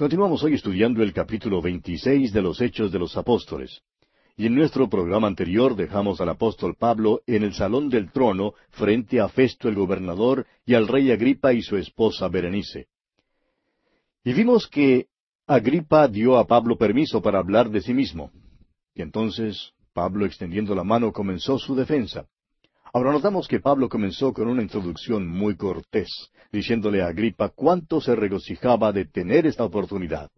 Continuamos 0.00 0.42
hoy 0.42 0.54
estudiando 0.54 1.02
el 1.02 1.12
capítulo 1.12 1.60
26 1.60 2.32
de 2.32 2.40
los 2.40 2.62
Hechos 2.62 2.90
de 2.90 2.98
los 2.98 3.18
Apóstoles. 3.18 3.82
Y 4.34 4.46
en 4.46 4.54
nuestro 4.54 4.88
programa 4.88 5.26
anterior 5.26 5.76
dejamos 5.76 6.22
al 6.22 6.30
apóstol 6.30 6.74
Pablo 6.74 7.20
en 7.26 7.42
el 7.42 7.52
salón 7.52 7.90
del 7.90 8.10
trono 8.10 8.54
frente 8.70 9.20
a 9.20 9.28
Festo 9.28 9.68
el 9.68 9.74
gobernador 9.74 10.46
y 10.64 10.72
al 10.72 10.88
rey 10.88 11.10
Agripa 11.10 11.52
y 11.52 11.60
su 11.60 11.76
esposa 11.76 12.28
Berenice. 12.28 12.86
Y 14.24 14.32
vimos 14.32 14.66
que 14.68 15.08
Agripa 15.46 16.08
dio 16.08 16.38
a 16.38 16.46
Pablo 16.46 16.78
permiso 16.78 17.20
para 17.20 17.38
hablar 17.38 17.68
de 17.68 17.82
sí 17.82 17.92
mismo. 17.92 18.30
Y 18.94 19.02
entonces 19.02 19.74
Pablo, 19.92 20.24
extendiendo 20.24 20.74
la 20.74 20.82
mano, 20.82 21.12
comenzó 21.12 21.58
su 21.58 21.74
defensa. 21.74 22.26
Ahora 22.92 23.12
notamos 23.12 23.46
que 23.46 23.60
Pablo 23.60 23.88
comenzó 23.88 24.32
con 24.32 24.48
una 24.48 24.62
introducción 24.62 25.28
muy 25.28 25.56
cortés, 25.56 26.08
diciéndole 26.50 27.02
a 27.02 27.06
Agripa 27.06 27.50
cuánto 27.50 28.00
se 28.00 28.16
regocijaba 28.16 28.92
de 28.92 29.04
tener 29.04 29.46
esta 29.46 29.64
oportunidad. 29.64 30.30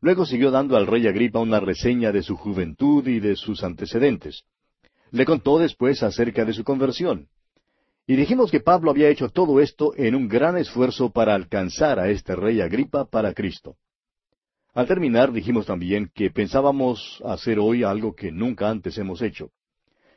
Luego 0.00 0.26
siguió 0.26 0.50
dando 0.50 0.76
al 0.76 0.86
rey 0.86 1.06
Agripa 1.06 1.38
una 1.38 1.60
reseña 1.60 2.12
de 2.12 2.22
su 2.22 2.36
juventud 2.36 3.06
y 3.08 3.18
de 3.18 3.34
sus 3.34 3.64
antecedentes. 3.64 4.42
Le 5.10 5.24
contó 5.24 5.58
después 5.58 6.02
acerca 6.02 6.44
de 6.44 6.52
su 6.52 6.64
conversión. 6.64 7.28
Y 8.06 8.16
dijimos 8.16 8.50
que 8.50 8.60
Pablo 8.60 8.90
había 8.90 9.08
hecho 9.08 9.30
todo 9.30 9.60
esto 9.60 9.94
en 9.96 10.14
un 10.14 10.28
gran 10.28 10.58
esfuerzo 10.58 11.10
para 11.10 11.34
alcanzar 11.34 11.98
a 11.98 12.10
este 12.10 12.36
rey 12.36 12.60
Agripa 12.60 13.06
para 13.06 13.32
Cristo. 13.32 13.76
Al 14.74 14.86
terminar 14.86 15.32
dijimos 15.32 15.64
también 15.64 16.10
que 16.14 16.30
pensábamos 16.30 17.22
hacer 17.24 17.58
hoy 17.58 17.84
algo 17.84 18.14
que 18.14 18.30
nunca 18.30 18.68
antes 18.68 18.98
hemos 18.98 19.22
hecho. 19.22 19.48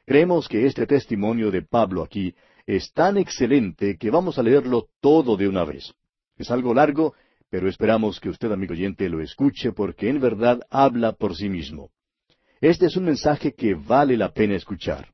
Creemos 0.07 0.47
que 0.47 0.65
este 0.65 0.87
testimonio 0.87 1.51
de 1.51 1.63
Pablo 1.63 2.01
aquí 2.01 2.33
es 2.65 2.93
tan 2.93 3.17
excelente 3.17 3.97
que 3.97 4.09
vamos 4.09 4.39
a 4.39 4.41
leerlo 4.41 4.87
todo 5.01 5.35
de 5.35 5.49
una 5.49 5.65
vez. 5.65 5.93
Es 6.37 6.49
algo 6.49 6.73
largo, 6.73 7.13
pero 7.49 7.67
esperamos 7.67 8.21
que 8.21 8.29
usted, 8.29 8.49
amigo 8.49 8.71
oyente, 8.71 9.09
lo 9.09 9.21
escuche 9.21 9.73
porque 9.73 10.07
en 10.07 10.21
verdad 10.21 10.61
habla 10.69 11.11
por 11.11 11.35
sí 11.35 11.49
mismo. 11.49 11.91
Este 12.61 12.85
es 12.85 12.95
un 12.95 13.03
mensaje 13.03 13.53
que 13.53 13.73
vale 13.73 14.15
la 14.15 14.31
pena 14.31 14.55
escuchar. 14.55 15.09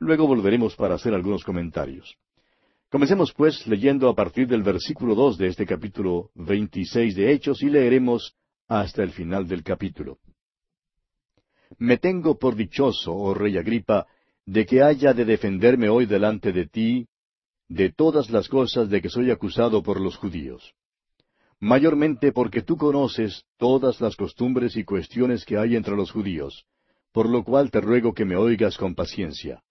Luego 0.00 0.26
volveremos 0.26 0.74
para 0.74 0.96
hacer 0.96 1.14
algunos 1.14 1.44
comentarios. 1.44 2.16
Comencemos 2.90 3.32
pues 3.32 3.64
leyendo 3.68 4.08
a 4.08 4.16
partir 4.16 4.48
del 4.48 4.64
versículo 4.64 5.14
dos 5.14 5.38
de 5.38 5.46
este 5.46 5.66
capítulo 5.66 6.32
veintiséis 6.34 7.14
de 7.14 7.30
Hechos 7.30 7.62
y 7.62 7.70
leeremos 7.70 8.34
hasta 8.66 9.04
el 9.04 9.12
final 9.12 9.46
del 9.46 9.62
capítulo. 9.62 10.18
Me 11.78 11.96
tengo 11.96 12.40
por 12.40 12.56
dichoso, 12.56 13.14
oh 13.14 13.34
rey 13.34 13.56
Agripa, 13.56 14.08
de 14.46 14.66
que 14.66 14.82
haya 14.82 15.12
de 15.12 15.24
defenderme 15.24 15.88
hoy 15.88 16.06
delante 16.06 16.52
de 16.52 16.66
ti 16.66 17.06
de 17.68 17.90
todas 17.90 18.30
las 18.30 18.48
cosas 18.48 18.90
de 18.90 19.00
que 19.00 19.08
soy 19.08 19.30
acusado 19.30 19.82
por 19.82 20.00
los 20.00 20.16
judíos. 20.16 20.74
Mayormente 21.60 22.32
porque 22.32 22.62
tú 22.62 22.76
conoces 22.76 23.44
todas 23.56 24.00
las 24.00 24.16
costumbres 24.16 24.76
y 24.76 24.84
cuestiones 24.84 25.44
que 25.44 25.56
hay 25.56 25.76
entre 25.76 25.96
los 25.96 26.10
judíos, 26.10 26.66
por 27.12 27.28
lo 27.28 27.44
cual 27.44 27.70
te 27.70 27.80
ruego 27.80 28.12
que 28.12 28.24
me 28.24 28.36
oigas 28.36 28.76
con 28.76 28.94
paciencia. 28.94 29.62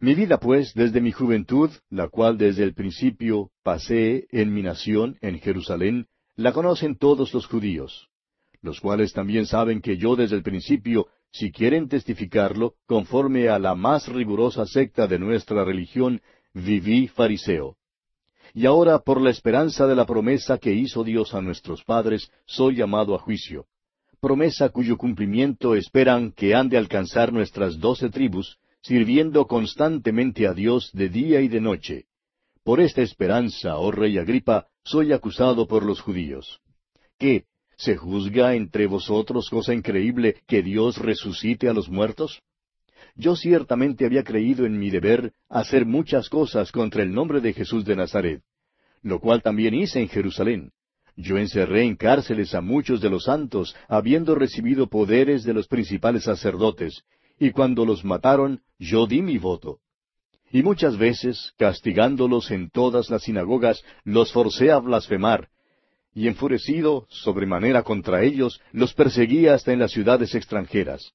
Mi 0.00 0.14
vida, 0.14 0.38
pues, 0.38 0.72
desde 0.74 1.00
mi 1.00 1.12
juventud, 1.12 1.70
la 1.90 2.08
cual 2.08 2.38
desde 2.38 2.64
el 2.64 2.74
principio 2.74 3.50
pasé 3.62 4.26
en 4.30 4.54
mi 4.54 4.62
nación, 4.62 5.18
en 5.20 5.38
Jerusalén, 5.40 6.06
la 6.36 6.52
conocen 6.52 6.96
todos 6.96 7.32
los 7.34 7.46
judíos, 7.46 8.08
los 8.60 8.80
cuales 8.80 9.12
también 9.12 9.46
saben 9.46 9.80
que 9.80 9.96
yo 9.96 10.16
desde 10.16 10.36
el 10.36 10.42
principio 10.42 11.06
si 11.34 11.50
quieren 11.50 11.88
testificarlo, 11.88 12.74
conforme 12.86 13.48
a 13.48 13.58
la 13.58 13.74
más 13.74 14.06
rigurosa 14.06 14.66
secta 14.66 15.08
de 15.08 15.18
nuestra 15.18 15.64
religión, 15.64 16.20
viví 16.52 17.08
fariseo. 17.08 17.76
Y 18.54 18.66
ahora, 18.66 19.00
por 19.00 19.20
la 19.20 19.30
esperanza 19.30 19.88
de 19.88 19.96
la 19.96 20.06
promesa 20.06 20.58
que 20.58 20.72
hizo 20.72 21.02
Dios 21.02 21.34
a 21.34 21.40
nuestros 21.40 21.82
padres, 21.82 22.30
soy 22.46 22.76
llamado 22.76 23.16
a 23.16 23.18
juicio. 23.18 23.66
Promesa 24.20 24.68
cuyo 24.68 24.96
cumplimiento 24.96 25.74
esperan 25.74 26.30
que 26.30 26.54
han 26.54 26.68
de 26.68 26.78
alcanzar 26.78 27.32
nuestras 27.32 27.80
doce 27.80 28.10
tribus, 28.10 28.58
sirviendo 28.80 29.48
constantemente 29.48 30.46
a 30.46 30.54
Dios 30.54 30.90
de 30.92 31.08
día 31.08 31.40
y 31.40 31.48
de 31.48 31.60
noche. 31.60 32.04
Por 32.62 32.80
esta 32.80 33.02
esperanza, 33.02 33.76
oh 33.78 33.90
rey 33.90 34.18
Agripa, 34.18 34.68
soy 34.84 35.12
acusado 35.12 35.66
por 35.66 35.84
los 35.84 36.00
judíos. 36.00 36.60
¿Qué? 37.18 37.46
¿Se 37.76 37.96
juzga 37.96 38.54
entre 38.54 38.86
vosotros 38.86 39.48
cosa 39.50 39.74
increíble 39.74 40.36
que 40.46 40.62
Dios 40.62 40.98
resucite 40.98 41.68
a 41.68 41.72
los 41.72 41.88
muertos? 41.88 42.40
Yo 43.16 43.36
ciertamente 43.36 44.04
había 44.04 44.24
creído 44.24 44.66
en 44.66 44.78
mi 44.78 44.90
deber 44.90 45.32
hacer 45.48 45.86
muchas 45.86 46.28
cosas 46.28 46.72
contra 46.72 47.02
el 47.02 47.12
nombre 47.12 47.40
de 47.40 47.52
Jesús 47.52 47.84
de 47.84 47.96
Nazaret, 47.96 48.42
lo 49.02 49.20
cual 49.20 49.42
también 49.42 49.74
hice 49.74 50.00
en 50.00 50.08
Jerusalén. 50.08 50.70
Yo 51.16 51.38
encerré 51.38 51.84
en 51.84 51.94
cárceles 51.94 52.54
a 52.54 52.60
muchos 52.60 53.00
de 53.00 53.10
los 53.10 53.24
santos, 53.24 53.76
habiendo 53.88 54.34
recibido 54.34 54.88
poderes 54.88 55.44
de 55.44 55.54
los 55.54 55.68
principales 55.68 56.24
sacerdotes, 56.24 57.04
y 57.38 57.52
cuando 57.52 57.84
los 57.84 58.04
mataron, 58.04 58.62
yo 58.78 59.06
di 59.06 59.22
mi 59.22 59.38
voto. 59.38 59.78
Y 60.50 60.62
muchas 60.62 60.96
veces, 60.96 61.52
castigándolos 61.56 62.50
en 62.50 62.70
todas 62.70 63.10
las 63.10 63.22
sinagogas, 63.22 63.84
los 64.04 64.32
forcé 64.32 64.72
a 64.72 64.78
blasfemar, 64.78 65.48
y 66.14 66.28
enfurecido 66.28 67.06
sobremanera 67.08 67.82
contra 67.82 68.22
ellos, 68.22 68.60
los 68.72 68.94
perseguía 68.94 69.54
hasta 69.54 69.72
en 69.72 69.80
las 69.80 69.90
ciudades 69.90 70.34
extranjeras. 70.34 71.12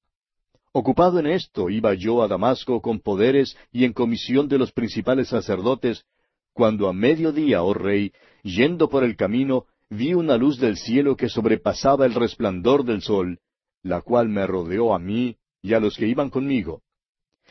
Ocupado 0.72 1.20
en 1.20 1.28
esto, 1.28 1.70
iba 1.70 1.94
yo 1.96 2.22
a 2.22 2.28
Damasco 2.28 2.82
con 2.82 3.00
poderes 3.00 3.58
y 3.72 3.86
en 3.86 3.94
comisión 3.94 4.48
de 4.48 4.60
los 4.60 4.72
principales 4.72 5.30
sacerdotes, 5.30 6.06
cuando 6.54 6.88
a 6.90 6.94
mediodía, 6.94 7.64
oh 7.64 7.74
rey, 7.74 8.12
yendo 8.44 8.90
por 8.90 9.04
el 9.04 9.16
camino, 9.16 9.66
vi 9.90 10.14
una 10.14 10.38
luz 10.38 10.60
del 10.60 10.78
cielo 10.78 11.16
que 11.16 11.30
sobrepasaba 11.30 12.06
el 12.06 12.14
resplandor 12.14 12.84
del 12.84 13.02
sol, 13.02 13.40
la 13.82 14.02
cual 14.02 14.30
me 14.30 14.46
rodeó 14.46 14.94
a 14.94 15.00
mí 15.00 15.38
y 15.62 15.74
a 15.74 15.80
los 15.80 15.96
que 15.96 16.08
iban 16.08 16.30
conmigo. 16.30 16.82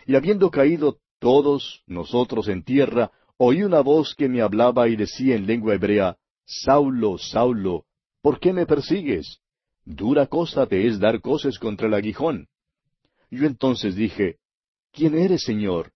Y 0.07 0.15
habiendo 0.15 0.51
caído 0.51 0.99
todos 1.19 1.83
nosotros 1.87 2.49
en 2.49 2.63
tierra, 2.63 3.11
oí 3.37 3.63
una 3.63 3.81
voz 3.81 4.15
que 4.15 4.29
me 4.29 4.43
hablaba 4.43 4.89
y 4.89 4.97
decía 4.97 5.35
en 5.35 5.47
lengua 5.47 5.75
hebrea, 5.75 6.17
Saulo, 6.51 7.19
Saulo, 7.19 7.85
¿por 8.23 8.41
qué 8.41 8.55
me 8.55 8.65
persigues? 8.65 9.39
Dura 9.85 10.29
cosa 10.29 10.67
te 10.67 10.87
es 10.87 10.99
dar 10.99 11.21
coces 11.21 11.59
contra 11.59 11.89
el 11.89 11.95
aguijón. 11.95 12.49
Yo 13.31 13.47
entonces 13.47 13.95
dije, 13.95 14.39
¿quién 14.91 15.15
eres, 15.15 15.43
Señor? 15.43 15.93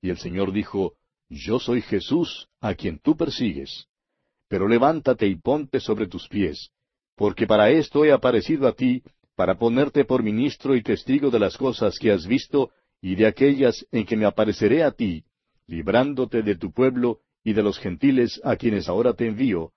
Y 0.00 0.10
el 0.10 0.18
Señor 0.18 0.52
dijo, 0.52 0.94
Yo 1.28 1.58
soy 1.58 1.82
Jesús, 1.82 2.48
a 2.60 2.74
quien 2.74 3.00
tú 3.00 3.16
persigues. 3.16 3.88
Pero 4.46 4.68
levántate 4.68 5.26
y 5.26 5.34
ponte 5.34 5.80
sobre 5.80 6.06
tus 6.06 6.28
pies, 6.28 6.70
porque 7.16 7.48
para 7.48 7.70
esto 7.70 8.04
he 8.04 8.12
aparecido 8.12 8.68
a 8.68 8.72
ti, 8.72 9.02
para 9.34 9.58
ponerte 9.58 10.04
por 10.04 10.22
ministro 10.22 10.76
y 10.76 10.84
testigo 10.84 11.30
de 11.30 11.40
las 11.40 11.56
cosas 11.56 11.98
que 11.98 12.12
has 12.12 12.28
visto 12.28 12.70
y 13.00 13.16
de 13.16 13.26
aquellas 13.26 13.84
en 13.90 14.06
que 14.06 14.16
me 14.16 14.26
apareceré 14.26 14.84
a 14.84 14.92
ti, 14.92 15.24
librándote 15.66 16.42
de 16.42 16.54
tu 16.54 16.72
pueblo 16.72 17.22
y 17.42 17.54
de 17.54 17.62
los 17.64 17.80
gentiles 17.80 18.40
a 18.44 18.54
quienes 18.54 18.88
ahora 18.88 19.14
te 19.14 19.26
envío, 19.26 19.72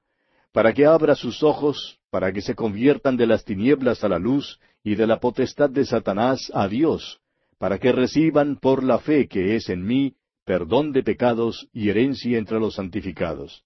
para 0.53 0.71
que 0.71 0.85
abra 0.85 1.15
sus 1.15 1.43
ojos, 1.43 1.99
para 2.11 2.31
que 2.31 2.41
se 2.41 2.55
conviertan 2.55 3.17
de 3.17 3.25
las 3.25 3.43
tinieblas 3.43 4.03
a 4.03 4.07
la 4.07 4.19
luz 4.19 4.59
y 4.83 4.95
de 4.95 5.07
la 5.07 5.19
potestad 5.19 5.69
de 5.69 5.83
Satanás 5.83 6.51
a 6.53 6.67
Dios, 6.67 7.19
para 7.57 7.79
que 7.79 7.91
reciban 7.91 8.57
por 8.57 8.83
la 8.83 8.99
fe 8.99 9.27
que 9.27 9.55
es 9.55 9.67
en 9.69 9.83
mí 9.83 10.15
perdón 10.45 10.91
de 10.91 11.03
pecados 11.03 11.67
y 11.73 11.89
herencia 11.89 12.37
entre 12.37 12.59
los 12.59 12.75
santificados. 12.75 13.63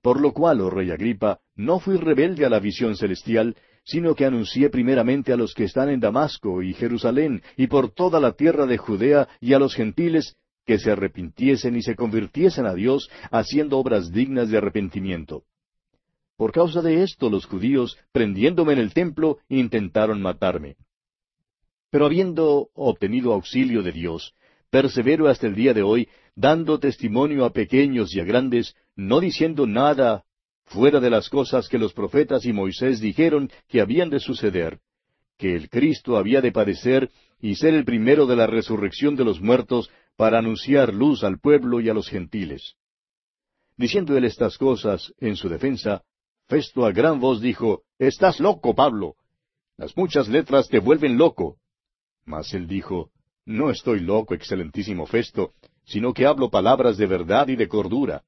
Por 0.00 0.20
lo 0.20 0.32
cual, 0.32 0.60
oh 0.60 0.70
rey 0.70 0.90
Agripa, 0.92 1.40
no 1.56 1.80
fui 1.80 1.96
rebelde 1.96 2.46
a 2.46 2.50
la 2.50 2.60
visión 2.60 2.96
celestial, 2.96 3.56
sino 3.84 4.14
que 4.14 4.24
anuncié 4.24 4.70
primeramente 4.70 5.32
a 5.32 5.36
los 5.36 5.52
que 5.52 5.64
están 5.64 5.88
en 5.88 5.98
Damasco 5.98 6.62
y 6.62 6.74
Jerusalén 6.74 7.42
y 7.56 7.66
por 7.66 7.90
toda 7.90 8.20
la 8.20 8.32
tierra 8.32 8.66
de 8.66 8.78
Judea 8.78 9.28
y 9.40 9.54
a 9.54 9.58
los 9.58 9.74
gentiles 9.74 10.36
que 10.64 10.78
se 10.78 10.92
arrepintiesen 10.92 11.74
y 11.74 11.82
se 11.82 11.96
convirtiesen 11.96 12.66
a 12.66 12.74
Dios 12.74 13.10
haciendo 13.32 13.78
obras 13.78 14.12
dignas 14.12 14.50
de 14.50 14.58
arrepentimiento. 14.58 15.42
Por 16.38 16.52
causa 16.52 16.82
de 16.82 17.02
esto 17.02 17.28
los 17.28 17.46
judíos, 17.46 17.98
prendiéndome 18.12 18.72
en 18.74 18.78
el 18.78 18.94
templo, 18.94 19.38
intentaron 19.48 20.22
matarme. 20.22 20.76
Pero 21.90 22.06
habiendo 22.06 22.68
obtenido 22.74 23.32
auxilio 23.32 23.82
de 23.82 23.90
Dios, 23.90 24.34
persevero 24.70 25.26
hasta 25.26 25.48
el 25.48 25.56
día 25.56 25.74
de 25.74 25.82
hoy, 25.82 26.08
dando 26.36 26.78
testimonio 26.78 27.44
a 27.44 27.52
pequeños 27.52 28.14
y 28.14 28.20
a 28.20 28.24
grandes, 28.24 28.76
no 28.94 29.18
diciendo 29.18 29.66
nada 29.66 30.22
fuera 30.66 31.00
de 31.00 31.10
las 31.10 31.28
cosas 31.28 31.68
que 31.68 31.76
los 31.76 31.92
profetas 31.92 32.44
y 32.44 32.52
Moisés 32.52 33.00
dijeron 33.00 33.50
que 33.66 33.80
habían 33.80 34.08
de 34.08 34.20
suceder, 34.20 34.78
que 35.38 35.56
el 35.56 35.68
Cristo 35.68 36.16
había 36.16 36.40
de 36.40 36.52
padecer 36.52 37.10
y 37.40 37.56
ser 37.56 37.74
el 37.74 37.84
primero 37.84 38.26
de 38.26 38.36
la 38.36 38.46
resurrección 38.46 39.16
de 39.16 39.24
los 39.24 39.40
muertos 39.40 39.90
para 40.16 40.38
anunciar 40.38 40.94
luz 40.94 41.24
al 41.24 41.40
pueblo 41.40 41.80
y 41.80 41.88
a 41.88 41.94
los 41.94 42.08
gentiles. 42.08 42.76
Diciendo 43.76 44.16
él 44.16 44.24
estas 44.24 44.56
cosas 44.56 45.12
en 45.18 45.34
su 45.34 45.48
defensa, 45.48 46.04
Festo 46.48 46.86
a 46.86 46.92
gran 46.92 47.20
voz 47.20 47.42
dijo, 47.42 47.82
Estás 47.98 48.40
loco, 48.40 48.74
Pablo. 48.74 49.16
Las 49.76 49.94
muchas 49.96 50.28
letras 50.28 50.68
te 50.68 50.78
vuelven 50.78 51.18
loco. 51.18 51.58
Mas 52.24 52.54
él 52.54 52.66
dijo, 52.66 53.10
No 53.44 53.70
estoy 53.70 54.00
loco, 54.00 54.34
excelentísimo 54.34 55.06
Festo, 55.06 55.52
sino 55.84 56.14
que 56.14 56.24
hablo 56.24 56.50
palabras 56.50 56.96
de 56.96 57.06
verdad 57.06 57.48
y 57.48 57.56
de 57.56 57.68
cordura. 57.68 58.24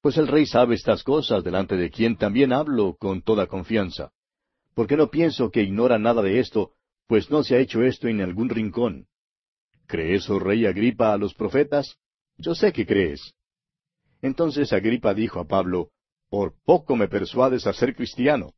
Pues 0.00 0.16
el 0.16 0.28
rey 0.28 0.46
sabe 0.46 0.76
estas 0.76 1.02
cosas, 1.02 1.44
delante 1.44 1.76
de 1.76 1.90
quien 1.90 2.16
también 2.16 2.54
hablo 2.54 2.96
con 2.98 3.20
toda 3.20 3.46
confianza. 3.46 4.12
Porque 4.74 4.96
no 4.96 5.10
pienso 5.10 5.50
que 5.50 5.62
ignora 5.62 5.98
nada 5.98 6.22
de 6.22 6.38
esto, 6.38 6.72
pues 7.06 7.30
no 7.30 7.42
se 7.42 7.56
ha 7.56 7.58
hecho 7.58 7.82
esto 7.82 8.08
en 8.08 8.22
algún 8.22 8.48
rincón. 8.48 9.08
¿Crees, 9.86 10.30
oh 10.30 10.38
rey 10.38 10.64
Agripa, 10.64 11.12
a 11.12 11.18
los 11.18 11.34
profetas? 11.34 11.96
Yo 12.38 12.54
sé 12.54 12.72
que 12.72 12.86
crees. 12.86 13.34
Entonces 14.22 14.72
Agripa 14.72 15.12
dijo 15.12 15.40
a 15.40 15.46
Pablo, 15.46 15.90
Por 16.28 16.54
poco 16.64 16.96
me 16.96 17.08
persuades 17.08 17.66
a 17.66 17.72
ser 17.72 17.94
cristiano. 17.94 18.52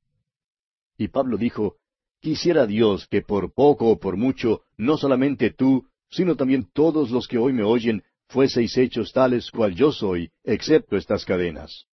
Y 0.98 1.08
Pablo 1.08 1.36
dijo, 1.36 1.76
Quisiera 2.20 2.66
Dios 2.66 3.06
que 3.08 3.22
por 3.22 3.54
poco 3.54 3.88
o 3.88 3.98
por 3.98 4.16
mucho, 4.16 4.62
no 4.76 4.98
solamente 4.98 5.50
tú, 5.50 5.86
sino 6.10 6.36
también 6.36 6.68
todos 6.72 7.10
los 7.10 7.26
que 7.26 7.38
hoy 7.38 7.52
me 7.52 7.62
oyen, 7.62 8.02
fueseis 8.28 8.76
hechos 8.76 9.12
tales 9.12 9.50
cual 9.50 9.74
yo 9.74 9.92
soy, 9.92 10.30
excepto 10.44 10.96
estas 10.96 11.24
cadenas. 11.24 11.86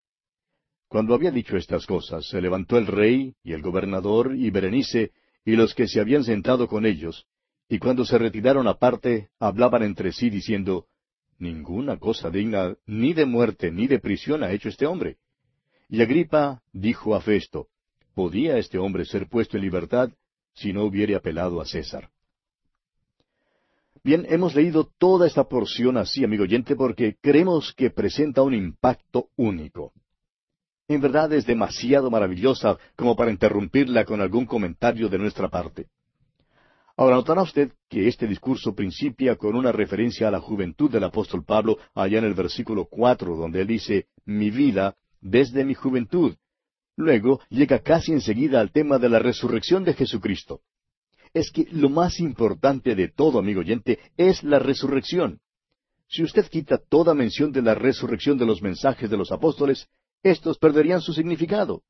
Cuando 0.89 1.13
había 1.13 1.31
dicho 1.31 1.55
estas 1.55 1.85
cosas, 1.85 2.27
se 2.27 2.41
levantó 2.41 2.77
el 2.77 2.87
rey, 2.87 3.35
y 3.43 3.53
el 3.53 3.61
gobernador, 3.61 4.35
y 4.35 4.49
Berenice, 4.49 5.11
y 5.45 5.55
los 5.55 5.73
que 5.73 5.87
se 5.87 5.99
habían 5.99 6.23
sentado 6.23 6.67
con 6.67 6.85
ellos, 6.85 7.25
y 7.69 7.79
cuando 7.79 8.05
se 8.05 8.17
retiraron 8.17 8.67
aparte, 8.67 9.29
hablaban 9.39 9.83
entre 9.83 10.11
sí 10.11 10.29
diciendo, 10.29 10.87
Ninguna 11.39 11.97
cosa 11.97 12.29
digna 12.31 12.75
ni 12.85 13.13
de 13.13 13.25
muerte 13.25 13.71
ni 13.71 13.87
de 13.87 13.99
prisión 13.99 14.43
ha 14.43 14.51
hecho 14.51 14.69
este 14.69 14.87
hombre. 14.87 15.17
Y 15.89 16.01
Agripa 16.01 16.61
dijo 16.73 17.15
a 17.15 17.21
Festo, 17.21 17.67
¿Podía 18.13 18.57
este 18.57 18.79
hombre 18.79 19.05
ser 19.05 19.29
puesto 19.29 19.57
en 19.57 19.63
libertad 19.63 20.09
si 20.53 20.73
no 20.73 20.83
hubiere 20.85 21.15
apelado 21.15 21.61
a 21.61 21.65
César? 21.65 22.09
Bien, 24.03 24.25
hemos 24.29 24.55
leído 24.55 24.89
toda 24.97 25.27
esta 25.27 25.43
porción 25.43 25.97
así, 25.97 26.23
amigo 26.23 26.43
oyente, 26.43 26.75
porque 26.75 27.17
creemos 27.21 27.73
que 27.73 27.91
presenta 27.91 28.41
un 28.41 28.55
impacto 28.55 29.29
único. 29.35 29.93
En 30.87 30.99
verdad 30.99 31.31
es 31.33 31.45
demasiado 31.45 32.09
maravillosa 32.09 32.77
como 32.95 33.15
para 33.15 33.31
interrumpirla 33.31 34.03
con 34.03 34.19
algún 34.19 34.45
comentario 34.45 35.09
de 35.09 35.17
nuestra 35.19 35.49
parte. 35.49 35.87
Ahora 36.95 37.17
notará 37.17 37.43
usted 37.43 37.73
que 37.87 38.07
este 38.07 38.25
discurso 38.25 38.73
principia 38.73 39.35
con 39.35 39.55
una 39.55 39.71
referencia 39.71 40.27
a 40.27 40.31
la 40.31 40.39
juventud 40.39 40.89
del 40.89 41.03
apóstol 41.03 41.45
Pablo 41.45 41.77
allá 41.93 42.17
en 42.17 42.25
el 42.25 42.33
versículo 42.33 42.85
cuatro, 42.85 43.35
donde 43.35 43.61
él 43.61 43.67
dice 43.67 44.07
mi 44.25 44.49
vida 44.49 44.95
desde 45.21 45.65
mi 45.65 45.73
juventud. 45.73 46.35
Luego 46.95 47.41
llega 47.49 47.79
casi 47.79 48.11
enseguida 48.11 48.59
al 48.59 48.71
tema 48.71 48.97
de 48.97 49.09
la 49.09 49.19
resurrección 49.19 49.83
de 49.83 49.93
Jesucristo. 49.93 50.61
Es 51.33 51.51
que 51.51 51.67
lo 51.71 51.89
más 51.89 52.19
importante 52.19 52.95
de 52.95 53.09
todo, 53.09 53.39
amigo 53.39 53.59
oyente, 53.59 53.99
es 54.17 54.43
la 54.43 54.59
resurrección. 54.59 55.39
Si 56.07 56.23
usted 56.23 56.47
quita 56.47 56.77
toda 56.77 57.13
mención 57.13 57.51
de 57.51 57.61
la 57.61 57.75
resurrección 57.75 58.37
de 58.37 58.45
los 58.45 58.61
mensajes 58.61 59.09
de 59.09 59.17
los 59.17 59.31
apóstoles, 59.31 59.87
estos 60.23 60.57
perderían 60.57 61.01
su 61.01 61.13
significado 61.13 61.83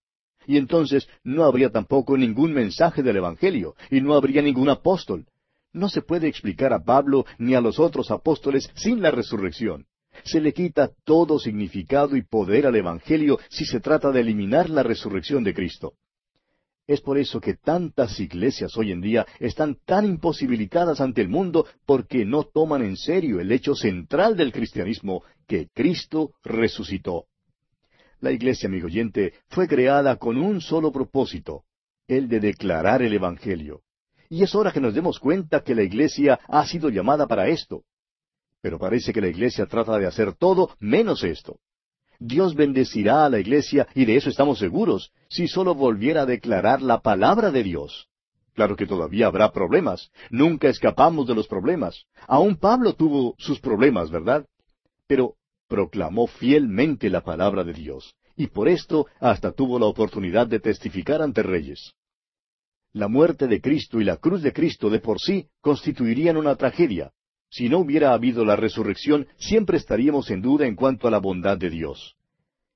y 0.48 0.58
entonces 0.58 1.08
no 1.24 1.44
habría 1.44 1.70
tampoco 1.70 2.18
ningún 2.18 2.54
mensaje 2.54 3.04
del 3.04 3.18
Evangelio, 3.18 3.76
y 3.92 4.00
no 4.02 4.16
habría 4.16 4.42
ningún 4.42 4.70
apóstol. 4.70 5.28
No 5.74 5.90
se 5.90 6.02
puede 6.02 6.28
explicar 6.28 6.74
a 6.74 6.84
Pablo 6.84 7.26
ni 7.38 7.54
a 7.54 7.62
los 7.62 7.78
otros 7.78 8.10
apóstoles 8.10 8.72
sin 8.74 9.02
la 9.02 9.12
resurrección. 9.12 9.86
Se 10.24 10.40
le 10.40 10.54
quita 10.54 10.92
todo 11.04 11.40
significado 11.40 12.16
y 12.16 12.24
poder 12.24 12.68
al 12.68 12.76
Evangelio 12.76 13.40
si 13.50 13.66
se 13.66 13.80
trata 13.80 14.12
de 14.12 14.22
eliminar 14.22 14.70
la 14.70 14.84
resurrección 14.84 15.44
de 15.44 15.54
Cristo. 15.54 15.94
Es 16.88 17.02
por 17.02 17.18
eso 17.18 17.42
que 17.42 17.54
tantas 17.54 18.18
iglesias 18.22 18.78
hoy 18.78 18.94
en 18.94 19.02
día 19.02 19.26
están 19.40 19.78
tan 19.86 20.06
imposibilitadas 20.06 21.02
ante 21.02 21.22
el 21.22 21.28
mundo 21.28 21.66
porque 21.86 22.24
no 22.24 22.44
toman 22.44 22.82
en 22.82 22.96
serio 22.96 23.42
el 23.42 23.52
hecho 23.52 23.76
central 23.76 24.38
del 24.38 24.54
cristianismo, 24.54 25.24
que 25.48 25.68
Cristo 25.74 26.32
resucitó. 26.44 27.26
La 28.22 28.32
iglesia, 28.32 28.68
amigo 28.68 28.88
oyente, 28.88 29.34
fue 29.50 29.68
creada 29.68 30.16
con 30.16 30.38
un 30.38 30.62
solo 30.62 30.92
propósito, 30.94 31.66
el 32.08 32.30
de 32.30 32.40
declarar 32.40 33.02
el 33.02 33.14
Evangelio. 33.14 33.82
Y 34.30 34.44
es 34.44 34.56
hora 34.56 34.72
que 34.72 34.82
nos 34.82 34.94
demos 34.94 35.20
cuenta 35.20 35.62
que 35.62 35.76
la 35.76 35.84
iglesia 35.84 36.40
ha 36.48 36.66
sido 36.66 36.90
llamada 36.90 37.28
para 37.28 37.50
esto. 37.50 37.84
Pero 38.62 38.80
parece 38.80 39.14
que 39.14 39.22
la 39.22 39.28
iglesia 39.28 39.66
trata 39.66 39.98
de 39.98 40.08
hacer 40.08 40.34
todo 40.34 40.72
menos 40.80 41.24
esto. 41.24 41.60
Dios 42.20 42.56
bendecirá 42.56 43.26
a 43.26 43.30
la 43.30 43.40
iglesia, 43.40 43.88
y 43.94 44.06
de 44.06 44.16
eso 44.16 44.30
estamos 44.30 44.60
seguros, 44.60 45.12
si 45.30 45.48
solo 45.48 45.76
volviera 45.76 46.24
a 46.24 46.26
declarar 46.26 46.82
la 46.82 47.00
palabra 47.00 47.52
de 47.52 47.64
Dios. 47.64 48.08
Claro 48.54 48.76
que 48.76 48.88
todavía 48.88 49.28
habrá 49.28 49.52
problemas. 49.52 50.10
Nunca 50.32 50.68
escapamos 50.68 51.28
de 51.28 51.36
los 51.36 51.48
problemas. 51.48 52.06
Aún 52.28 52.56
Pablo 52.56 52.94
tuvo 52.94 53.36
sus 53.38 53.60
problemas, 53.60 54.10
¿verdad? 54.10 54.48
Pero 55.06 55.36
proclamó 55.68 56.26
fielmente 56.26 57.10
la 57.12 57.22
palabra 57.22 57.64
de 57.64 57.74
Dios, 57.74 58.16
y 58.36 58.48
por 58.48 58.68
esto 58.68 59.06
hasta 59.20 59.52
tuvo 59.52 59.78
la 59.78 59.86
oportunidad 59.86 60.48
de 60.48 60.60
testificar 60.60 61.22
ante 61.22 61.44
reyes. 61.44 61.94
La 62.94 63.08
muerte 63.08 63.48
de 63.48 63.62
Cristo 63.62 64.02
y 64.02 64.06
la 64.06 64.18
cruz 64.18 64.42
de 64.42 64.54
Cristo 64.54 64.90
de 64.90 65.00
por 65.00 65.20
sí 65.20 65.50
constituirían 65.62 66.36
una 66.36 66.56
tragedia. 66.56 67.12
Si 67.50 67.70
no 67.70 67.80
hubiera 67.80 68.14
habido 68.14 68.44
la 68.44 68.56
resurrección, 68.56 69.28
siempre 69.38 69.78
estaríamos 69.78 70.30
en 70.32 70.42
duda 70.42 70.68
en 70.68 70.76
cuanto 70.76 71.08
a 71.08 71.12
la 71.12 71.20
bondad 71.20 71.58
de 71.58 71.70
Dios. 71.70 72.16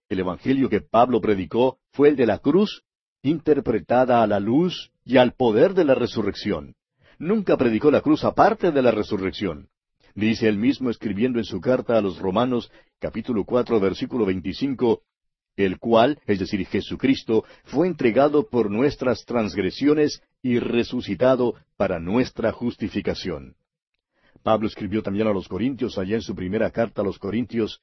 El 0.09 0.19
Evangelio 0.19 0.69
que 0.69 0.81
Pablo 0.81 1.21
predicó 1.21 1.77
fue 1.91 2.09
el 2.09 2.15
de 2.15 2.25
la 2.25 2.39
cruz, 2.39 2.83
interpretada 3.21 4.23
a 4.23 4.27
la 4.27 4.39
luz 4.39 4.91
y 5.05 5.17
al 5.17 5.33
poder 5.33 5.73
de 5.73 5.85
la 5.85 5.95
resurrección. 5.95 6.75
Nunca 7.19 7.55
predicó 7.57 7.91
la 7.91 8.01
cruz 8.01 8.23
aparte 8.23 8.71
de 8.71 8.81
la 8.81 8.91
resurrección. 8.91 9.69
Dice 10.15 10.47
él 10.47 10.57
mismo 10.57 10.89
escribiendo 10.89 11.39
en 11.39 11.45
su 11.45 11.61
carta 11.61 11.97
a 11.97 12.01
los 12.01 12.17
Romanos, 12.19 12.71
capítulo 12.99 13.45
cuatro, 13.45 13.79
versículo 13.79 14.25
veinticinco, 14.25 15.03
el 15.55 15.79
cual, 15.79 16.19
es 16.25 16.39
decir, 16.39 16.65
Jesucristo, 16.65 17.45
fue 17.65 17.87
entregado 17.87 18.47
por 18.49 18.71
nuestras 18.71 19.23
transgresiones 19.25 20.21
y 20.41 20.59
resucitado 20.59 21.53
para 21.77 21.99
nuestra 21.99 22.51
justificación. 22.51 23.55
Pablo 24.43 24.67
escribió 24.67 25.03
también 25.03 25.27
a 25.27 25.33
los 25.33 25.47
Corintios 25.47 25.97
allá 25.97 26.15
en 26.15 26.21
su 26.21 26.35
primera 26.35 26.71
carta 26.71 27.01
a 27.01 27.05
los 27.05 27.19
Corintios, 27.19 27.81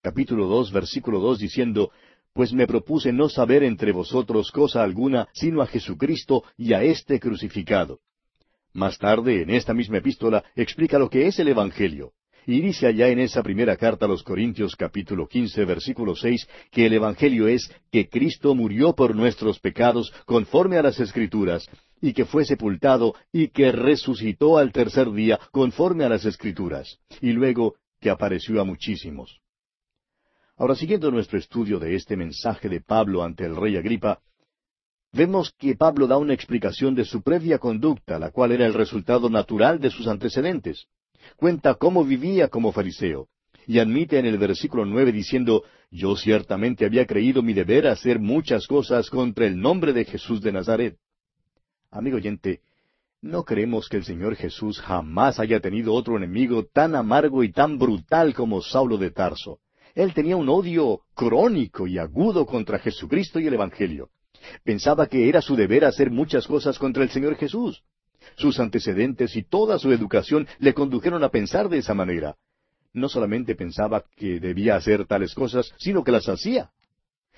capítulo 0.00 0.46
dos, 0.46 0.72
versículo 0.72 1.18
dos, 1.18 1.38
diciendo, 1.38 1.90
Pues 2.32 2.52
me 2.52 2.66
propuse 2.66 3.12
no 3.12 3.28
saber 3.28 3.62
entre 3.64 3.92
vosotros 3.92 4.52
cosa 4.52 4.82
alguna, 4.82 5.28
sino 5.32 5.60
a 5.60 5.66
Jesucristo 5.66 6.44
y 6.56 6.72
a 6.72 6.82
este 6.82 7.18
crucificado. 7.18 8.00
Más 8.72 8.98
tarde, 8.98 9.42
en 9.42 9.50
esta 9.50 9.74
misma 9.74 9.98
epístola, 9.98 10.44
explica 10.54 10.98
lo 10.98 11.10
que 11.10 11.26
es 11.26 11.38
el 11.38 11.48
Evangelio. 11.48 12.12
Y 12.50 12.62
dice 12.62 12.86
allá 12.86 13.08
en 13.08 13.18
esa 13.18 13.42
primera 13.42 13.76
carta 13.76 14.06
a 14.06 14.08
los 14.08 14.22
Corintios 14.22 14.74
capítulo 14.74 15.28
quince 15.28 15.66
versículo 15.66 16.16
seis 16.16 16.48
que 16.70 16.86
el 16.86 16.94
Evangelio 16.94 17.46
es 17.46 17.70
que 17.92 18.08
Cristo 18.08 18.54
murió 18.54 18.94
por 18.94 19.14
nuestros 19.14 19.60
pecados 19.60 20.10
conforme 20.24 20.78
a 20.78 20.82
las 20.82 20.98
Escrituras, 20.98 21.68
y 22.00 22.14
que 22.14 22.24
fue 22.24 22.46
sepultado 22.46 23.14
y 23.30 23.48
que 23.48 23.70
resucitó 23.70 24.56
al 24.56 24.72
tercer 24.72 25.12
día 25.12 25.38
conforme 25.52 26.04
a 26.04 26.08
las 26.08 26.24
Escrituras, 26.24 26.98
y 27.20 27.32
luego 27.32 27.74
que 28.00 28.08
apareció 28.08 28.62
a 28.62 28.64
muchísimos. 28.64 29.42
Ahora, 30.56 30.74
siguiendo 30.74 31.10
nuestro 31.10 31.38
estudio 31.38 31.78
de 31.78 31.96
este 31.96 32.16
mensaje 32.16 32.70
de 32.70 32.80
Pablo 32.80 33.24
ante 33.24 33.44
el 33.44 33.56
rey 33.56 33.76
Agripa, 33.76 34.20
vemos 35.12 35.52
que 35.58 35.76
Pablo 35.76 36.06
da 36.06 36.16
una 36.16 36.32
explicación 36.32 36.94
de 36.94 37.04
su 37.04 37.20
previa 37.20 37.58
conducta, 37.58 38.18
la 38.18 38.30
cual 38.30 38.52
era 38.52 38.64
el 38.64 38.72
resultado 38.72 39.28
natural 39.28 39.80
de 39.80 39.90
sus 39.90 40.08
antecedentes. 40.08 40.86
Cuenta 41.36 41.74
cómo 41.74 42.04
vivía 42.04 42.48
como 42.48 42.72
fariseo, 42.72 43.28
y 43.66 43.78
admite 43.78 44.18
en 44.18 44.26
el 44.26 44.38
versículo 44.38 44.84
nueve 44.84 45.12
diciendo, 45.12 45.62
Yo 45.90 46.16
ciertamente 46.16 46.84
había 46.84 47.06
creído 47.06 47.42
mi 47.42 47.52
deber 47.52 47.86
hacer 47.86 48.18
muchas 48.18 48.66
cosas 48.66 49.10
contra 49.10 49.46
el 49.46 49.60
nombre 49.60 49.92
de 49.92 50.04
Jesús 50.04 50.40
de 50.40 50.52
Nazaret. 50.52 50.96
Amigo 51.90 52.16
oyente, 52.16 52.60
no 53.20 53.44
creemos 53.44 53.88
que 53.88 53.96
el 53.96 54.04
Señor 54.04 54.36
Jesús 54.36 54.80
jamás 54.80 55.40
haya 55.40 55.58
tenido 55.60 55.92
otro 55.92 56.16
enemigo 56.16 56.64
tan 56.64 56.94
amargo 56.94 57.42
y 57.42 57.50
tan 57.50 57.78
brutal 57.78 58.32
como 58.32 58.62
Saulo 58.62 58.96
de 58.96 59.10
Tarso. 59.10 59.58
Él 59.94 60.14
tenía 60.14 60.36
un 60.36 60.48
odio 60.48 61.00
crónico 61.14 61.88
y 61.88 61.98
agudo 61.98 62.46
contra 62.46 62.78
Jesucristo 62.78 63.40
y 63.40 63.48
el 63.48 63.54
Evangelio. 63.54 64.10
Pensaba 64.62 65.08
que 65.08 65.28
era 65.28 65.42
su 65.42 65.56
deber 65.56 65.84
hacer 65.84 66.10
muchas 66.10 66.46
cosas 66.46 66.78
contra 66.78 67.02
el 67.02 67.10
Señor 67.10 67.34
Jesús. 67.34 67.82
Sus 68.38 68.60
antecedentes 68.60 69.34
y 69.34 69.42
toda 69.42 69.80
su 69.80 69.90
educación 69.92 70.46
le 70.60 70.72
condujeron 70.72 71.24
a 71.24 71.28
pensar 71.28 71.68
de 71.68 71.78
esa 71.78 71.92
manera. 71.92 72.36
No 72.92 73.08
solamente 73.08 73.56
pensaba 73.56 74.04
que 74.16 74.38
debía 74.38 74.76
hacer 74.76 75.06
tales 75.06 75.34
cosas, 75.34 75.74
sino 75.76 76.04
que 76.04 76.12
las 76.12 76.28
hacía. 76.28 76.70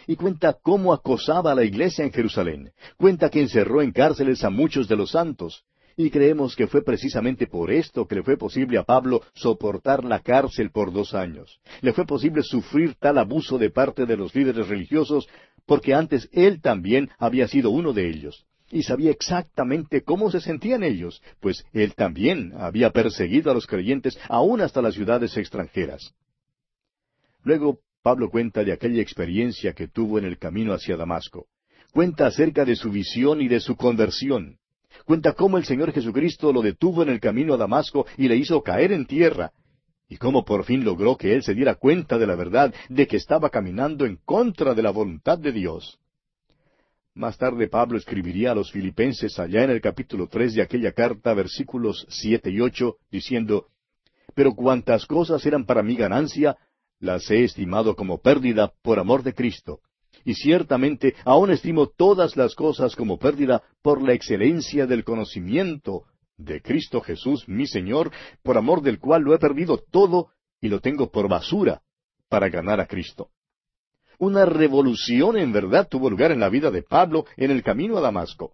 Y 0.06 0.16
cuenta 0.16 0.58
cómo 0.62 0.92
acosaba 0.92 1.52
a 1.52 1.54
la 1.54 1.64
iglesia 1.64 2.04
en 2.04 2.12
Jerusalén. 2.12 2.72
Cuenta 2.98 3.30
que 3.30 3.40
encerró 3.40 3.80
en 3.80 3.92
cárceles 3.92 4.44
a 4.44 4.50
muchos 4.50 4.88
de 4.88 4.96
los 4.96 5.12
santos. 5.12 5.64
Y 5.96 6.10
creemos 6.10 6.54
que 6.54 6.66
fue 6.66 6.82
precisamente 6.82 7.46
por 7.46 7.70
esto 7.70 8.06
que 8.06 8.16
le 8.16 8.22
fue 8.22 8.36
posible 8.36 8.76
a 8.76 8.84
Pablo 8.84 9.22
soportar 9.34 10.04
la 10.04 10.20
cárcel 10.20 10.70
por 10.70 10.92
dos 10.92 11.14
años. 11.14 11.60
Le 11.80 11.94
fue 11.94 12.04
posible 12.04 12.42
sufrir 12.42 12.94
tal 12.96 13.16
abuso 13.16 13.56
de 13.56 13.70
parte 13.70 14.04
de 14.04 14.18
los 14.18 14.34
líderes 14.34 14.68
religiosos 14.68 15.28
porque 15.64 15.94
antes 15.94 16.28
él 16.32 16.60
también 16.60 17.10
había 17.18 17.48
sido 17.48 17.70
uno 17.70 17.94
de 17.94 18.08
ellos 18.08 18.46
y 18.70 18.82
sabía 18.82 19.10
exactamente 19.10 20.02
cómo 20.02 20.30
se 20.30 20.40
sentían 20.40 20.82
ellos, 20.82 21.22
pues 21.40 21.64
él 21.72 21.94
también 21.94 22.52
había 22.56 22.90
perseguido 22.90 23.50
a 23.50 23.54
los 23.54 23.66
creyentes 23.66 24.18
aún 24.28 24.60
hasta 24.60 24.82
las 24.82 24.94
ciudades 24.94 25.36
extranjeras. 25.36 26.14
Luego 27.42 27.80
Pablo 28.02 28.30
cuenta 28.30 28.64
de 28.64 28.72
aquella 28.72 29.02
experiencia 29.02 29.74
que 29.74 29.88
tuvo 29.88 30.18
en 30.18 30.24
el 30.24 30.38
camino 30.38 30.72
hacia 30.72 30.96
Damasco. 30.96 31.46
Cuenta 31.92 32.26
acerca 32.26 32.64
de 32.64 32.76
su 32.76 32.90
visión 32.90 33.42
y 33.42 33.48
de 33.48 33.60
su 33.60 33.76
conversión. 33.76 34.58
Cuenta 35.04 35.32
cómo 35.32 35.58
el 35.58 35.64
Señor 35.64 35.92
Jesucristo 35.92 36.52
lo 36.52 36.62
detuvo 36.62 37.02
en 37.02 37.10
el 37.10 37.20
camino 37.20 37.54
a 37.54 37.56
Damasco 37.56 38.06
y 38.16 38.28
le 38.28 38.36
hizo 38.36 38.62
caer 38.62 38.92
en 38.92 39.06
tierra, 39.06 39.52
y 40.10 40.16
cómo 40.16 40.44
por 40.44 40.64
fin 40.64 40.84
logró 40.84 41.16
que 41.16 41.34
él 41.34 41.44
se 41.44 41.54
diera 41.54 41.76
cuenta 41.76 42.18
de 42.18 42.26
la 42.26 42.34
verdad 42.34 42.74
de 42.88 43.06
que 43.06 43.16
estaba 43.16 43.48
caminando 43.48 44.04
en 44.04 44.16
contra 44.16 44.74
de 44.74 44.82
la 44.82 44.90
voluntad 44.90 45.38
de 45.38 45.52
Dios. 45.52 45.99
Más 47.14 47.36
tarde 47.36 47.66
Pablo 47.66 47.98
escribiría 47.98 48.52
a 48.52 48.54
los 48.54 48.70
filipenses 48.70 49.38
allá 49.40 49.64
en 49.64 49.70
el 49.70 49.80
capítulo 49.80 50.28
tres 50.28 50.54
de 50.54 50.62
aquella 50.62 50.92
carta, 50.92 51.34
versículos 51.34 52.06
siete 52.08 52.50
y 52.50 52.60
ocho, 52.60 52.98
diciendo, 53.10 53.66
Pero 54.34 54.54
cuantas 54.54 55.06
cosas 55.06 55.44
eran 55.44 55.66
para 55.66 55.82
mi 55.82 55.96
ganancia, 55.96 56.56
las 57.00 57.28
he 57.30 57.42
estimado 57.42 57.96
como 57.96 58.18
pérdida 58.18 58.72
por 58.82 59.00
amor 59.00 59.24
de 59.24 59.34
Cristo. 59.34 59.80
Y 60.24 60.34
ciertamente 60.34 61.16
aún 61.24 61.50
estimo 61.50 61.88
todas 61.88 62.36
las 62.36 62.54
cosas 62.54 62.94
como 62.94 63.18
pérdida 63.18 63.62
por 63.82 64.02
la 64.02 64.12
excelencia 64.12 64.86
del 64.86 65.02
conocimiento 65.02 66.04
de 66.36 66.62
Cristo 66.62 67.00
Jesús, 67.00 67.48
mi 67.48 67.66
Señor, 67.66 68.12
por 68.42 68.56
amor 68.56 68.82
del 68.82 69.00
cual 69.00 69.22
lo 69.22 69.34
he 69.34 69.38
perdido 69.38 69.78
todo 69.78 70.28
y 70.60 70.68
lo 70.68 70.80
tengo 70.80 71.10
por 71.10 71.28
basura 71.28 71.82
para 72.28 72.48
ganar 72.48 72.80
a 72.80 72.86
Cristo. 72.86 73.30
Una 74.20 74.44
revolución 74.44 75.38
en 75.38 75.50
verdad 75.50 75.88
tuvo 75.88 76.10
lugar 76.10 76.30
en 76.30 76.40
la 76.40 76.50
vida 76.50 76.70
de 76.70 76.82
Pablo 76.82 77.24
en 77.38 77.50
el 77.50 77.62
camino 77.62 77.96
a 77.96 78.02
Damasco. 78.02 78.52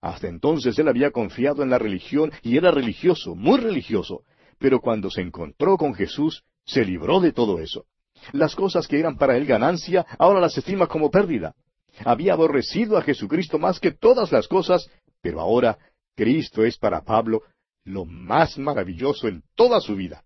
Hasta 0.00 0.28
entonces 0.28 0.78
él 0.78 0.86
había 0.86 1.10
confiado 1.10 1.64
en 1.64 1.70
la 1.70 1.80
religión 1.80 2.30
y 2.42 2.56
era 2.56 2.70
religioso, 2.70 3.34
muy 3.34 3.58
religioso, 3.58 4.22
pero 4.60 4.78
cuando 4.78 5.10
se 5.10 5.20
encontró 5.20 5.76
con 5.76 5.94
Jesús, 5.94 6.44
se 6.64 6.84
libró 6.84 7.18
de 7.18 7.32
todo 7.32 7.58
eso. 7.58 7.86
Las 8.30 8.54
cosas 8.54 8.86
que 8.86 9.00
eran 9.00 9.18
para 9.18 9.36
él 9.36 9.46
ganancia, 9.46 10.06
ahora 10.16 10.38
las 10.38 10.56
estima 10.56 10.86
como 10.86 11.10
pérdida. 11.10 11.56
Había 12.04 12.34
aborrecido 12.34 12.96
a 12.96 13.02
Jesucristo 13.02 13.58
más 13.58 13.80
que 13.80 13.90
todas 13.90 14.30
las 14.30 14.46
cosas, 14.46 14.88
pero 15.20 15.40
ahora 15.40 15.76
Cristo 16.14 16.64
es 16.64 16.78
para 16.78 17.02
Pablo 17.02 17.42
lo 17.82 18.04
más 18.04 18.58
maravilloso 18.58 19.26
en 19.26 19.42
toda 19.56 19.80
su 19.80 19.96
vida 19.96 20.22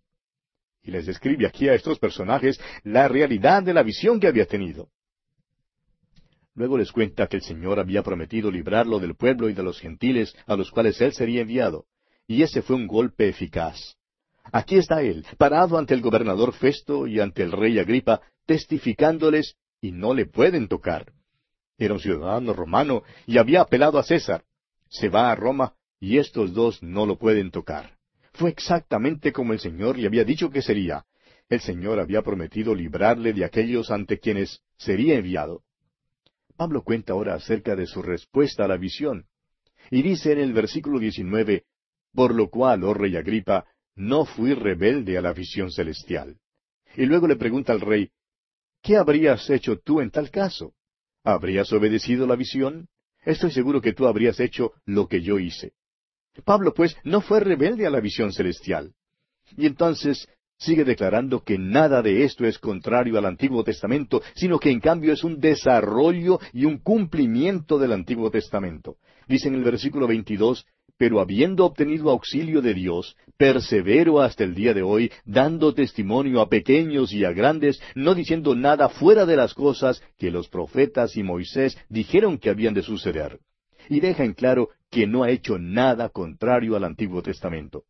y 0.85 0.91
les 0.91 1.07
describe 1.07 1.47
aquí 1.47 1.69
a 1.69 1.75
estos 1.75 1.99
personajes 1.99 2.61
la 2.85 3.09
realidad 3.09 3.63
de 3.63 3.75
la 3.75 3.83
visión 3.83 4.21
que 4.21 4.29
había 4.29 4.47
tenido. 4.47 4.91
Luego 6.55 6.79
les 6.79 6.93
cuenta 6.93 7.27
que 7.27 7.37
el 7.37 7.43
Señor 7.43 7.81
había 7.81 8.03
prometido 8.03 8.51
librarlo 8.51 9.01
del 9.01 9.17
pueblo 9.17 9.49
y 9.49 9.55
de 9.55 9.63
los 9.63 9.81
gentiles 9.81 10.37
a 10.47 10.55
los 10.55 10.71
cuales 10.71 11.01
él 11.01 11.13
sería 11.13 11.41
enviado, 11.41 11.87
y 12.29 12.43
ese 12.43 12.63
fue 12.63 12.77
un 12.77 12.87
golpe 12.87 13.29
eficaz. 13.29 13.97
Aquí 14.53 14.77
está 14.77 15.03
él, 15.03 15.27
parado 15.39 15.79
ante 15.79 15.95
el 15.95 16.03
gobernador 16.03 16.53
Festo 16.53 17.07
y 17.07 17.19
ante 17.19 17.43
el 17.43 17.51
rey 17.51 17.79
Agripa, 17.79 18.21
testificándoles, 18.47 19.57
y 19.81 19.91
no 19.91 20.15
le 20.15 20.27
pueden 20.27 20.69
tocar. 20.69 21.13
Era 21.77 21.95
un 21.95 22.01
ciudadano 22.01 22.53
romano 22.53 23.03
y 23.27 23.39
había 23.39 23.63
apelado 23.63 23.99
a 23.99 24.05
César. 24.05 24.45
Se 24.89 25.09
va 25.09 25.33
a 25.33 25.35
Roma 25.35 25.75
y 25.99 26.19
estos 26.19 26.53
dos 26.53 26.83
no 26.83 27.05
lo 27.05 27.19
pueden 27.19 27.51
tocar. 27.51 27.97
Fue 28.35 28.51
exactamente 28.51 29.33
como 29.33 29.53
el 29.53 29.61
Señor 29.61 29.97
le 29.97 30.09
había 30.09 30.25
dicho 30.25 30.51
que 30.51 30.61
sería. 30.61 31.05
El 31.49 31.61
Señor 31.61 32.01
había 32.01 32.23
prometido 32.23 32.75
librarle 32.75 33.33
de 33.33 33.45
aquellos 33.45 33.93
ante 33.93 34.19
quienes 34.19 34.61
sería 34.77 35.15
enviado. 35.15 35.63
Pablo 36.57 36.83
cuenta 36.83 37.13
ahora 37.13 37.35
acerca 37.35 37.77
de 37.77 37.87
su 37.87 38.03
respuesta 38.03 38.65
a 38.65 38.69
la 38.69 38.77
visión. 38.77 39.27
Y 39.91 40.03
dice 40.03 40.33
en 40.33 40.41
el 40.41 40.53
versículo 40.53 40.99
19, 40.99 41.65
Por 42.13 42.35
lo 42.35 42.51
cual, 42.51 42.83
oh 42.83 42.95
rey 42.95 43.17
Agripa, 43.17 43.67
no 43.95 44.25
fui 44.25 44.53
rebelde 44.53 45.17
a 45.17 45.21
la 45.21 45.33
visión 45.33 45.71
celestial. 45.71 46.37
Y 46.97 47.07
luego 47.07 47.29
le 47.29 47.37
pregunta 47.37 47.73
al 47.73 47.81
rey, 47.81 48.11
¿qué 48.83 48.97
habrías 48.97 49.49
hecho 49.49 49.79
tú 49.79 50.01
en 50.01 50.11
tal 50.11 50.31
caso? 50.31 50.75
¿Habrías 51.23 51.73
obedecido 51.73 52.27
la 52.27 52.35
visión? 52.35 52.89
Estoy 53.25 53.53
seguro 53.53 53.81
que 53.81 53.93
tú 53.93 54.07
habrías 54.07 54.41
hecho 54.41 54.73
lo 54.87 55.07
que 55.07 55.23
yo 55.23 55.39
hice. 55.39 55.73
Pablo, 56.43 56.75
pues, 56.75 56.97
no 57.05 57.21
fue 57.21 57.41
rebelde 57.41 57.87
a 57.87 57.91
la 57.91 58.01
visión 58.01 58.33
celestial. 58.33 58.93
Y 59.57 59.67
entonces 59.67 60.29
sigue 60.59 60.85
declarando 60.85 61.43
que 61.43 61.59
nada 61.59 62.03
de 62.03 62.25
esto 62.25 62.47
es 62.47 62.59
contrario 62.59 63.19
al 63.19 63.27
Antiguo 63.27 63.63
Testamento, 63.65 64.23
sino 64.35 64.59
que 64.59 64.71
en 64.71 64.81
cambio 64.81 65.13
es 65.13 65.25
un 65.25 65.39
desarrollo 65.39 66.41
y 66.53 66.65
un 66.65 66.79
cumplimiento 66.79 67.79
del 67.79 67.93
Antiguo 67.93 68.31
Testamento. 68.31 68.97
Dice 69.29 69.49
en 69.49 69.55
el 69.55 69.65
versículo 69.65 70.07
22, 70.07 70.67
pero 70.97 71.21
habiendo 71.21 71.65
obtenido 71.67 72.11
auxilio 72.11 72.63
de 72.63 72.73
Dios, 72.73 73.17
persevero 73.37 74.21
hasta 74.21 74.45
el 74.45 74.55
día 74.55 74.73
de 74.75 74.83
hoy, 74.83 75.11
dando 75.25 75.75
testimonio 75.75 76.41
a 76.41 76.49
pequeños 76.49 77.13
y 77.13 77.25
a 77.25 77.33
grandes, 77.33 77.81
no 77.95 78.15
diciendo 78.15 78.55
nada 78.55 78.89
fuera 78.89 79.27
de 79.27 79.37
las 79.37 79.55
cosas 79.55 80.03
que 80.19 80.31
los 80.31 80.49
profetas 80.49 81.17
y 81.17 81.23
Moisés 81.23 81.77
dijeron 81.89 82.39
que 82.39 82.51
habían 82.51 82.75
de 82.75 82.83
suceder 82.83 83.41
y 83.89 84.01
deja 84.01 84.25
en 84.25 84.35
claro 84.35 84.71
que 84.91 85.07
no 85.07 85.25
ha 85.25 85.31
hecho 85.31 85.59
nada 85.59 86.09
contrario 86.09 86.77
al 86.77 86.85
Antiguo 86.85 87.23
Testamento. 87.23 87.85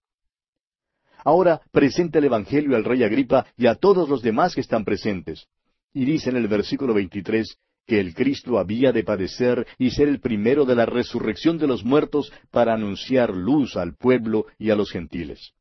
Ahora 1.25 1.63
presenta 1.73 2.19
el 2.19 2.27
Evangelio 2.27 2.77
al 2.77 2.85
rey 2.85 3.03
Agripa 3.03 3.47
y 3.57 3.67
a 3.67 3.75
todos 3.75 4.09
los 4.09 4.23
demás 4.23 4.55
que 4.55 4.61
están 4.61 4.85
presentes. 4.85 5.47
Y 5.93 6.05
dice 6.05 6.31
en 6.31 6.37
el 6.37 6.49
versículo 6.49 6.93
23 6.93 7.59
que 7.87 8.01
el 8.01 8.15
Cristo 8.15 8.59
había 8.59 8.93
de 8.93 9.05
padecer 9.05 9.67
y 9.79 9.91
ser 9.91 10.09
el 10.09 10.21
primero 10.21 10.65
de 10.65 10.75
la 10.75 10.87
resurrección 10.87 11.59
de 11.59 11.67
los 11.67 11.85
muertos 11.85 12.33
para 12.51 12.75
anunciar 12.75 13.35
luz 13.35 13.77
al 13.77 13.95
pueblo 13.95 14.47
y 14.59 14.71
a 14.71 14.75
los 14.75 14.91
gentiles. 14.91 15.53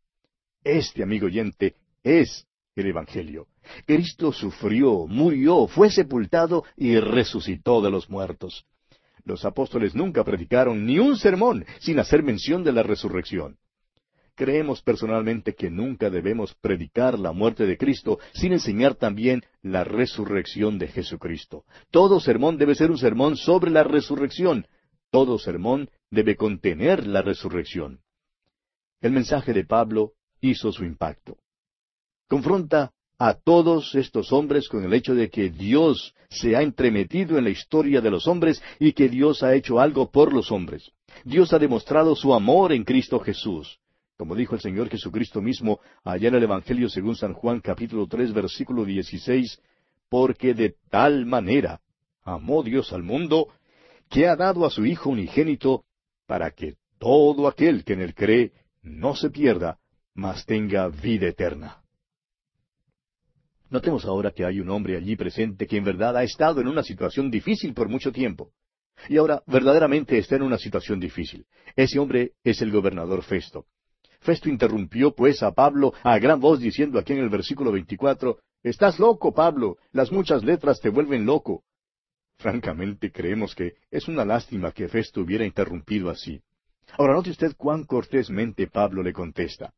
Este, 0.64 1.04
amigo 1.04 1.28
oyente, 1.28 1.76
es 2.04 2.48
el 2.76 2.88
Evangelio. 2.88 3.48
Cristo 3.86 4.32
sufrió, 4.32 5.08
murió, 5.08 5.68
fue 5.68 5.90
sepultado 5.90 6.64
y 6.76 6.98
resucitó 6.98 7.82
de 7.82 7.92
los 7.92 8.10
muertos. 8.10 8.66
Los 9.26 9.46
apóstoles 9.46 9.96
nunca 9.96 10.24
predicaron 10.24 10.86
ni 10.86 11.00
un 11.00 11.16
sermón 11.16 11.66
sin 11.80 12.00
hacer 12.00 12.24
mención 12.24 12.64
de 12.64 12.74
la 12.74 12.84
resurrección. 12.84 13.58
Creemos 14.36 14.82
personalmente 14.82 15.54
que 15.54 15.70
nunca 15.70 16.10
debemos 16.10 16.56
predicar 16.56 17.20
la 17.20 17.32
muerte 17.32 17.68
de 17.68 17.78
Cristo 17.78 18.20
sin 18.34 18.54
enseñar 18.54 18.96
también 18.96 19.44
la 19.62 19.84
resurrección 19.84 20.80
de 20.80 20.88
Jesucristo. 20.88 21.66
Todo 21.92 22.20
sermón 22.20 22.58
debe 22.58 22.74
ser 22.74 22.90
un 22.90 22.98
sermón 22.98 23.38
sobre 23.38 23.70
la 23.70 23.84
resurrección. 23.84 24.66
Todo 25.12 25.38
sermón 25.38 25.90
debe 26.10 26.36
contener 26.36 27.06
la 27.06 27.22
resurrección. 27.22 28.00
El 29.02 29.12
mensaje 29.12 29.54
de 29.54 29.66
Pablo 29.66 30.14
hizo 30.42 30.72
su 30.72 30.84
impacto. 30.84 31.38
Confronta 32.28 32.92
a 33.26 33.36
todos 33.36 33.96
estos 33.96 34.34
hombres 34.34 34.68
con 34.68 34.84
el 34.84 34.94
hecho 34.94 35.16
de 35.16 35.30
que 35.30 35.50
Dios 35.50 36.14
se 36.30 36.58
ha 36.58 36.62
entremetido 36.62 37.38
en 37.38 37.46
la 37.46 37.52
historia 37.52 38.02
de 38.02 38.12
los 38.12 38.28
hombres 38.28 38.62
y 38.80 38.92
que 38.92 39.08
Dios 39.08 39.44
ha 39.44 39.56
hecho 39.56 39.80
algo 39.80 40.12
por 40.12 40.34
los 40.34 40.52
hombres. 40.52 40.92
Dios 41.24 41.54
ha 41.54 41.58
demostrado 41.58 42.18
su 42.18 42.34
amor 42.34 42.74
en 42.74 42.84
Cristo 42.84 43.22
Jesús. 43.22 43.80
Como 44.18 44.36
dijo 44.36 44.56
el 44.56 44.62
Señor 44.62 44.90
Jesucristo 44.90 45.42
mismo 45.42 45.80
allá 46.04 46.28
en 46.28 46.36
el 46.36 46.44
Evangelio 46.44 46.90
según 46.90 47.16
San 47.16 47.34
Juan 47.34 47.62
capítulo 47.62 48.08
tres 48.08 48.34
versículo 48.34 48.84
dieciséis, 48.84 49.58
porque 50.10 50.54
de 50.54 50.76
tal 50.90 51.26
manera 51.26 51.80
amó 52.26 52.62
Dios 52.62 52.92
al 52.92 53.04
mundo, 53.04 53.48
que 54.10 54.28
ha 54.28 54.36
dado 54.36 54.66
a 54.66 54.70
su 54.70 54.86
Hijo 54.86 55.12
unigénito, 55.12 55.86
para 56.28 56.52
que 56.52 56.76
todo 57.00 57.48
aquel 57.48 57.86
que 57.86 57.94
en 57.94 58.02
él 58.02 58.14
cree 58.14 58.52
no 58.82 59.16
se 59.16 59.30
pierda, 59.30 59.80
mas 60.14 60.46
tenga 60.46 60.90
vida 60.90 61.30
eterna. 61.30 61.83
Notemos 63.74 64.06
ahora 64.06 64.30
que 64.30 64.46
hay 64.46 64.60
un 64.60 64.70
hombre 64.70 64.96
allí 64.96 65.16
presente 65.16 65.66
que 65.66 65.78
en 65.78 65.84
verdad 65.84 66.16
ha 66.16 66.22
estado 66.22 66.62
en 66.62 66.68
una 66.68 66.84
situación 66.84 67.32
difícil 67.32 67.74
por 67.74 67.90
mucho 67.90 68.12
tiempo. 68.12 68.52
Y 69.10 69.18
ahora 69.18 69.42
verdaderamente 69.48 70.16
está 70.20 70.36
en 70.36 70.44
una 70.44 70.60
situación 70.60 71.00
difícil. 71.00 71.48
Ese 71.76 71.98
hombre 71.98 72.34
es 72.44 72.62
el 72.62 72.70
gobernador 72.70 73.24
Festo. 73.24 73.66
Festo 74.20 74.48
interrumpió 74.48 75.16
pues 75.16 75.42
a 75.42 75.54
Pablo 75.54 75.92
a 76.04 76.20
gran 76.20 76.40
voz 76.40 76.60
diciendo 76.60 77.00
aquí 77.00 77.14
en 77.14 77.20
el 77.22 77.30
versículo 77.30 77.72
24, 77.72 78.38
Estás 78.62 79.00
loco, 79.00 79.34
Pablo, 79.34 79.78
las 79.92 80.12
muchas 80.12 80.44
letras 80.44 80.80
te 80.80 80.90
vuelven 80.90 81.26
loco. 81.26 81.64
Francamente 82.38 83.12
creemos 83.12 83.56
que 83.56 83.74
es 83.90 84.08
una 84.08 84.24
lástima 84.24 84.72
que 84.72 84.88
Festo 84.88 85.22
hubiera 85.22 85.48
interrumpido 85.48 86.12
así. 86.12 86.44
Ahora 86.96 87.14
note 87.16 87.32
usted 87.32 87.56
cuán 87.58 87.86
cortésmente 87.86 88.68
Pablo 88.68 89.02
le 89.02 89.14
contesta. 89.14 89.74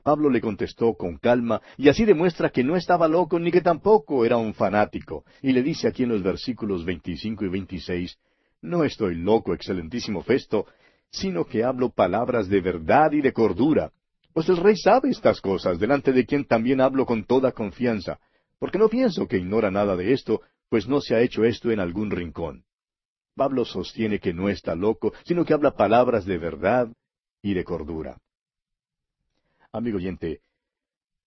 Pablo 0.00 0.30
le 0.30 0.40
contestó 0.40 0.94
con 0.94 1.16
calma 1.18 1.60
y 1.76 1.88
así 1.88 2.04
demuestra 2.04 2.50
que 2.50 2.64
no 2.64 2.76
estaba 2.76 3.08
loco 3.08 3.38
ni 3.38 3.50
que 3.50 3.60
tampoco 3.60 4.24
era 4.24 4.36
un 4.36 4.54
fanático. 4.54 5.24
Y 5.42 5.52
le 5.52 5.62
dice 5.62 5.88
aquí 5.88 6.02
en 6.02 6.10
los 6.10 6.22
versículos 6.22 6.84
25 6.84 7.44
y 7.44 7.48
26, 7.48 8.18
No 8.62 8.84
estoy 8.84 9.14
loco, 9.14 9.54
excelentísimo 9.54 10.22
Festo, 10.22 10.66
sino 11.10 11.44
que 11.44 11.64
hablo 11.64 11.90
palabras 11.90 12.48
de 12.48 12.60
verdad 12.60 13.12
y 13.12 13.20
de 13.20 13.32
cordura. 13.32 13.92
Pues 14.32 14.48
el 14.48 14.56
rey 14.56 14.76
sabe 14.76 15.10
estas 15.10 15.40
cosas, 15.40 15.78
delante 15.78 16.12
de 16.12 16.24
quien 16.24 16.44
también 16.44 16.80
hablo 16.80 17.04
con 17.04 17.24
toda 17.24 17.52
confianza, 17.52 18.20
porque 18.58 18.78
no 18.78 18.88
pienso 18.88 19.26
que 19.26 19.38
ignora 19.38 19.70
nada 19.70 19.96
de 19.96 20.12
esto, 20.12 20.42
pues 20.68 20.86
no 20.86 21.00
se 21.00 21.14
ha 21.14 21.20
hecho 21.20 21.44
esto 21.44 21.70
en 21.70 21.80
algún 21.80 22.10
rincón. 22.10 22.64
Pablo 23.34 23.64
sostiene 23.64 24.20
que 24.20 24.32
no 24.32 24.48
está 24.48 24.74
loco, 24.74 25.12
sino 25.24 25.44
que 25.44 25.54
habla 25.54 25.72
palabras 25.72 26.26
de 26.26 26.38
verdad 26.38 26.88
y 27.42 27.54
de 27.54 27.64
cordura. 27.64 28.18
Amigo 29.72 29.98
oyente, 29.98 30.40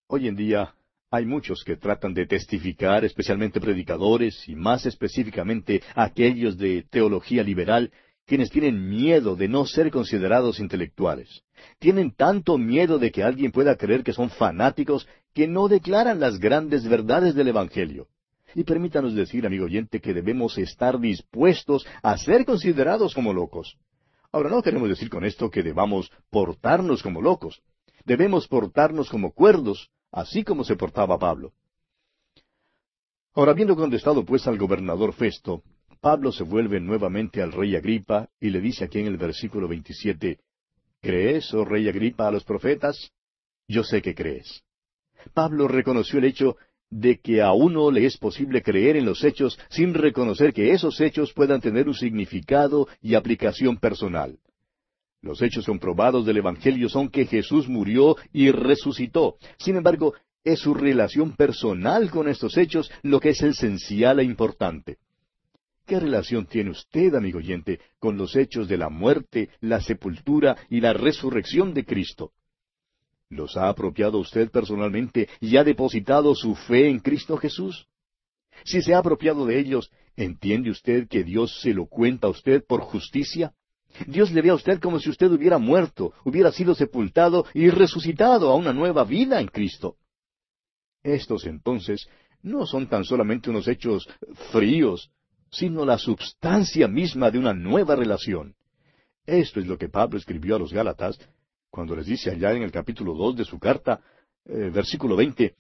hoy 0.08 0.26
en 0.26 0.34
día 0.34 0.74
Hay 1.12 1.26
muchos 1.26 1.62
que 1.62 1.76
tratan 1.76 2.12
de 2.12 2.26
testificar, 2.26 3.04
especialmente 3.04 3.60
predicadores 3.60 4.48
y 4.48 4.56
más 4.56 4.84
específicamente 4.84 5.80
aquellos 5.94 6.58
de 6.58 6.84
teología 6.90 7.44
liberal, 7.44 7.92
quienes 8.26 8.50
tienen 8.50 8.88
miedo 8.88 9.36
de 9.36 9.46
no 9.46 9.64
ser 9.64 9.92
considerados 9.92 10.58
intelectuales. 10.58 11.44
Tienen 11.78 12.10
tanto 12.10 12.58
miedo 12.58 12.98
de 12.98 13.12
que 13.12 13.22
alguien 13.22 13.52
pueda 13.52 13.76
creer 13.76 14.02
que 14.02 14.12
son 14.12 14.30
fanáticos 14.30 15.06
que 15.34 15.46
no 15.46 15.68
declaran 15.68 16.18
las 16.18 16.40
grandes 16.40 16.88
verdades 16.88 17.36
del 17.36 17.48
Evangelio. 17.48 18.08
Y 18.56 18.64
permítanos 18.64 19.14
decir, 19.14 19.46
amigo 19.46 19.66
oyente, 19.66 20.00
que 20.00 20.14
debemos 20.14 20.58
estar 20.58 20.98
dispuestos 20.98 21.86
a 22.02 22.16
ser 22.16 22.44
considerados 22.44 23.14
como 23.14 23.32
locos. 23.32 23.76
Ahora, 24.32 24.50
no 24.50 24.62
queremos 24.62 24.88
decir 24.88 25.10
con 25.10 25.24
esto 25.24 25.48
que 25.50 25.62
debamos 25.62 26.10
portarnos 26.30 27.02
como 27.04 27.20
locos. 27.20 27.62
Debemos 28.04 28.48
portarnos 28.48 29.08
como 29.08 29.32
cuerdos, 29.32 29.90
así 30.10 30.44
como 30.44 30.64
se 30.64 30.76
portaba 30.76 31.18
Pablo. 31.18 31.52
Ahora, 33.34 33.52
habiendo 33.52 33.76
contestado 33.76 34.24
pues 34.24 34.46
al 34.46 34.58
gobernador 34.58 35.14
Festo, 35.14 35.62
Pablo 36.00 36.32
se 36.32 36.42
vuelve 36.42 36.80
nuevamente 36.80 37.40
al 37.42 37.52
rey 37.52 37.76
Agripa 37.76 38.28
y 38.40 38.50
le 38.50 38.60
dice 38.60 38.84
aquí 38.84 38.98
en 38.98 39.06
el 39.06 39.16
versículo 39.16 39.68
27, 39.68 40.38
¿Crees, 41.00 41.52
oh 41.54 41.64
rey 41.64 41.88
Agripa, 41.88 42.28
a 42.28 42.30
los 42.30 42.44
profetas? 42.44 43.12
Yo 43.68 43.84
sé 43.84 44.02
que 44.02 44.14
crees. 44.14 44.62
Pablo 45.32 45.68
reconoció 45.68 46.18
el 46.18 46.24
hecho 46.26 46.56
de 46.90 47.20
que 47.20 47.40
a 47.40 47.52
uno 47.52 47.90
le 47.90 48.04
es 48.04 48.18
posible 48.18 48.62
creer 48.62 48.96
en 48.96 49.06
los 49.06 49.24
hechos 49.24 49.58
sin 49.70 49.94
reconocer 49.94 50.52
que 50.52 50.72
esos 50.72 51.00
hechos 51.00 51.32
puedan 51.32 51.60
tener 51.60 51.88
un 51.88 51.94
significado 51.94 52.86
y 53.00 53.14
aplicación 53.14 53.78
personal. 53.78 54.38
Los 55.22 55.40
hechos 55.40 55.66
comprobados 55.66 56.26
del 56.26 56.38
Evangelio 56.38 56.88
son 56.88 57.08
que 57.08 57.26
Jesús 57.26 57.68
murió 57.68 58.16
y 58.32 58.50
resucitó. 58.50 59.36
Sin 59.56 59.76
embargo, 59.76 60.14
es 60.42 60.58
su 60.58 60.74
relación 60.74 61.36
personal 61.36 62.10
con 62.10 62.28
estos 62.28 62.58
hechos 62.58 62.90
lo 63.02 63.20
que 63.20 63.30
es 63.30 63.40
esencial 63.40 64.18
e 64.18 64.24
importante. 64.24 64.98
¿Qué 65.86 66.00
relación 66.00 66.46
tiene 66.46 66.70
usted, 66.70 67.14
amigo 67.14 67.38
oyente, 67.38 67.80
con 68.00 68.16
los 68.16 68.34
hechos 68.34 68.66
de 68.66 68.76
la 68.76 68.88
muerte, 68.88 69.50
la 69.60 69.80
sepultura 69.80 70.56
y 70.68 70.80
la 70.80 70.92
resurrección 70.92 71.72
de 71.72 71.84
Cristo? 71.84 72.32
¿Los 73.28 73.56
ha 73.56 73.68
apropiado 73.68 74.18
usted 74.18 74.50
personalmente 74.50 75.28
y 75.40 75.56
ha 75.56 75.64
depositado 75.64 76.34
su 76.34 76.56
fe 76.56 76.88
en 76.88 76.98
Cristo 76.98 77.36
Jesús? 77.36 77.86
Si 78.64 78.82
se 78.82 78.94
ha 78.94 78.98
apropiado 78.98 79.46
de 79.46 79.58
ellos, 79.58 79.90
¿entiende 80.16 80.70
usted 80.70 81.08
que 81.08 81.22
Dios 81.22 81.60
se 81.60 81.72
lo 81.72 81.86
cuenta 81.86 82.26
a 82.26 82.30
usted 82.30 82.64
por 82.66 82.80
justicia? 82.80 83.54
Dios 84.06 84.30
le 84.32 84.42
ve 84.42 84.50
a 84.50 84.54
usted 84.54 84.80
como 84.80 84.98
si 84.98 85.10
usted 85.10 85.30
hubiera 85.30 85.58
muerto, 85.58 86.12
hubiera 86.24 86.52
sido 86.52 86.74
sepultado 86.74 87.46
y 87.54 87.70
resucitado 87.70 88.50
a 88.50 88.56
una 88.56 88.72
nueva 88.72 89.04
vida 89.04 89.40
en 89.40 89.48
Cristo. 89.48 89.96
Estos 91.02 91.46
entonces 91.46 92.08
no 92.42 92.66
son 92.66 92.88
tan 92.88 93.04
solamente 93.04 93.50
unos 93.50 93.68
hechos 93.68 94.08
fríos, 94.50 95.10
sino 95.50 95.84
la 95.84 95.98
substancia 95.98 96.88
misma 96.88 97.30
de 97.30 97.38
una 97.38 97.52
nueva 97.52 97.94
relación. 97.94 98.54
Esto 99.26 99.60
es 99.60 99.66
lo 99.66 99.78
que 99.78 99.88
Pablo 99.88 100.18
escribió 100.18 100.56
a 100.56 100.58
los 100.58 100.72
Gálatas 100.72 101.18
cuando 101.70 101.96
les 101.96 102.06
dice 102.06 102.30
allá 102.30 102.52
en 102.52 102.62
el 102.62 102.70
capítulo 102.70 103.14
dos 103.14 103.34
de 103.34 103.44
su 103.44 103.58
carta, 103.58 104.00
eh, 104.44 104.70
versículo 104.72 105.16
veinte, 105.16 105.54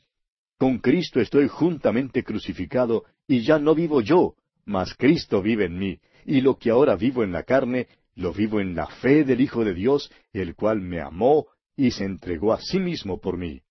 Con 0.58 0.78
Cristo 0.78 1.20
estoy 1.20 1.48
juntamente 1.48 2.22
crucificado, 2.22 3.04
y 3.26 3.40
ya 3.40 3.58
no 3.58 3.74
vivo 3.74 4.02
yo, 4.02 4.34
mas 4.66 4.94
Cristo 4.94 5.40
vive 5.40 5.64
en 5.64 5.78
mí, 5.78 5.98
y 6.26 6.42
lo 6.42 6.58
que 6.58 6.70
ahora 6.70 6.96
vivo 6.96 7.24
en 7.24 7.32
la 7.32 7.44
carne, 7.44 7.88
lo 8.14 8.32
vivo 8.32 8.60
en 8.60 8.74
la 8.74 8.86
fe 8.86 9.24
del 9.24 9.40
Hijo 9.40 9.64
de 9.64 9.74
Dios, 9.74 10.10
el 10.32 10.54
cual 10.54 10.80
me 10.80 11.00
amó 11.00 11.46
y 11.76 11.90
se 11.90 12.04
entregó 12.04 12.52
a 12.52 12.60
sí 12.60 12.78
mismo 12.78 13.20
por 13.20 13.36
mí. 13.36 13.62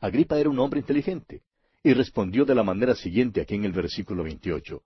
Agripa 0.00 0.38
era 0.38 0.50
un 0.50 0.58
hombre 0.58 0.80
inteligente, 0.80 1.42
y 1.82 1.94
respondió 1.94 2.44
de 2.44 2.54
la 2.54 2.62
manera 2.62 2.94
siguiente 2.94 3.40
aquí 3.40 3.54
en 3.54 3.64
el 3.64 3.72
versículo 3.72 4.24
veintiocho, 4.24 4.82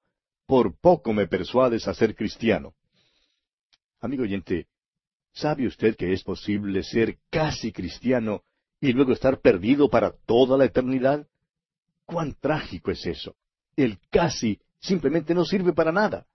Por 0.46 0.76
poco 0.78 1.12
me 1.12 1.26
persuades 1.26 1.88
a 1.88 1.94
ser 1.94 2.14
cristiano. 2.14 2.74
Amigo 4.00 4.24
oyente, 4.24 4.66
¿Sabe 5.32 5.66
usted 5.66 5.96
que 5.96 6.12
es 6.12 6.22
posible 6.22 6.82
ser 6.82 7.18
casi 7.30 7.72
cristiano 7.72 8.42
y 8.80 8.92
luego 8.92 9.12
estar 9.12 9.40
perdido 9.40 9.88
para 9.88 10.12
toda 10.26 10.58
la 10.58 10.64
eternidad? 10.64 11.26
¿Cuán 12.04 12.34
trágico 12.34 12.90
es 12.90 13.06
eso? 13.06 13.36
El 13.76 13.98
casi 14.10 14.60
simplemente 14.80 15.34
no 15.34 15.44
sirve 15.44 15.72
para 15.72 15.92
nada. 15.92 16.26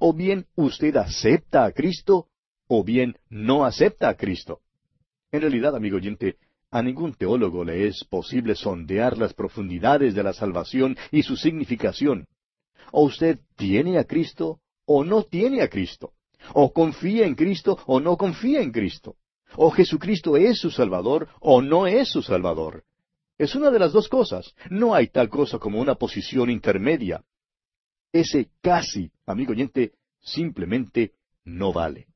O 0.00 0.12
bien 0.12 0.46
usted 0.56 0.96
acepta 0.96 1.64
a 1.64 1.72
Cristo, 1.72 2.26
o 2.66 2.84
bien 2.84 3.16
no 3.28 3.64
acepta 3.64 4.08
a 4.08 4.16
Cristo. 4.16 4.60
En 5.30 5.40
realidad, 5.40 5.74
amigo 5.76 5.96
oyente, 5.96 6.36
a 6.70 6.82
ningún 6.82 7.14
teólogo 7.14 7.64
le 7.64 7.86
es 7.86 8.04
posible 8.04 8.54
sondear 8.54 9.16
las 9.16 9.32
profundidades 9.32 10.14
de 10.14 10.22
la 10.22 10.32
salvación 10.32 10.96
y 11.12 11.22
su 11.22 11.36
significación. 11.36 12.26
O 12.90 13.04
usted 13.04 13.38
tiene 13.56 13.98
a 13.98 14.04
Cristo 14.04 14.60
o 14.86 15.04
no 15.04 15.22
tiene 15.22 15.62
a 15.62 15.68
Cristo. 15.68 16.12
O 16.52 16.72
confía 16.72 17.26
en 17.26 17.34
Cristo 17.34 17.78
o 17.86 18.00
no 18.00 18.16
confía 18.16 18.60
en 18.60 18.72
Cristo. 18.72 19.16
O 19.56 19.70
Jesucristo 19.70 20.36
es 20.36 20.58
su 20.58 20.70
Salvador 20.70 21.28
o 21.40 21.62
no 21.62 21.86
es 21.86 22.08
su 22.08 22.22
Salvador. 22.22 22.84
Es 23.38 23.54
una 23.54 23.70
de 23.70 23.78
las 23.78 23.92
dos 23.92 24.08
cosas. 24.08 24.54
No 24.70 24.94
hay 24.94 25.08
tal 25.08 25.28
cosa 25.28 25.58
como 25.58 25.80
una 25.80 25.94
posición 25.94 26.50
intermedia. 26.50 27.22
Ese 28.14 28.48
casi, 28.62 29.10
amigo 29.26 29.50
oyente, 29.50 29.94
simplemente 30.20 31.14
no 31.44 31.72
vale. 31.72 32.06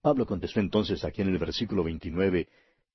Pablo 0.00 0.24
contestó 0.24 0.58
entonces 0.58 1.04
aquí 1.04 1.20
en 1.20 1.28
el 1.28 1.36
versículo 1.36 1.84
29, 1.84 2.48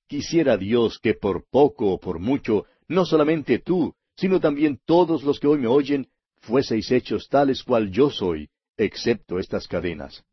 Quisiera 0.08 0.56
Dios 0.56 0.98
que 0.98 1.14
por 1.14 1.48
poco 1.48 1.92
o 1.92 2.00
por 2.00 2.18
mucho, 2.18 2.64
no 2.88 3.04
solamente 3.04 3.60
tú, 3.60 3.94
sino 4.16 4.40
también 4.40 4.80
todos 4.84 5.22
los 5.22 5.38
que 5.38 5.46
hoy 5.46 5.60
me 5.60 5.68
oyen, 5.68 6.08
fueseis 6.40 6.90
hechos 6.90 7.28
tales 7.28 7.62
cual 7.62 7.92
yo 7.92 8.10
soy, 8.10 8.50
excepto 8.76 9.38
estas 9.38 9.68
cadenas. 9.68 10.24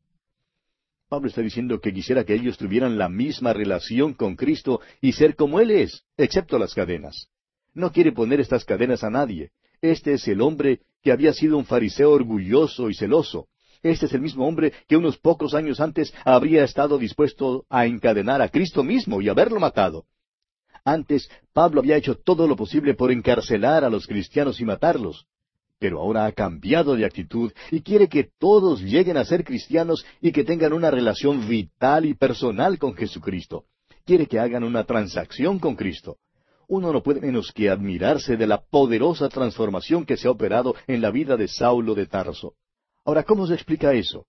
Pablo 1.08 1.28
está 1.28 1.42
diciendo 1.42 1.80
que 1.82 1.94
quisiera 1.94 2.24
que 2.24 2.34
ellos 2.34 2.58
tuvieran 2.58 2.98
la 2.98 3.10
misma 3.10 3.54
relación 3.54 4.16
con 4.16 4.36
Cristo 4.36 4.82
y 5.02 5.12
ser 5.12 5.36
como 5.36 5.60
Él 5.60 5.70
es, 5.70 6.04
excepto 6.18 6.58
las 6.58 6.74
cadenas. 6.74 7.30
No 7.76 7.92
quiere 7.92 8.12
poner 8.12 8.40
estas 8.40 8.66
cadenas 8.66 9.04
a 9.04 9.12
nadie. 9.12 9.52
Este 9.82 10.14
es 10.14 10.28
el 10.28 10.42
hombre 10.42 10.82
que 11.02 11.12
había 11.12 11.34
sido 11.34 11.58
un 11.58 11.66
fariseo 11.66 12.12
orgulloso 12.12 12.90
y 12.90 12.96
celoso. 12.96 13.48
Este 13.84 14.08
es 14.08 14.14
el 14.14 14.22
mismo 14.22 14.48
hombre 14.48 14.74
que 14.88 14.98
unos 14.98 15.18
pocos 15.18 15.54
años 15.54 15.80
antes 15.80 16.14
habría 16.24 16.64
estado 16.64 16.98
dispuesto 16.98 17.66
a 17.70 17.86
encadenar 17.86 18.42
a 18.42 18.50
Cristo 18.50 18.84
mismo 18.84 19.22
y 19.22 19.30
haberlo 19.30 19.60
matado. 19.60 20.06
Antes, 20.84 21.30
Pablo 21.54 21.82
había 21.82 21.98
hecho 21.98 22.16
todo 22.16 22.48
lo 22.48 22.56
posible 22.56 22.94
por 22.96 23.12
encarcelar 23.12 23.84
a 23.84 23.90
los 23.90 24.08
cristianos 24.08 24.60
y 24.60 24.66
matarlos 24.66 25.28
pero 25.80 26.00
ahora 26.00 26.26
ha 26.26 26.32
cambiado 26.32 26.96
de 26.96 27.06
actitud 27.06 27.52
y 27.72 27.82
quiere 27.82 28.08
que 28.08 28.30
todos 28.40 28.82
lleguen 28.82 29.18
a 29.18 29.26
ser 29.26 29.44
cristianos 29.44 30.06
y 30.22 30.32
que 30.32 30.44
tengan 30.44 30.74
una 30.74 30.90
relación 30.90 31.48
vital 31.48 32.06
y 32.06 32.14
personal 32.14 32.80
con 32.80 32.96
Jesucristo. 32.96 33.66
Quiere 34.06 34.28
que 34.28 34.40
hagan 34.40 34.64
una 34.64 34.84
transacción 34.84 35.60
con 35.60 35.76
Cristo. 35.76 36.18
Uno 36.68 36.92
no 36.92 37.04
puede 37.04 37.22
menos 37.22 37.52
que 37.52 37.70
admirarse 37.70 38.38
de 38.38 38.48
la 38.48 38.62
poderosa 38.62 39.30
transformación 39.30 40.06
que 40.06 40.18
se 40.18 40.28
ha 40.28 40.32
operado 40.32 40.76
en 40.88 41.02
la 41.02 41.12
vida 41.12 41.38
de 41.38 41.48
Saulo 41.48 41.96
de 41.96 42.08
Tarso. 42.08 42.54
Ahora, 43.04 43.24
¿cómo 43.24 43.46
se 43.48 43.54
explica 43.54 43.94
eso? 43.94 44.26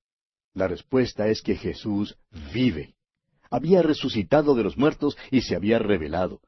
La 0.54 0.68
respuesta 0.68 1.28
es 1.28 1.42
que 1.42 1.56
Jesús 1.56 2.16
vive. 2.52 2.94
Había 3.50 3.82
resucitado 3.82 4.54
de 4.54 4.64
los 4.64 4.76
muertos 4.76 5.16
y 5.30 5.42
se 5.42 5.56
había 5.56 5.78
revelado. 5.78 6.40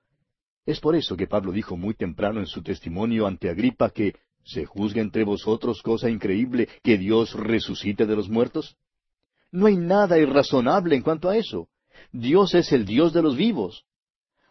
Es 0.67 0.81
por 0.81 0.95
eso 0.97 1.17
que 1.17 1.27
Pablo 1.27 1.53
dijo 1.53 1.77
muy 1.77 1.95
temprano 1.95 2.41
en 2.41 2.47
su 2.47 2.63
testimonio 2.63 3.27
ante 3.27 3.49
Agripa 3.49 3.91
que 3.91 4.15
¿Se 4.49 4.65
juzga 4.65 5.03
entre 5.03 5.25
vosotros 5.25 5.83
cosa 5.83 6.09
increíble 6.09 6.71
que 6.83 6.97
Dios 6.97 7.35
resucite 7.35 8.07
de 8.07 8.17
los 8.17 8.31
muertos? 8.31 8.77
No 9.53 9.67
hay 9.67 9.77
nada 9.77 10.19
irrazonable 10.19 10.97
en 10.97 11.03
cuanto 11.03 11.29
a 11.29 11.37
eso. 11.37 11.69
Dios 12.13 12.55
es 12.55 12.73
el 12.73 12.87
Dios 12.87 13.13
de 13.13 13.21
los 13.21 13.37
vivos. 13.37 13.85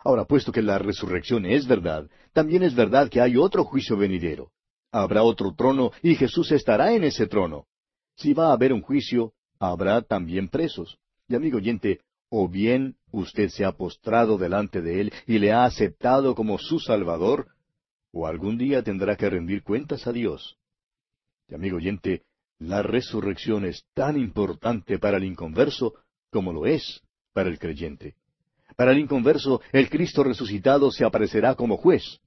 Ahora, 0.08 0.24
puesto 0.24 0.54
que 0.54 0.62
la 0.62 0.80
resurrección 0.80 1.46
es 1.46 1.68
verdad, 1.68 2.10
también 2.32 2.64
es 2.64 2.74
verdad 2.74 3.10
que 3.10 3.20
hay 3.20 3.36
otro 3.36 3.66
juicio 3.66 3.98
venidero. 3.98 4.54
Habrá 4.90 5.22
otro 5.22 5.54
trono 5.54 5.92
y 6.02 6.16
Jesús 6.16 6.54
estará 6.54 6.94
en 6.94 7.04
ese 7.04 7.28
trono. 7.28 7.66
Si 8.16 8.34
va 8.34 8.48
a 8.48 8.54
haber 8.54 8.72
un 8.72 8.82
juicio, 8.82 9.34
habrá 9.60 10.02
también 10.02 10.48
presos. 10.48 10.98
Y 11.28 11.36
amigo 11.36 11.58
oyente, 11.58 12.00
o 12.30 12.48
bien 12.48 12.96
usted 13.12 13.50
se 13.50 13.66
ha 13.66 13.74
postrado 13.74 14.38
delante 14.38 14.82
de 14.82 15.02
Él 15.02 15.14
y 15.26 15.40
le 15.40 15.52
ha 15.52 15.66
aceptado 15.66 16.36
como 16.36 16.58
su 16.58 16.80
Salvador, 16.80 17.50
o 18.14 18.28
algún 18.28 18.58
día 18.58 18.84
tendrá 18.84 19.18
que 19.18 19.30
rendir 19.30 19.62
cuentas 19.62 20.08
a 20.08 20.14
Dios. 20.14 20.56
Y 21.50 21.56
amigo 21.56 21.76
oyente, 21.76 22.24
la 22.60 22.82
resurrección 22.82 23.66
es 23.66 23.84
tan 23.94 24.18
importante 24.18 25.00
para 25.00 25.18
el 25.18 25.26
inconverso 25.26 25.96
como 26.32 26.54
lo 26.54 26.66
es 26.66 27.02
para 27.34 27.50
el 27.50 27.60
creyente. 27.60 28.16
Para 28.78 28.92
el 28.92 29.00
inconverso, 29.00 29.60
el 29.72 29.90
Cristo 29.90 30.24
resucitado 30.24 30.92
se 30.92 31.04
aparecerá 31.04 31.56
como 31.56 31.78
juez. 31.78 32.22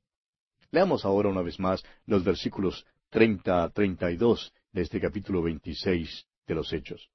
Leamos 0.72 1.04
ahora 1.04 1.28
una 1.28 1.42
vez 1.42 1.60
más 1.60 1.80
los 2.06 2.24
versículos 2.24 2.84
treinta 3.08 3.62
a 3.62 3.70
treinta 3.70 4.10
y 4.10 4.16
dos 4.16 4.52
de 4.72 4.82
este 4.82 5.00
capítulo 5.00 5.42
veintiséis 5.42 6.26
de 6.48 6.54
los 6.56 6.72
Hechos. 6.72 7.08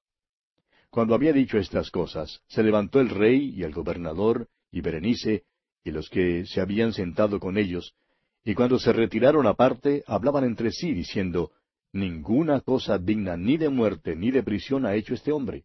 Cuando 0.88 1.14
había 1.14 1.34
dicho 1.34 1.58
estas 1.58 1.90
cosas, 1.90 2.40
se 2.48 2.62
levantó 2.62 2.98
el 2.98 3.10
rey 3.10 3.50
y 3.54 3.62
el 3.62 3.72
gobernador 3.72 4.48
y 4.70 4.80
Berenice, 4.80 5.44
y 5.84 5.90
los 5.90 6.08
que 6.08 6.46
se 6.46 6.62
habían 6.62 6.94
sentado 6.94 7.38
con 7.38 7.58
ellos, 7.58 7.94
y 8.42 8.54
cuando 8.54 8.78
se 8.78 8.94
retiraron 8.94 9.46
aparte, 9.46 10.02
hablaban 10.06 10.44
entre 10.44 10.70
sí, 10.70 10.94
diciendo, 10.94 11.50
Ninguna 11.92 12.60
cosa 12.62 12.96
digna 12.96 13.36
ni 13.36 13.58
de 13.58 13.68
muerte 13.68 14.16
ni 14.16 14.30
de 14.30 14.42
prisión 14.42 14.86
ha 14.86 14.94
hecho 14.94 15.12
este 15.12 15.30
hombre. 15.30 15.64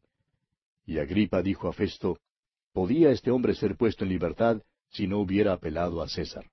Y 0.85 0.97
Agripa 0.99 1.41
dijo 1.41 1.69
a 1.69 1.73
Festo, 1.73 2.19
¿Podía 2.73 3.11
este 3.11 3.31
hombre 3.31 3.53
ser 3.53 3.75
puesto 3.75 4.05
en 4.05 4.11
libertad 4.11 4.61
si 4.89 5.05
no 5.05 5.19
hubiera 5.19 5.53
apelado 5.53 6.01
a 6.01 6.07
César? 6.07 6.49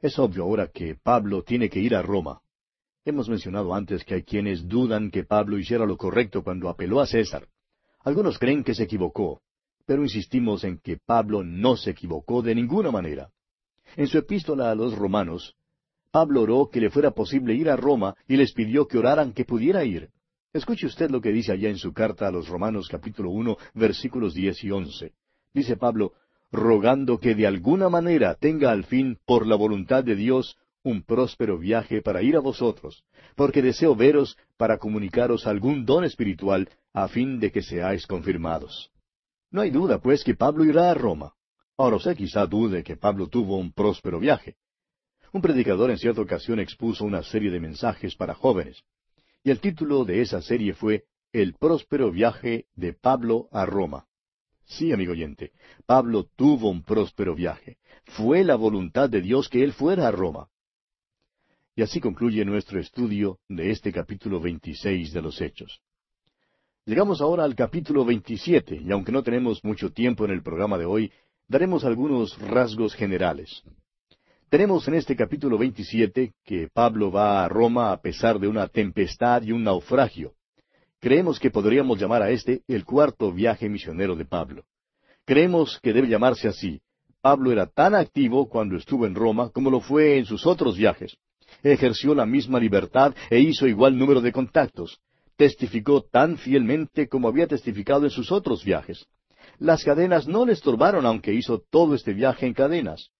Es 0.00 0.18
obvio 0.18 0.42
ahora 0.42 0.68
que 0.68 0.96
Pablo 0.96 1.42
tiene 1.42 1.70
que 1.70 1.80
ir 1.80 1.94
a 1.94 2.02
Roma. 2.02 2.40
Hemos 3.04 3.28
mencionado 3.28 3.74
antes 3.74 4.04
que 4.04 4.14
hay 4.14 4.22
quienes 4.22 4.68
dudan 4.68 5.10
que 5.10 5.24
Pablo 5.24 5.58
hiciera 5.58 5.86
lo 5.86 5.96
correcto 5.96 6.44
cuando 6.44 6.68
apeló 6.68 7.00
a 7.00 7.06
César. 7.06 7.48
Algunos 8.00 8.38
creen 8.38 8.62
que 8.62 8.74
se 8.74 8.84
equivocó, 8.84 9.40
pero 9.86 10.02
insistimos 10.02 10.62
en 10.64 10.78
que 10.78 10.98
Pablo 10.98 11.42
no 11.42 11.76
se 11.76 11.90
equivocó 11.90 12.42
de 12.42 12.54
ninguna 12.54 12.90
manera. 12.90 13.30
En 13.96 14.06
su 14.06 14.18
epístola 14.18 14.70
a 14.70 14.74
los 14.74 14.94
romanos, 14.94 15.54
Pablo 16.10 16.42
oró 16.42 16.68
que 16.70 16.80
le 16.80 16.90
fuera 16.90 17.12
posible 17.12 17.54
ir 17.54 17.70
a 17.70 17.76
Roma 17.76 18.14
y 18.26 18.36
les 18.36 18.52
pidió 18.52 18.86
que 18.86 18.98
oraran 18.98 19.32
que 19.32 19.46
pudiera 19.46 19.84
ir. 19.84 20.10
Escuche 20.52 20.86
usted 20.86 21.10
lo 21.10 21.20
que 21.20 21.30
dice 21.30 21.52
allá 21.52 21.68
en 21.68 21.76
su 21.76 21.92
carta 21.92 22.26
a 22.26 22.30
los 22.30 22.48
Romanos 22.48 22.88
capítulo 22.88 23.30
uno 23.30 23.58
versículos 23.74 24.32
diez 24.32 24.64
y 24.64 24.70
once. 24.70 25.12
Dice 25.52 25.76
Pablo, 25.76 26.14
rogando 26.50 27.18
que 27.18 27.34
de 27.34 27.46
alguna 27.46 27.90
manera 27.90 28.34
tenga 28.34 28.70
al 28.70 28.84
fin, 28.84 29.18
por 29.26 29.46
la 29.46 29.56
voluntad 29.56 30.04
de 30.04 30.16
Dios, 30.16 30.56
un 30.82 31.02
próspero 31.02 31.58
viaje 31.58 32.00
para 32.00 32.22
ir 32.22 32.34
a 32.34 32.40
vosotros, 32.40 33.04
porque 33.36 33.60
deseo 33.60 33.94
veros 33.94 34.38
para 34.56 34.78
comunicaros 34.78 35.46
algún 35.46 35.84
don 35.84 36.04
espiritual, 36.04 36.70
a 36.94 37.08
fin 37.08 37.40
de 37.40 37.52
que 37.52 37.60
seáis 37.60 38.06
confirmados. 38.06 38.90
No 39.50 39.60
hay 39.60 39.70
duda, 39.70 39.98
pues, 39.98 40.24
que 40.24 40.34
Pablo 40.34 40.64
irá 40.64 40.90
a 40.90 40.94
Roma. 40.94 41.34
Ahora 41.76 41.96
usted 41.96 42.16
quizá 42.16 42.46
dude 42.46 42.82
que 42.82 42.96
Pablo 42.96 43.28
tuvo 43.28 43.58
un 43.58 43.70
próspero 43.70 44.18
viaje. 44.18 44.56
Un 45.30 45.42
predicador 45.42 45.90
en 45.90 45.98
cierta 45.98 46.22
ocasión 46.22 46.58
expuso 46.58 47.04
una 47.04 47.22
serie 47.22 47.50
de 47.50 47.60
mensajes 47.60 48.14
para 48.16 48.34
jóvenes, 48.34 48.82
y 49.48 49.50
el 49.50 49.60
título 49.60 50.04
de 50.04 50.20
esa 50.20 50.42
serie 50.42 50.74
fue 50.74 51.04
El 51.32 51.54
próspero 51.54 52.10
viaje 52.10 52.66
de 52.74 52.92
Pablo 52.92 53.48
a 53.50 53.64
Roma. 53.64 54.04
Sí, 54.66 54.92
amigo 54.92 55.12
oyente, 55.12 55.52
Pablo 55.86 56.28
tuvo 56.36 56.68
un 56.68 56.82
próspero 56.82 57.34
viaje. 57.34 57.78
Fue 58.04 58.44
la 58.44 58.56
voluntad 58.56 59.08
de 59.08 59.22
Dios 59.22 59.48
que 59.48 59.64
él 59.64 59.72
fuera 59.72 60.06
a 60.06 60.10
Roma. 60.10 60.50
Y 61.74 61.80
así 61.80 61.98
concluye 61.98 62.44
nuestro 62.44 62.78
estudio 62.78 63.38
de 63.48 63.70
este 63.70 63.90
capítulo 63.90 64.38
26 64.38 65.14
de 65.14 65.22
los 65.22 65.40
Hechos. 65.40 65.80
Llegamos 66.84 67.22
ahora 67.22 67.44
al 67.44 67.54
capítulo 67.54 68.04
27, 68.04 68.82
y 68.84 68.92
aunque 68.92 69.12
no 69.12 69.22
tenemos 69.22 69.64
mucho 69.64 69.94
tiempo 69.94 70.26
en 70.26 70.32
el 70.32 70.42
programa 70.42 70.76
de 70.76 70.84
hoy, 70.84 71.10
daremos 71.46 71.86
algunos 71.86 72.38
rasgos 72.38 72.94
generales. 72.94 73.62
Tenemos 74.48 74.88
en 74.88 74.94
este 74.94 75.14
capítulo 75.14 75.58
27 75.58 76.32
que 76.42 76.68
Pablo 76.72 77.12
va 77.12 77.44
a 77.44 77.48
Roma 77.48 77.92
a 77.92 78.00
pesar 78.00 78.38
de 78.38 78.48
una 78.48 78.66
tempestad 78.66 79.42
y 79.42 79.52
un 79.52 79.62
naufragio. 79.62 80.32
Creemos 81.00 81.38
que 81.38 81.50
podríamos 81.50 82.00
llamar 82.00 82.22
a 82.22 82.30
este 82.30 82.62
el 82.66 82.86
cuarto 82.86 83.30
viaje 83.30 83.68
misionero 83.68 84.16
de 84.16 84.24
Pablo. 84.24 84.64
Creemos 85.26 85.78
que 85.82 85.92
debe 85.92 86.08
llamarse 86.08 86.48
así. 86.48 86.80
Pablo 87.20 87.52
era 87.52 87.66
tan 87.66 87.94
activo 87.94 88.48
cuando 88.48 88.78
estuvo 88.78 89.04
en 89.04 89.14
Roma 89.14 89.50
como 89.50 89.68
lo 89.68 89.80
fue 89.80 90.16
en 90.16 90.24
sus 90.24 90.46
otros 90.46 90.78
viajes. 90.78 91.18
Ejerció 91.62 92.14
la 92.14 92.24
misma 92.24 92.58
libertad 92.58 93.14
e 93.28 93.40
hizo 93.40 93.66
igual 93.66 93.98
número 93.98 94.22
de 94.22 94.32
contactos. 94.32 94.98
Testificó 95.36 96.00
tan 96.00 96.38
fielmente 96.38 97.06
como 97.06 97.28
había 97.28 97.46
testificado 97.46 98.04
en 98.04 98.10
sus 98.10 98.32
otros 98.32 98.64
viajes. 98.64 99.04
Las 99.58 99.84
cadenas 99.84 100.26
no 100.26 100.46
le 100.46 100.54
estorbaron 100.54 101.04
aunque 101.04 101.34
hizo 101.34 101.62
todo 101.70 101.94
este 101.94 102.14
viaje 102.14 102.46
en 102.46 102.54
cadenas. 102.54 103.10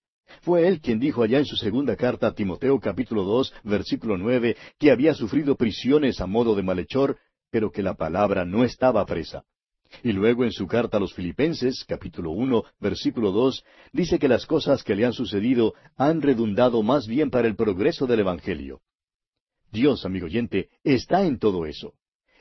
Fue 0.43 0.67
él 0.69 0.81
quien 0.81 0.99
dijo 0.99 1.23
allá 1.23 1.39
en 1.39 1.47
su 1.47 1.57
segunda 1.57 1.97
carta 1.97 2.29
a 2.29 2.35
Timoteo 2.35 2.79
capítulo 2.81 3.25
dos 3.25 3.53
versículo 3.65 4.17
nueve 4.17 4.57
que 4.79 4.91
había 4.91 5.15
sufrido 5.15 5.57
prisiones 5.57 6.21
a 6.21 6.27
modo 6.27 6.55
de 6.55 6.63
malhechor 6.63 7.19
pero 7.51 7.71
que 7.71 7.83
la 7.83 7.95
palabra 7.95 8.45
no 8.45 8.65
estaba 8.65 9.05
presa. 9.07 9.45
Y 10.03 10.13
luego 10.13 10.45
en 10.45 10.53
su 10.53 10.67
carta 10.67 10.99
a 10.99 11.01
los 11.01 11.15
Filipenses, 11.15 11.85
capítulo 11.89 12.31
uno, 12.31 12.65
versículo 12.79 13.33
dos, 13.33 13.65
dice 13.93 14.19
que 14.19 14.29
las 14.29 14.45
cosas 14.45 14.85
que 14.85 14.95
le 14.95 15.07
han 15.07 15.15
sucedido 15.15 15.73
han 15.97 16.21
redundado 16.21 16.83
más 16.83 17.07
bien 17.07 17.31
para 17.31 17.49
el 17.49 17.57
progreso 17.57 18.07
del 18.07 18.21
Evangelio. 18.21 18.81
Dios, 19.73 20.05
amigo 20.05 20.27
oyente, 20.27 20.69
está 20.85 21.25
en 21.25 21.39
todo 21.39 21.65
eso. 21.67 21.95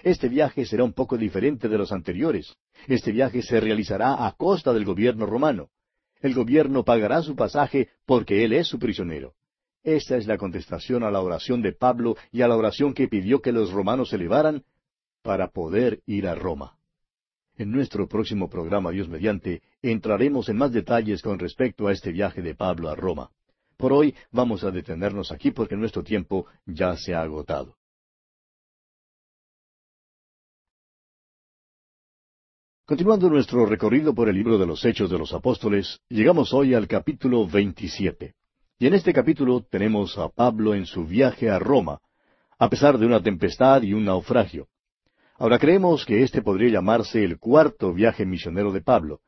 Este 0.04 0.30
viaje 0.30 0.66
será 0.66 0.84
un 0.84 0.94
poco 0.94 1.18
diferente 1.18 1.68
de 1.68 1.78
los 1.78 1.92
anteriores. 1.92 2.54
Este 2.88 3.12
viaje 3.12 3.42
se 3.42 3.60
realizará 3.60 4.26
a 4.26 4.34
costa 4.34 4.74
del 4.74 4.86
gobierno 4.86 5.26
romano. 5.26 5.70
El 6.22 6.34
gobierno 6.34 6.84
pagará 6.84 7.22
su 7.22 7.36
pasaje 7.36 7.90
porque 8.06 8.44
él 8.44 8.54
es 8.54 8.68
su 8.68 8.80
prisionero. 8.80 9.34
Esta 9.84 10.18
es 10.18 10.28
la 10.28 10.38
contestación 10.38 11.04
a 11.04 11.12
la 11.12 11.22
oración 11.22 11.62
de 11.62 11.74
Pablo 11.74 12.18
y 12.32 12.42
a 12.42 12.48
la 12.48 12.58
oración 12.58 12.94
que 12.94 13.08
pidió 13.08 13.42
que 13.42 13.52
los 13.52 13.72
romanos 13.72 14.12
elevaran 14.12 14.64
para 15.22 15.50
poder 15.50 16.02
ir 16.06 16.28
a 16.28 16.36
Roma. 16.36 16.78
En 17.58 17.72
nuestro 17.72 18.08
próximo 18.08 18.50
programa, 18.50 18.92
Dios 18.92 19.10
mediante, 19.10 19.62
entraremos 19.82 20.50
en 20.50 20.58
más 20.58 20.72
detalles 20.72 21.22
con 21.22 21.40
respecto 21.40 21.88
a 21.88 21.92
este 21.92 22.12
viaje 22.12 22.42
de 22.42 22.54
Pablo 22.54 22.90
a 22.90 22.96
Roma. 22.96 23.32
Por 23.78 23.94
hoy 23.94 24.16
vamos 24.32 24.64
a 24.64 24.72
detenernos 24.72 25.32
aquí 25.32 25.52
porque 25.52 25.76
nuestro 25.76 26.04
tiempo 26.04 26.48
ya 26.66 26.96
se 26.98 27.14
ha 27.14 27.22
agotado. 27.22 27.78
Continuando 32.88 33.30
nuestro 33.30 33.66
recorrido 33.66 34.16
por 34.16 34.30
el 34.30 34.36
libro 34.38 34.58
de 34.58 34.66
los 34.66 34.86
Hechos 34.86 35.10
de 35.10 35.18
los 35.18 35.34
Apóstoles, 35.34 36.00
llegamos 36.08 36.54
hoy 36.54 36.74
al 36.74 36.88
capítulo 36.88 37.46
27. 37.46 38.34
Y 38.80 38.88
en 38.88 38.94
este 38.94 39.12
capítulo 39.12 39.62
tenemos 39.70 40.18
a 40.18 40.30
Pablo 40.30 40.74
en 40.74 40.86
su 40.86 41.04
viaje 41.06 41.50
a 41.50 41.60
Roma, 41.60 42.00
a 42.58 42.70
pesar 42.70 42.98
de 42.98 43.06
una 43.06 43.22
tempestad 43.22 43.82
y 43.82 43.92
un 43.92 44.06
naufragio. 44.06 44.70
Ahora 45.38 45.60
creemos 45.60 46.06
que 46.06 46.24
este 46.24 46.42
podría 46.42 46.70
llamarse 46.70 47.26
el 47.26 47.40
cuarto 47.40 47.94
viaje 47.94 48.26
misionero 48.26 48.72
de 48.72 48.80
Pablo. 48.80 49.20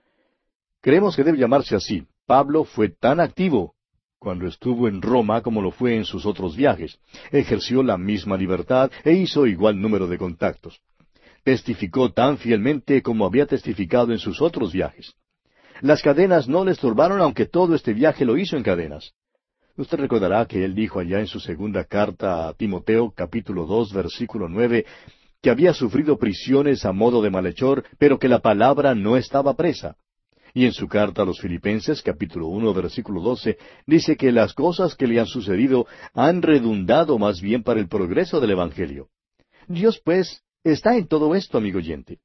Creemos 0.80 1.18
que 1.18 1.26
debe 1.26 1.38
llamarse 1.38 1.76
así. 1.76 2.08
Pablo 2.26 2.64
fue 2.64 2.88
tan 2.88 3.20
activo 3.20 3.76
cuando 4.20 4.48
estuvo 4.48 4.88
en 4.88 5.02
Roma 5.02 5.42
como 5.42 5.62
lo 5.62 5.72
fue 5.72 5.98
en 5.98 6.06
sus 6.06 6.26
otros 6.26 6.56
viajes. 6.56 6.98
Ejerció 7.30 7.84
la 7.84 7.98
misma 7.98 8.38
libertad 8.38 8.90
e 9.04 9.12
hizo 9.12 9.46
igual 9.46 9.82
número 9.82 10.08
de 10.08 10.18
contactos. 10.18 10.82
Testificó 11.50 12.12
tan 12.12 12.38
fielmente 12.38 13.02
como 13.02 13.26
había 13.26 13.48
testificado 13.48 14.12
en 14.12 14.20
sus 14.20 14.40
otros 14.40 14.72
viajes. 14.72 15.16
Las 15.82 16.04
cadenas 16.04 16.48
no 16.48 16.64
le 16.64 16.74
estorbaron 16.74 17.22
aunque 17.22 17.48
todo 17.48 17.74
este 17.74 17.92
viaje 17.92 18.24
lo 18.24 18.38
hizo 18.38 18.56
en 18.56 18.62
cadenas. 18.62 19.14
Usted 19.76 19.98
recordará 19.98 20.46
que 20.46 20.64
él 20.64 20.76
dijo 20.76 21.00
allá 21.00 21.20
en 21.20 21.26
su 21.26 21.40
segunda 21.40 21.86
carta 21.86 22.48
a 22.48 22.54
Timoteo 22.54 23.12
capítulo 23.16 23.66
dos 23.66 23.92
versículo 23.92 24.48
nueve 24.48 24.86
que 25.42 25.50
había 25.50 25.74
sufrido 25.74 26.20
prisiones 26.20 26.86
a 26.86 26.92
modo 26.92 27.20
de 27.20 27.32
malhechor, 27.32 27.84
pero 27.98 28.20
que 28.20 28.30
la 28.30 28.42
palabra 28.42 28.94
no 28.94 29.18
estaba 29.18 29.56
presa. 29.56 29.96
Y 30.54 30.66
en 30.66 30.72
su 30.72 30.88
carta 30.88 31.24
a 31.24 31.26
los 31.26 31.40
Filipenses, 31.42 32.04
capítulo 32.04 32.46
uno, 32.46 32.76
versículo 32.76 33.22
doce, 33.22 33.58
dice 33.88 34.16
que 34.18 34.32
las 34.32 34.54
cosas 34.54 34.94
que 34.96 35.08
le 35.08 35.20
han 35.20 35.26
sucedido 35.26 35.88
han 36.14 36.44
redundado 36.44 37.18
más 37.18 37.42
bien 37.42 37.64
para 37.64 37.80
el 37.80 37.88
progreso 37.88 38.40
del 38.40 38.52
Evangelio. 38.52 39.08
Dios, 39.68 40.00
pues, 40.06 40.44
está 40.64 40.96
en 40.98 41.08
todo 41.08 41.36
esto, 41.36 41.58
amigo 41.58 41.78
oyente. 41.78 42.20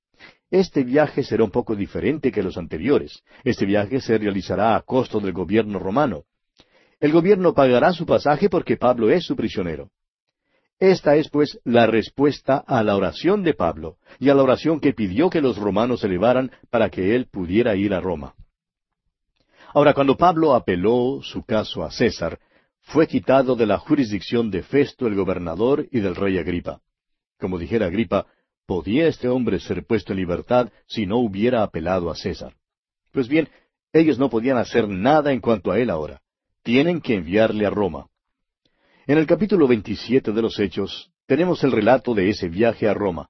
Este 0.51 0.85
viaje 0.85 1.23
será 1.23 1.45
un 1.45 1.51
poco 1.51 1.75
diferente 1.75 2.31
que 2.31 2.43
los 2.43 2.57
anteriores. 2.57 3.23
Este 3.43 3.67
viaje 3.67 4.01
se 4.01 4.19
realizará 4.19 4.77
a 4.77 4.83
costo 4.83 5.21
del 5.21 5.33
gobierno 5.33 5.79
romano. 5.79 6.25
El 7.01 7.13
gobierno 7.13 7.55
pagará 7.55 7.93
su 7.93 8.07
pasaje 8.07 8.49
porque 8.49 8.77
Pablo 8.77 9.11
es 9.11 9.25
su 9.25 9.37
prisionero. 9.37 9.91
Esta 10.79 11.17
es, 11.17 11.29
pues, 11.29 11.59
la 11.65 11.87
respuesta 11.87 12.59
a 12.59 12.83
la 12.83 12.97
oración 12.97 13.43
de 13.43 13.55
Pablo 13.55 13.97
y 14.19 14.29
a 14.29 14.35
la 14.35 14.43
oración 14.43 14.81
que 14.81 14.93
pidió 14.93 15.31
que 15.31 15.41
los 15.41 15.57
romanos 15.57 16.05
elevaran 16.05 16.51
para 16.71 16.91
que 16.91 17.15
él 17.15 17.27
pudiera 17.27 17.77
ir 17.77 17.95
a 17.95 18.01
Roma. 18.01 18.35
Ahora, 19.73 19.93
cuando 19.93 20.17
Pablo 20.17 20.55
apeló 20.55 21.21
su 21.23 21.45
caso 21.45 21.85
a 21.85 21.91
César, 21.91 22.39
fue 22.81 23.07
quitado 23.07 23.57
de 23.57 23.67
la 23.67 23.79
jurisdicción 23.79 24.51
de 24.51 24.63
Festo 24.63 25.07
el 25.07 25.15
gobernador 25.15 25.87
y 25.91 26.01
del 26.01 26.15
rey 26.15 26.39
Agripa. 26.39 26.81
Como 27.39 27.59
dijera 27.59 27.87
Agripa, 27.87 28.27
¿podía 28.67 29.07
este 29.07 29.29
hombre 29.29 29.61
ser 29.61 29.85
puesto 29.85 30.13
en 30.13 30.19
libertad 30.19 30.71
si 30.87 31.07
no 31.07 31.19
hubiera 31.19 31.63
apelado 31.63 32.11
a 32.11 32.17
César? 32.17 32.55
Pues 33.13 33.29
bien, 33.29 33.49
ellos 33.93 34.19
no 34.19 34.31
podían 34.31 34.57
hacer 34.59 34.89
nada 34.89 35.33
en 35.33 35.41
cuanto 35.41 35.71
a 35.71 35.79
él 35.79 35.91
ahora. 35.91 36.21
Tienen 36.63 37.01
que 37.01 37.15
enviarle 37.15 37.67
a 37.67 37.71
Roma. 37.71 38.07
En 39.07 39.19
el 39.19 39.27
capítulo 39.27 39.69
27 39.69 40.33
de 40.33 40.43
los 40.43 40.59
Hechos 40.59 41.11
tenemos 41.27 41.63
el 41.63 41.73
relato 41.73 42.15
de 42.15 42.31
ese 42.31 42.49
viaje 42.49 42.89
a 42.89 42.95
Roma. 42.95 43.29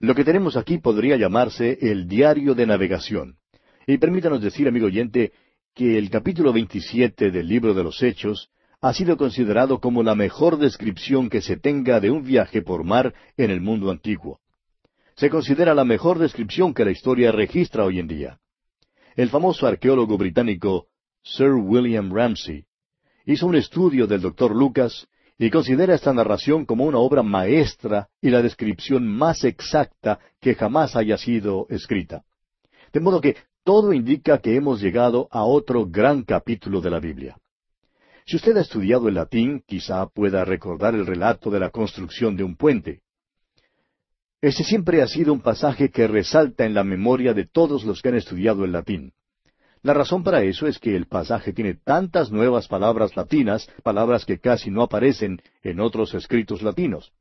Lo 0.00 0.14
que 0.14 0.24
tenemos 0.24 0.56
aquí 0.56 0.78
podría 0.78 1.16
llamarse 1.16 1.78
el 1.80 2.06
diario 2.06 2.54
de 2.54 2.66
navegación. 2.66 3.38
Y 3.86 3.98
permítanos 3.98 4.42
decir, 4.42 4.68
amigo 4.68 4.86
oyente, 4.86 5.32
que 5.74 5.98
el 5.98 6.10
capítulo 6.10 6.52
27 6.52 7.30
del 7.30 7.48
libro 7.48 7.74
de 7.74 7.82
los 7.82 8.02
Hechos 8.02 8.50
ha 8.80 8.92
sido 8.94 9.16
considerado 9.16 9.80
como 9.80 10.02
la 10.02 10.14
mejor 10.14 10.58
descripción 10.58 11.28
que 11.28 11.40
se 11.40 11.56
tenga 11.56 12.00
de 12.00 12.10
un 12.10 12.22
viaje 12.22 12.62
por 12.62 12.84
mar 12.84 13.14
en 13.36 13.50
el 13.50 13.60
mundo 13.60 13.90
antiguo. 13.90 14.40
Se 15.16 15.30
considera 15.30 15.74
la 15.74 15.84
mejor 15.84 16.18
descripción 16.18 16.72
que 16.74 16.84
la 16.84 16.92
historia 16.92 17.32
registra 17.32 17.84
hoy 17.84 17.98
en 17.98 18.06
día. 18.06 18.38
El 19.16 19.30
famoso 19.30 19.66
arqueólogo 19.66 20.16
británico 20.16 20.86
Sir 21.24 21.52
William 21.52 22.12
Ramsey, 22.12 22.64
hizo 23.26 23.46
un 23.46 23.56
estudio 23.56 24.06
del 24.06 24.20
doctor 24.20 24.54
Lucas 24.54 25.08
y 25.36 25.50
considera 25.50 25.94
esta 25.94 26.12
narración 26.12 26.64
como 26.64 26.84
una 26.84 26.98
obra 26.98 27.22
maestra 27.22 28.08
y 28.20 28.30
la 28.30 28.42
descripción 28.42 29.06
más 29.06 29.44
exacta 29.44 30.18
que 30.40 30.54
jamás 30.54 30.96
haya 30.96 31.18
sido 31.18 31.66
escrita. 31.68 32.24
De 32.92 33.00
modo 33.00 33.20
que 33.20 33.36
todo 33.64 33.92
indica 33.92 34.38
que 34.38 34.56
hemos 34.56 34.80
llegado 34.80 35.28
a 35.30 35.44
otro 35.44 35.86
gran 35.86 36.22
capítulo 36.22 36.80
de 36.80 36.90
la 36.90 37.00
Biblia. 37.00 37.36
Si 38.28 38.36
usted 38.36 38.54
ha 38.58 38.60
estudiado 38.60 39.08
el 39.08 39.14
latín, 39.14 39.62
quizá 39.66 40.06
pueda 40.06 40.44
recordar 40.44 40.94
el 40.94 41.06
relato 41.06 41.48
de 41.48 41.60
la 41.60 41.70
construcción 41.70 42.36
de 42.36 42.44
un 42.44 42.56
puente. 42.56 43.00
Ese 44.42 44.64
siempre 44.64 45.00
ha 45.00 45.06
sido 45.06 45.32
un 45.32 45.40
pasaje 45.40 45.88
que 45.88 46.06
resalta 46.06 46.66
en 46.66 46.74
la 46.74 46.84
memoria 46.84 47.32
de 47.32 47.46
todos 47.46 47.84
los 47.84 48.02
que 48.02 48.10
han 48.10 48.16
estudiado 48.16 48.66
el 48.66 48.72
latín. 48.72 49.14
La 49.80 49.94
razón 49.94 50.24
para 50.24 50.42
eso 50.42 50.66
es 50.66 50.78
que 50.78 50.94
el 50.94 51.06
pasaje 51.06 51.54
tiene 51.54 51.72
tantas 51.72 52.30
nuevas 52.30 52.68
palabras 52.68 53.16
latinas, 53.16 53.66
palabras 53.82 54.26
que 54.26 54.38
casi 54.38 54.70
no 54.70 54.82
aparecen 54.82 55.40
en 55.62 55.80
otros 55.80 56.12
escritos 56.12 56.60
latinos. 56.60 57.14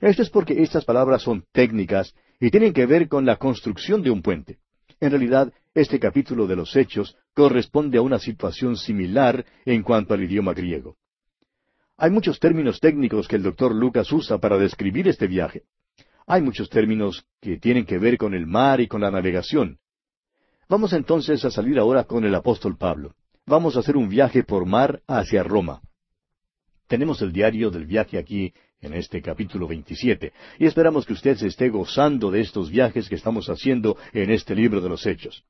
Esto 0.00 0.22
es 0.22 0.30
porque 0.30 0.62
estas 0.62 0.84
palabras 0.84 1.22
son 1.22 1.44
técnicas 1.50 2.14
y 2.38 2.52
tienen 2.52 2.72
que 2.72 2.86
ver 2.86 3.08
con 3.08 3.26
la 3.26 3.34
construcción 3.34 4.00
de 4.00 4.12
un 4.12 4.22
puente. 4.22 4.58
En 5.00 5.10
realidad, 5.10 5.52
este 5.74 5.98
capítulo 5.98 6.46
de 6.46 6.54
los 6.54 6.76
Hechos 6.76 7.16
corresponde 7.34 7.98
a 7.98 8.02
una 8.02 8.18
situación 8.18 8.76
similar 8.76 9.44
en 9.64 9.82
cuanto 9.82 10.14
al 10.14 10.22
idioma 10.22 10.52
griego. 10.52 10.96
Hay 11.96 12.10
muchos 12.10 12.38
términos 12.40 12.80
técnicos 12.80 13.28
que 13.28 13.36
el 13.36 13.42
doctor 13.42 13.74
Lucas 13.74 14.10
usa 14.12 14.38
para 14.38 14.58
describir 14.58 15.08
este 15.08 15.26
viaje. 15.26 15.62
Hay 16.26 16.42
muchos 16.42 16.68
términos 16.68 17.24
que 17.40 17.58
tienen 17.58 17.84
que 17.84 17.98
ver 17.98 18.16
con 18.16 18.34
el 18.34 18.46
mar 18.46 18.80
y 18.80 18.88
con 18.88 19.00
la 19.00 19.10
navegación. 19.10 19.78
Vamos 20.68 20.92
entonces 20.92 21.44
a 21.44 21.50
salir 21.50 21.78
ahora 21.78 22.04
con 22.04 22.24
el 22.24 22.34
apóstol 22.34 22.76
Pablo. 22.76 23.14
Vamos 23.46 23.76
a 23.76 23.80
hacer 23.80 23.96
un 23.96 24.08
viaje 24.08 24.44
por 24.44 24.66
mar 24.66 25.02
hacia 25.06 25.42
Roma. 25.42 25.82
Tenemos 26.86 27.22
el 27.22 27.32
diario 27.32 27.70
del 27.70 27.86
viaje 27.86 28.18
aquí 28.18 28.52
en 28.80 28.94
este 28.94 29.22
capítulo 29.22 29.66
27 29.66 30.32
y 30.58 30.66
esperamos 30.66 31.06
que 31.06 31.12
usted 31.12 31.36
se 31.36 31.46
esté 31.46 31.68
gozando 31.68 32.30
de 32.30 32.40
estos 32.40 32.70
viajes 32.70 33.08
que 33.08 33.14
estamos 33.14 33.48
haciendo 33.48 33.96
en 34.12 34.30
este 34.30 34.54
libro 34.54 34.80
de 34.80 34.88
los 34.88 35.06
Hechos. 35.06 35.44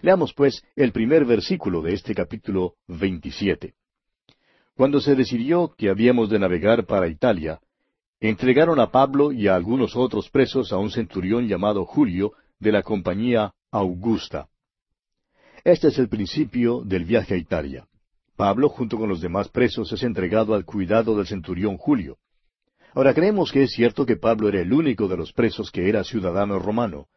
Leamos 0.00 0.32
pues 0.32 0.62
el 0.76 0.92
primer 0.92 1.24
versículo 1.24 1.82
de 1.82 1.94
este 1.94 2.14
capítulo 2.14 2.74
27. 2.86 3.74
Cuando 4.74 5.00
se 5.00 5.16
decidió 5.16 5.74
que 5.76 5.90
habíamos 5.90 6.30
de 6.30 6.38
navegar 6.38 6.86
para 6.86 7.08
Italia, 7.08 7.60
entregaron 8.20 8.78
a 8.80 8.90
Pablo 8.90 9.32
y 9.32 9.48
a 9.48 9.56
algunos 9.56 9.96
otros 9.96 10.30
presos 10.30 10.72
a 10.72 10.78
un 10.78 10.90
centurión 10.90 11.48
llamado 11.48 11.84
Julio 11.84 12.32
de 12.60 12.72
la 12.72 12.82
compañía 12.82 13.54
Augusta. 13.70 14.48
Este 15.64 15.88
es 15.88 15.98
el 15.98 16.08
principio 16.08 16.82
del 16.84 17.04
viaje 17.04 17.34
a 17.34 17.38
Italia. 17.38 17.88
Pablo, 18.36 18.68
junto 18.68 18.96
con 18.96 19.08
los 19.08 19.20
demás 19.20 19.48
presos, 19.48 19.92
es 19.92 20.02
entregado 20.04 20.54
al 20.54 20.64
cuidado 20.64 21.16
del 21.16 21.26
centurión 21.26 21.76
Julio. 21.76 22.18
Ahora 22.94 23.12
creemos 23.12 23.50
que 23.50 23.64
es 23.64 23.72
cierto 23.72 24.06
que 24.06 24.16
Pablo 24.16 24.48
era 24.48 24.60
el 24.60 24.72
único 24.72 25.08
de 25.08 25.16
los 25.16 25.32
presos 25.32 25.72
que 25.72 25.88
era 25.88 26.04
ciudadano 26.04 26.58
romano. 26.60 27.08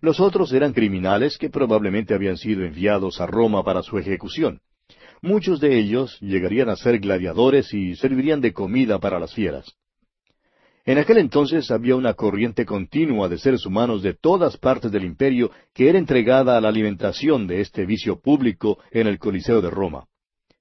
Los 0.00 0.20
otros 0.20 0.52
eran 0.52 0.72
criminales 0.72 1.38
que 1.38 1.50
probablemente 1.50 2.14
habían 2.14 2.36
sido 2.36 2.64
enviados 2.64 3.20
a 3.20 3.26
Roma 3.26 3.62
para 3.64 3.82
su 3.82 3.98
ejecución. 3.98 4.60
Muchos 5.22 5.60
de 5.60 5.78
ellos 5.78 6.18
llegarían 6.20 6.68
a 6.68 6.76
ser 6.76 6.98
gladiadores 6.98 7.72
y 7.72 7.96
servirían 7.96 8.40
de 8.40 8.52
comida 8.52 8.98
para 8.98 9.18
las 9.18 9.34
fieras. 9.34 9.76
En 10.84 10.98
aquel 10.98 11.18
entonces 11.18 11.72
había 11.72 11.96
una 11.96 12.14
corriente 12.14 12.64
continua 12.64 13.28
de 13.28 13.38
seres 13.38 13.66
humanos 13.66 14.02
de 14.02 14.14
todas 14.14 14.56
partes 14.56 14.92
del 14.92 15.04
imperio 15.04 15.50
que 15.74 15.88
era 15.88 15.98
entregada 15.98 16.56
a 16.56 16.60
la 16.60 16.68
alimentación 16.68 17.48
de 17.48 17.60
este 17.60 17.84
vicio 17.86 18.20
público 18.20 18.78
en 18.92 19.08
el 19.08 19.18
Coliseo 19.18 19.60
de 19.60 19.70
Roma. 19.70 20.06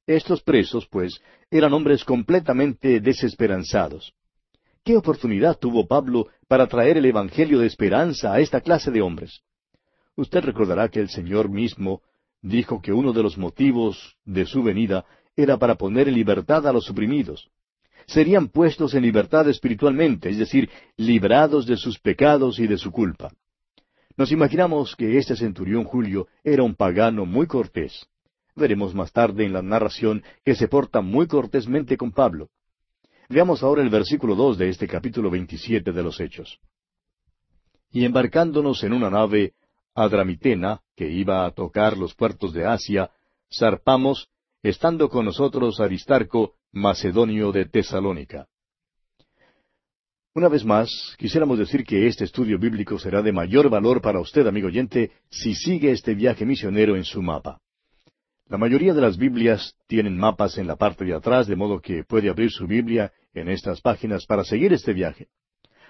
Estos 0.08 0.42
presos, 0.42 0.88
pues, 0.90 1.20
eran 1.52 1.74
hombres 1.74 2.04
completamente 2.04 3.00
desesperanzados. 3.02 4.15
¿Qué 4.86 4.96
oportunidad 4.96 5.58
tuvo 5.58 5.88
Pablo 5.88 6.28
para 6.48 6.68
traer 6.68 6.98
el 6.98 7.06
Evangelio 7.06 7.60
de 7.60 7.66
esperanza 7.66 8.32
a 8.32 8.40
esta 8.40 8.62
clase 8.62 8.92
de 8.92 9.02
hombres? 9.02 9.42
Usted 10.16 10.42
recordará 10.44 10.90
que 10.90 11.00
el 11.00 11.10
Señor 11.10 11.50
mismo 11.50 12.04
dijo 12.42 12.82
que 12.82 12.94
uno 12.94 13.12
de 13.12 13.24
los 13.24 13.38
motivos 13.38 14.16
de 14.24 14.46
su 14.46 14.62
venida 14.62 15.04
era 15.36 15.58
para 15.58 15.76
poner 15.76 16.08
en 16.08 16.14
libertad 16.14 16.68
a 16.68 16.72
los 16.72 16.86
suprimidos 16.86 17.50
serían 18.08 18.50
puestos 18.50 18.94
en 18.94 19.02
libertad 19.02 19.50
espiritualmente, 19.50 20.30
es 20.30 20.38
decir, 20.38 20.70
librados 20.96 21.66
de 21.66 21.78
sus 21.78 22.00
pecados 22.00 22.60
y 22.60 22.68
de 22.68 22.78
su 22.78 22.92
culpa. 22.92 23.32
Nos 24.18 24.32
imaginamos 24.32 24.96
que 24.96 25.18
este 25.18 25.36
centurión 25.36 25.84
Julio 25.84 26.28
era 26.44 26.64
un 26.64 26.76
pagano 26.76 27.26
muy 27.26 27.48
cortés. 27.48 28.08
Veremos 28.56 28.94
más 28.94 29.12
tarde 29.12 29.46
en 29.46 29.54
la 29.54 29.62
narración 29.62 30.24
que 30.44 30.56
se 30.56 30.68
porta 30.68 31.02
muy 31.02 31.28
cortésmente 31.28 31.98
con 31.98 32.12
Pablo. 32.12 32.50
Veamos 33.30 33.64
ahora 33.64 33.82
el 33.82 33.90
versículo 33.90 34.36
dos 34.36 34.58
de 34.58 34.70
este 34.70 34.88
capítulo 34.88 35.32
veintisiete 35.32 35.92
de 35.92 36.04
los 36.04 36.20
Hechos. 36.20 36.60
Y 37.92 38.06
embarcándonos 38.06 38.84
en 38.84 38.94
una 38.94 39.10
nave 39.10 39.54
adramitena 39.96 40.82
que 40.96 41.10
iba 41.10 41.46
a 41.46 41.52
tocar 41.52 41.98
los 41.98 42.14
puertos 42.14 42.54
de 42.54 42.66
Asia, 42.66 43.10
zarpamos, 43.58 44.30
estando 44.62 45.10
con 45.10 45.26
nosotros 45.26 45.80
Aristarco, 45.80 46.56
macedonio 46.72 47.52
de 47.52 47.66
Tesalónica. 47.66 48.48
Una 50.36 50.50
vez 50.50 50.66
más, 50.66 50.90
quisiéramos 51.18 51.58
decir 51.58 51.86
que 51.86 52.08
este 52.08 52.26
estudio 52.26 52.60
bíblico 52.60 53.00
será 53.00 53.22
de 53.22 53.32
mayor 53.32 53.70
valor 53.70 54.02
para 54.02 54.20
usted, 54.20 54.46
amigo 54.46 54.68
oyente, 54.68 55.12
si 55.30 55.56
sigue 55.56 55.92
este 55.92 56.14
viaje 56.14 56.46
misionero 56.46 56.96
en 56.98 57.06
su 57.06 57.22
mapa. 57.22 57.62
La 58.48 58.60
mayoría 58.60 58.94
de 58.94 59.02
las 59.02 59.18
Biblias 59.18 59.76
tienen 59.88 60.18
mapas 60.18 60.60
en 60.60 60.68
la 60.68 60.76
parte 60.76 61.04
de 61.04 61.16
atrás, 61.16 61.48
de 61.48 61.56
modo 61.56 61.82
que 61.82 62.04
puede 62.04 62.30
abrir 62.30 62.52
su 62.52 62.68
Biblia 62.68 63.12
en 63.34 63.50
estas 63.50 63.82
páginas 63.82 64.28
para 64.28 64.44
seguir 64.44 64.72
este 64.72 64.94
viaje. 64.94 65.30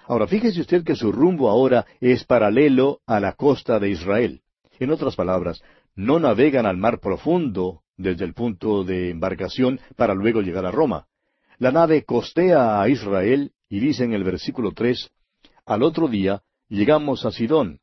Ahora, 0.06 0.26
fíjese 0.26 0.62
usted 0.62 0.82
que 0.82 0.96
su 0.96 1.12
rumbo 1.12 1.50
ahora 1.50 1.84
es 2.00 2.24
paralelo 2.24 3.00
a 3.06 3.20
la 3.20 3.32
costa 3.32 3.78
de 3.78 3.90
Israel. 3.90 4.40
En 4.78 4.90
otras 4.90 5.16
palabras, 5.16 5.60
no 5.94 6.18
navegan 6.18 6.64
al 6.64 6.78
mar 6.78 6.98
profundo 6.98 7.82
desde 7.98 8.24
el 8.24 8.32
punto 8.32 8.84
de 8.84 9.10
embarcación 9.10 9.78
para 9.94 10.14
luego 10.14 10.40
llegar 10.40 10.64
a 10.64 10.70
Roma. 10.70 11.08
La 11.58 11.72
nave 11.72 12.04
costea 12.04 12.80
a 12.80 12.88
Israel 12.88 13.52
y 13.68 13.80
dice 13.80 14.04
en 14.04 14.14
el 14.14 14.24
versículo 14.24 14.72
tres, 14.72 15.10
al 15.66 15.82
otro 15.82 16.08
día 16.08 16.42
llegamos 16.68 17.26
a 17.26 17.32
Sidón, 17.32 17.80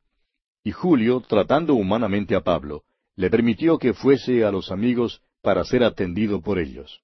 y 0.63 0.71
Julio, 0.71 1.21
tratando 1.21 1.75
humanamente 1.75 2.36
a 2.36 2.41
Pablo, 2.41 2.83
le 3.15 3.30
permitió 3.30 3.78
que 3.78 3.93
fuese 3.93 4.43
a 4.43 4.52
los 4.52 4.71
amigos 4.71 5.21
para 5.41 5.63
ser 5.63 5.84
atendido 5.84 6.41
por 6.41 6.60
ellos. 6.60 7.02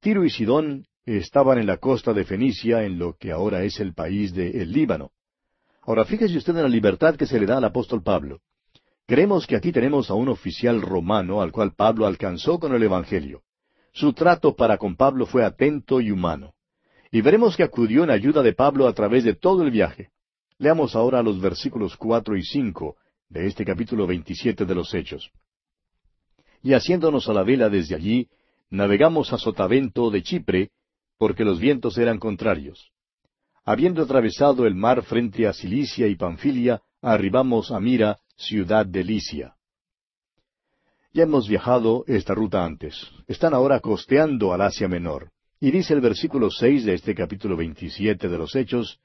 Tiro 0.00 0.24
y 0.24 0.30
Sidón 0.30 0.86
estaban 1.04 1.58
en 1.58 1.66
la 1.66 1.76
costa 1.76 2.12
de 2.12 2.24
Fenicia, 2.24 2.84
en 2.84 2.98
lo 2.98 3.16
que 3.18 3.32
ahora 3.32 3.64
es 3.64 3.80
el 3.80 3.92
país 3.92 4.32
de 4.32 4.62
el 4.62 4.72
Líbano. 4.72 5.10
Ahora 5.82 6.04
fíjese 6.04 6.38
usted 6.38 6.56
en 6.56 6.62
la 6.62 6.68
libertad 6.68 7.16
que 7.16 7.26
se 7.26 7.38
le 7.38 7.46
da 7.46 7.58
al 7.58 7.64
apóstol 7.64 8.02
Pablo. 8.02 8.40
Creemos 9.06 9.46
que 9.46 9.56
aquí 9.56 9.72
tenemos 9.72 10.10
a 10.10 10.14
un 10.14 10.28
oficial 10.28 10.80
romano 10.80 11.42
al 11.42 11.50
cual 11.50 11.74
Pablo 11.74 12.06
alcanzó 12.06 12.60
con 12.60 12.74
el 12.74 12.82
Evangelio. 12.82 13.42
Su 13.92 14.12
trato 14.12 14.54
para 14.54 14.78
con 14.78 14.94
Pablo 14.94 15.26
fue 15.26 15.44
atento 15.44 16.00
y 16.00 16.12
humano. 16.12 16.54
Y 17.10 17.20
veremos 17.22 17.56
que 17.56 17.64
acudió 17.64 18.04
en 18.04 18.10
ayuda 18.10 18.42
de 18.42 18.52
Pablo 18.52 18.86
a 18.86 18.92
través 18.92 19.24
de 19.24 19.34
todo 19.34 19.64
el 19.64 19.72
viaje. 19.72 20.10
Leamos 20.58 20.94
ahora 20.94 21.22
los 21.22 21.40
versículos 21.40 21.96
cuatro 21.96 22.36
y 22.36 22.44
cinco 22.44 22.96
de 23.30 23.46
este 23.46 23.64
capítulo 23.64 24.06
veintisiete 24.06 24.66
de 24.66 24.74
los 24.74 24.92
Hechos. 24.92 25.30
Y 26.62 26.74
haciéndonos 26.74 27.28
a 27.28 27.32
la 27.32 27.42
vela 27.42 27.68
desde 27.70 27.94
allí, 27.94 28.28
navegamos 28.68 29.32
a 29.32 29.38
Sotavento 29.38 30.10
de 30.10 30.22
Chipre, 30.22 30.70
porque 31.16 31.44
los 31.44 31.58
vientos 31.58 31.96
eran 31.96 32.18
contrarios. 32.18 32.90
Habiendo 33.64 34.02
atravesado 34.02 34.66
el 34.66 34.74
mar 34.74 35.02
frente 35.02 35.46
a 35.46 35.52
Cilicia 35.52 36.06
y 36.08 36.16
Panfilia, 36.16 36.82
arribamos 37.00 37.70
a 37.70 37.78
Mira, 37.78 38.18
ciudad 38.36 38.84
de 38.84 39.04
Licia. 39.04 39.54
Ya 41.12 41.24
hemos 41.24 41.48
viajado 41.48 42.04
esta 42.06 42.34
ruta 42.34 42.64
antes. 42.64 43.08
Están 43.26 43.54
ahora 43.54 43.80
costeando 43.80 44.52
al 44.52 44.62
Asia 44.62 44.88
Menor. 44.88 45.30
Y 45.60 45.70
dice 45.70 45.92
el 45.92 46.00
versículo 46.00 46.50
seis 46.50 46.84
de 46.84 46.94
este 46.94 47.14
capítulo 47.14 47.56
veintisiete 47.56 48.28
de 48.28 48.38
los 48.38 48.54
Hechos, 48.56 48.98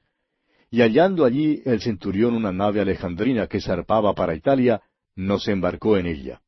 y 0.69 0.81
hallando 0.81 1.25
allí 1.25 1.61
el 1.65 1.81
centurión 1.81 2.33
una 2.33 2.51
nave 2.51 2.81
alejandrina 2.81 3.47
que 3.47 3.61
zarpaba 3.61 4.13
para 4.13 4.35
Italia, 4.35 4.81
nos 5.15 5.47
embarcó 5.47 5.97
en 5.97 6.07
ella. 6.07 6.41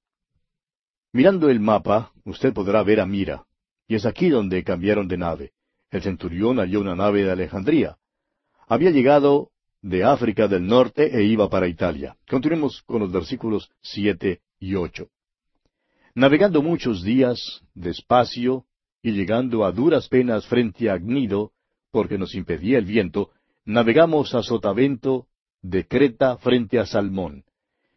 Mirando 1.13 1.49
el 1.49 1.59
mapa, 1.59 2.11
usted 2.25 2.53
podrá 2.53 2.83
ver 2.83 2.99
a 2.99 3.05
Mira, 3.05 3.45
y 3.87 3.95
es 3.95 4.05
aquí 4.05 4.29
donde 4.29 4.63
cambiaron 4.63 5.07
de 5.07 5.17
nave. 5.17 5.51
El 5.89 6.01
centurión 6.01 6.57
halló 6.57 6.81
una 6.81 6.95
nave 6.95 7.23
de 7.23 7.31
Alejandría. 7.31 7.97
Había 8.67 8.91
llegado 8.91 9.51
de 9.81 10.03
África 10.03 10.47
del 10.47 10.67
Norte 10.67 11.17
e 11.17 11.23
iba 11.23 11.49
para 11.49 11.67
Italia. 11.67 12.17
Continuemos 12.29 12.81
con 12.83 12.99
los 12.99 13.11
versículos 13.11 13.71
siete 13.81 14.41
y 14.59 14.75
ocho. 14.75 15.07
Navegando 16.13 16.61
muchos 16.61 17.03
días, 17.03 17.61
despacio, 17.73 18.65
y 19.01 19.11
llegando 19.11 19.63
a 19.63 19.71
duras 19.71 20.09
penas 20.09 20.45
frente 20.47 20.89
a 20.89 20.97
Gnido, 20.97 21.51
porque 21.91 22.17
nos 22.17 22.35
impedía 22.35 22.77
el 22.79 22.85
viento, 22.85 23.31
navegamos 23.67 24.33
a 24.33 24.43
Sotavento, 24.43 25.27
de 25.61 25.85
Creta 25.85 26.37
frente 26.37 26.79
a 26.79 26.85
Salmón, 26.85 27.43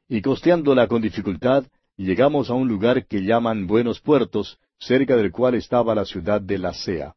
y 0.08 0.20
costeándola 0.20 0.88
con 0.88 1.00
dificultad, 1.00 1.64
llegamos 1.96 2.50
a 2.50 2.54
un 2.54 2.66
lugar 2.66 3.06
que 3.06 3.22
llaman 3.22 3.68
Buenos 3.68 4.00
Puertos, 4.00 4.58
cerca 4.80 5.16
del 5.16 5.30
cual 5.30 5.54
estaba 5.54 5.94
la 5.94 6.04
ciudad 6.04 6.40
de 6.40 6.58
Lacea. 6.58 7.14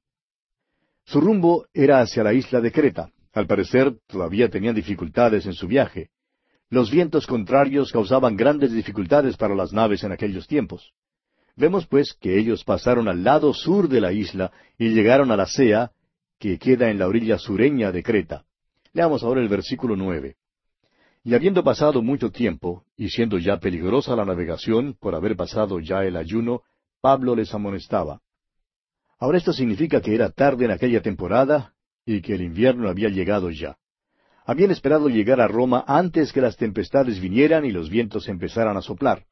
Su 1.03 1.19
rumbo 1.19 1.65
era 1.73 1.99
hacia 2.01 2.23
la 2.23 2.33
isla 2.33 2.61
de 2.61 2.71
Creta. 2.71 3.11
Al 3.33 3.47
parecer 3.47 3.97
todavía 4.05 4.49
tenían 4.49 4.75
dificultades 4.75 5.47
en 5.47 5.53
su 5.53 5.67
viaje. 5.67 6.11
Los 6.69 6.91
vientos 6.91 7.25
contrarios 7.25 7.91
causaban 7.91 8.37
grandes 8.37 8.71
dificultades 8.71 9.35
para 9.35 9.55
las 9.55 9.73
naves 9.73 10.03
en 10.03 10.11
aquellos 10.11 10.47
tiempos. 10.47 10.93
Vemos 11.55 11.87
pues 11.87 12.13
que 12.13 12.37
ellos 12.37 12.63
pasaron 12.63 13.07
al 13.07 13.23
lado 13.23 13.51
sur 13.55 13.89
de 13.89 13.99
la 13.99 14.11
isla 14.11 14.51
y 14.77 14.89
llegaron 14.89 15.31
a 15.31 15.37
la 15.37 15.47
Sea, 15.47 15.91
que 16.39 16.59
queda 16.59 16.89
en 16.89 16.99
la 16.99 17.07
orilla 17.07 17.37
sureña 17.37 17.91
de 17.91 18.03
Creta. 18.03 18.45
Leamos 18.93 19.23
ahora 19.23 19.41
el 19.41 19.49
versículo 19.49 19.95
nueve. 19.95 20.35
Y 21.23 21.33
habiendo 21.35 21.63
pasado 21.63 22.01
mucho 22.01 22.31
tiempo, 22.31 22.83
y 22.97 23.09
siendo 23.09 23.37
ya 23.37 23.59
peligrosa 23.59 24.15
la 24.15 24.25
navegación 24.25 24.95
por 24.99 25.15
haber 25.15 25.37
pasado 25.37 25.79
ya 25.79 26.03
el 26.03 26.17
ayuno, 26.17 26.63
Pablo 27.01 27.35
les 27.35 27.53
amonestaba. 27.53 28.21
Ahora 29.19 29.37
esto 29.37 29.53
significa 29.53 30.01
que 30.01 30.13
era 30.13 30.31
tarde 30.31 30.65
en 30.65 30.71
aquella 30.71 31.01
temporada 31.01 31.73
y 32.05 32.21
que 32.21 32.33
el 32.35 32.41
invierno 32.41 32.89
había 32.89 33.07
llegado 33.07 33.49
ya. 33.51 33.77
Habían 34.45 34.71
esperado 34.71 35.07
llegar 35.07 35.39
a 35.39 35.47
Roma 35.47 35.85
antes 35.87 36.33
que 36.33 36.41
las 36.41 36.57
tempestades 36.57 37.21
vinieran 37.21 37.63
y 37.63 37.71
los 37.71 37.89
vientos 37.89 38.27
empezaran 38.27 38.75
a 38.75 38.81
soplar. 38.81 39.25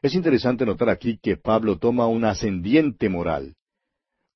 Es 0.00 0.14
interesante 0.14 0.64
notar 0.64 0.88
aquí 0.88 1.18
que 1.22 1.36
Pablo 1.36 1.78
toma 1.78 2.06
un 2.06 2.24
ascendiente 2.24 3.10
moral. 3.10 3.56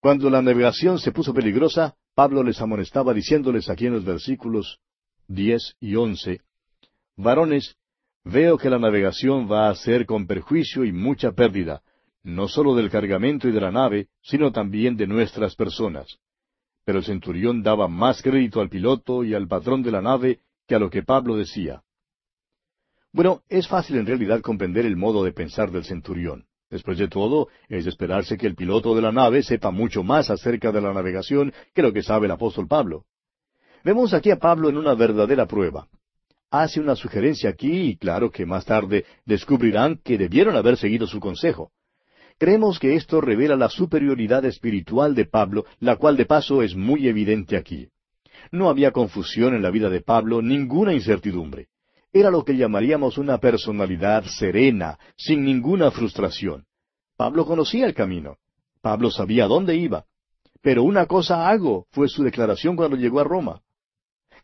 Cuando 0.05 0.29
la 0.29 0.43
navegación 0.43 0.99
se 0.99 1.13
puso 1.13 1.33
peligrosa, 1.33 1.95
Pablo 2.15 2.43
les 2.43 2.61
amonestaba 2.61 3.15
diciéndoles 3.15 3.71
aquí 3.71 3.87
en 3.87 3.95
los 3.95 4.05
versículos 4.05 4.79
diez 5.29 5.77
y 5.81 5.95
once, 5.95 6.43
Varones, 7.17 7.79
veo 8.23 8.59
que 8.59 8.69
la 8.69 8.79
navegación 8.79 9.51
va 9.51 9.71
a 9.71 9.75
ser 9.75 10.05
con 10.05 10.27
perjuicio 10.27 10.85
y 10.85 10.93
mucha 10.93 11.33
pérdida, 11.33 11.81
no 12.23 12.49
sólo 12.49 12.75
del 12.75 12.91
cargamento 12.91 13.49
y 13.49 13.53
de 13.53 13.63
la 13.63 13.71
nave, 13.71 14.09
sino 14.21 14.53
también 14.53 14.99
de 14.99 15.07
nuestras 15.07 15.57
personas. 15.57 16.19
Pero 16.85 16.99
el 16.99 17.05
centurión 17.07 17.63
daba 17.63 17.89
más 17.89 18.21
crédito 18.21 18.61
al 18.61 18.69
piloto 18.69 19.25
y 19.25 19.33
al 19.33 19.49
patrón 19.49 19.83
de 19.83 19.91
la 19.91 20.03
nave 20.03 20.41
que 20.69 20.75
a 20.75 20.79
lo 20.79 20.91
que 20.91 21.03
Pablo 21.03 21.35
decía. 21.35 21.83
Bueno, 23.11 23.41
es 23.49 23.67
fácil 23.67 23.97
en 23.97 24.05
realidad 24.05 24.43
comprender 24.43 24.85
el 24.85 24.99
modo 24.99 25.25
de 25.25 25.33
pensar 25.33 25.71
del 25.71 25.85
centurión. 25.85 26.45
Después 26.75 26.99
de 26.99 27.07
todo, 27.07 27.47
es 27.69 27.85
de 27.85 27.91
esperarse 27.91 28.37
que 28.37 28.49
el 28.49 28.57
piloto 28.57 28.97
de 28.97 29.01
la 29.01 29.13
nave 29.13 29.45
sepa 29.45 29.71
mucho 29.71 30.03
más 30.03 30.29
acerca 30.29 30.73
de 30.73 30.81
la 30.81 30.93
navegación 30.93 31.53
que 31.73 31.83
lo 31.83 31.93
que 31.93 32.03
sabe 32.03 32.27
el 32.27 32.33
apóstol 32.33 32.67
Pablo. 32.67 33.05
Vemos 33.85 34.13
aquí 34.13 34.33
a 34.33 34.41
Pablo 34.41 34.71
en 34.71 34.77
una 34.77 34.95
verdadera 34.95 35.47
prueba. 35.47 35.87
Hace 36.51 36.81
una 36.81 36.97
sugerencia 36.97 37.51
aquí 37.51 37.91
y 37.91 37.97
claro 37.97 38.29
que 38.29 38.45
más 38.45 38.65
tarde 38.65 39.05
descubrirán 39.25 40.01
que 40.03 40.19
debieron 40.19 40.57
haber 40.57 40.77
seguido 40.77 41.07
su 41.07 41.21
consejo. 41.21 41.71
Creemos 42.39 42.81
que 42.81 42.97
esto 42.97 43.21
revela 43.21 43.55
la 43.55 43.69
superioridad 43.69 44.45
espiritual 44.45 45.15
de 45.15 45.27
Pablo, 45.27 45.67
la 45.79 45.95
cual 45.95 46.17
de 46.17 46.27
paso 46.27 46.61
es 46.61 46.75
muy 46.75 47.07
evidente 47.07 47.57
aquí. 47.57 47.87
No 48.51 48.69
había 48.69 48.91
confusión 48.91 49.55
en 49.55 49.63
la 49.63 49.71
vida 49.71 49.91
de 49.91 50.01
Pablo, 50.01 50.43
ninguna 50.43 50.93
incertidumbre. 50.93 51.69
Era 52.17 52.31
lo 52.31 52.45
que 52.45 52.57
llamaríamos 52.57 53.19
una 53.19 53.39
personalidad 53.39 54.23
serena, 54.27 55.01
sin 55.17 55.45
ninguna 55.45 55.91
frustración. 55.91 56.65
Pablo 57.17 57.45
conocía 57.45 57.87
el 57.87 57.95
camino. 57.95 58.37
Pablo 58.81 59.11
sabía 59.11 59.47
dónde 59.47 59.75
iba. 59.75 60.05
Pero 60.63 60.85
una 60.85 61.07
cosa 61.07 61.49
hago 61.49 61.89
fue 61.91 62.09
su 62.09 62.23
declaración 62.23 62.77
cuando 62.77 62.97
llegó 62.97 63.19
a 63.19 63.25
Roma. 63.25 63.63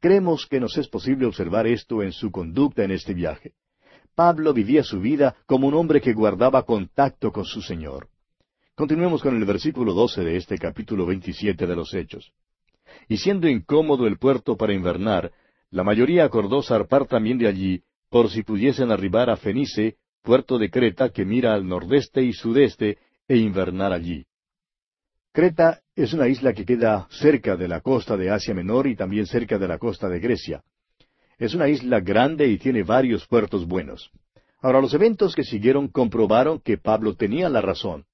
Creemos 0.01 0.49
que 0.49 0.59
nos 0.59 0.77
es 0.79 0.89
posible 0.89 1.27
observar 1.27 1.69
esto 1.69 2.03
en 2.03 2.11
su 2.11 2.33
conducta 2.33 2.83
en 2.83 2.91
este 2.91 3.15
viaje. 3.15 3.53
Pablo 4.17 4.53
vivía 4.53 4.83
su 4.83 4.99
vida 5.01 5.37
como 5.47 5.69
un 5.69 5.75
hombre 5.75 6.01
que 6.01 6.13
guardaba 6.13 6.65
contacto 6.65 7.31
con 7.31 7.45
su 7.45 7.63
Señor. 7.63 8.09
Continuemos 8.75 9.23
con 9.23 9.37
el 9.37 9.45
versículo 9.45 9.95
doce 9.95 10.25
de 10.25 10.37
este 10.37 10.59
capítulo 10.59 11.07
veintisiete 11.07 11.69
de 11.69 11.77
los 11.77 11.95
Hechos. 11.95 12.33
Y 13.07 13.19
siendo 13.19 13.47
incómodo 13.47 14.09
el 14.09 14.19
puerto 14.19 14.57
para 14.57 14.73
invernar, 14.73 15.31
la 15.71 15.85
mayoría 15.85 16.25
acordó 16.25 16.63
zarpar 16.63 17.07
también 17.07 17.39
de 17.39 17.47
allí, 17.47 17.83
por 18.09 18.31
si 18.31 18.43
pudiesen 18.43 18.91
arribar 18.91 19.31
a 19.31 19.37
Fenice, 19.37 19.97
puerto 20.23 20.59
de 20.59 20.71
Creta 20.71 21.11
que 21.11 21.25
mira 21.25 21.55
al 21.55 21.67
nordeste 21.67 22.23
y 22.23 22.33
sudeste, 22.33 22.99
e 23.29 23.37
invernar 23.37 23.93
allí. 23.93 24.27
Creta 25.33 25.81
es 25.95 26.13
una 26.13 26.27
isla 26.27 26.53
que 26.53 26.65
queda 26.65 27.07
cerca 27.11 27.57
de 27.57 27.69
la 27.69 27.81
costa 27.81 28.17
de 28.17 28.31
Asia 28.31 28.53
Menor 28.53 28.89
y 28.89 28.97
también 28.97 29.27
cerca 29.27 29.59
de 29.59 29.69
la 29.69 29.79
costa 29.79 30.09
de 30.09 30.19
Grecia. 30.19 30.65
Es 31.39 31.55
una 31.55 31.69
isla 31.69 32.01
grande 32.01 32.49
y 32.49 32.59
tiene 32.59 32.83
varios 32.83 33.27
puertos 33.29 33.67
buenos. 33.67 34.11
Ahora 34.61 34.81
los 34.81 34.93
eventos 34.93 35.35
que 35.37 35.45
siguieron 35.45 35.89
comprobaron 35.89 36.59
que 36.59 36.79
Pablo 36.79 37.15
tenía 37.15 37.49
la 37.49 37.61
razón, 37.61 38.05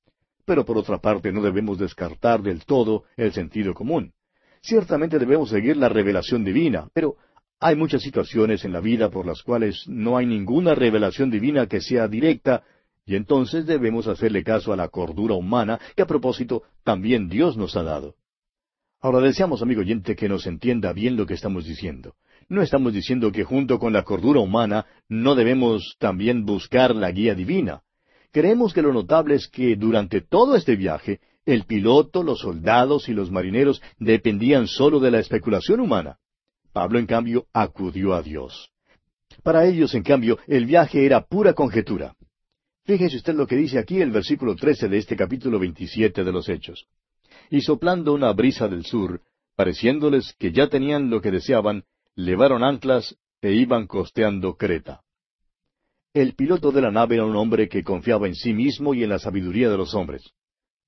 pero 0.44 0.64
por 0.66 0.76
otra 0.76 0.98
parte 0.98 1.32
no 1.32 1.42
debemos 1.42 1.78
descartar 1.78 2.42
del 2.42 2.64
todo 2.66 3.04
el 3.16 3.32
sentido 3.32 3.72
común. 3.72 4.12
Ciertamente 4.60 5.18
debemos 5.18 5.48
seguir 5.48 5.76
la 5.76 5.88
revelación 5.88 6.44
divina, 6.44 6.88
pero 6.92 7.16
hay 7.58 7.74
muchas 7.76 8.02
situaciones 8.02 8.64
en 8.64 8.72
la 8.72 8.80
vida 8.80 9.10
por 9.10 9.26
las 9.26 9.42
cuales 9.42 9.84
no 9.86 10.16
hay 10.16 10.26
ninguna 10.26 10.74
revelación 10.74 11.30
divina 11.30 11.66
que 11.66 11.80
sea 11.80 12.08
directa, 12.08 12.64
y 13.06 13.14
entonces 13.14 13.66
debemos 13.66 14.08
hacerle 14.08 14.42
caso 14.42 14.72
a 14.72 14.76
la 14.76 14.88
cordura 14.88 15.34
humana 15.34 15.80
que 15.94 16.02
a 16.02 16.06
propósito 16.06 16.64
también 16.84 17.28
Dios 17.28 17.56
nos 17.56 17.76
ha 17.76 17.82
dado. 17.82 18.16
Ahora 19.00 19.20
deseamos, 19.20 19.62
amigo 19.62 19.82
oyente, 19.82 20.16
que 20.16 20.28
nos 20.28 20.46
entienda 20.46 20.92
bien 20.92 21.16
lo 21.16 21.26
que 21.26 21.34
estamos 21.34 21.64
diciendo. 21.64 22.14
No 22.48 22.62
estamos 22.62 22.92
diciendo 22.92 23.30
que 23.30 23.44
junto 23.44 23.78
con 23.78 23.92
la 23.92 24.02
cordura 24.02 24.40
humana 24.40 24.86
no 25.08 25.34
debemos 25.34 25.96
también 25.98 26.44
buscar 26.44 26.94
la 26.94 27.10
guía 27.10 27.34
divina. 27.34 27.82
Creemos 28.32 28.74
que 28.74 28.82
lo 28.82 28.92
notable 28.92 29.36
es 29.36 29.48
que 29.48 29.76
durante 29.76 30.20
todo 30.20 30.56
este 30.56 30.76
viaje, 30.76 31.20
el 31.44 31.64
piloto, 31.64 32.22
los 32.22 32.40
soldados 32.40 33.08
y 33.08 33.14
los 33.14 33.30
marineros 33.30 33.80
dependían 33.98 34.66
solo 34.66 34.98
de 35.00 35.10
la 35.12 35.20
especulación 35.20 35.80
humana. 35.80 36.18
Pablo, 36.76 36.98
en 36.98 37.06
cambio, 37.06 37.46
acudió 37.54 38.12
a 38.12 38.20
Dios. 38.20 38.70
Para 39.42 39.64
ellos, 39.64 39.94
en 39.94 40.02
cambio, 40.02 40.38
el 40.46 40.66
viaje 40.66 41.06
era 41.06 41.22
pura 41.24 41.54
conjetura. 41.54 42.14
Fíjese 42.84 43.16
usted 43.16 43.34
lo 43.34 43.46
que 43.46 43.56
dice 43.56 43.78
aquí 43.78 44.02
el 44.02 44.10
versículo 44.10 44.54
trece 44.54 44.86
de 44.86 44.98
este 44.98 45.16
capítulo 45.16 45.58
veintisiete 45.58 46.22
de 46.22 46.30
los 46.30 46.50
Hechos. 46.50 46.86
Y 47.48 47.62
soplando 47.62 48.12
una 48.12 48.30
brisa 48.34 48.68
del 48.68 48.84
sur, 48.84 49.22
pareciéndoles 49.56 50.34
que 50.38 50.52
ya 50.52 50.68
tenían 50.68 51.08
lo 51.08 51.22
que 51.22 51.30
deseaban, 51.30 51.84
levaron 52.14 52.62
anclas 52.62 53.16
e 53.40 53.52
iban 53.52 53.86
costeando 53.86 54.58
Creta. 54.58 55.00
El 56.12 56.34
piloto 56.34 56.72
de 56.72 56.82
la 56.82 56.90
nave 56.90 57.14
era 57.14 57.24
un 57.24 57.36
hombre 57.36 57.70
que 57.70 57.82
confiaba 57.82 58.26
en 58.26 58.34
sí 58.34 58.52
mismo 58.52 58.92
y 58.92 59.02
en 59.02 59.08
la 59.08 59.18
sabiduría 59.18 59.70
de 59.70 59.78
los 59.78 59.94
hombres. 59.94 60.30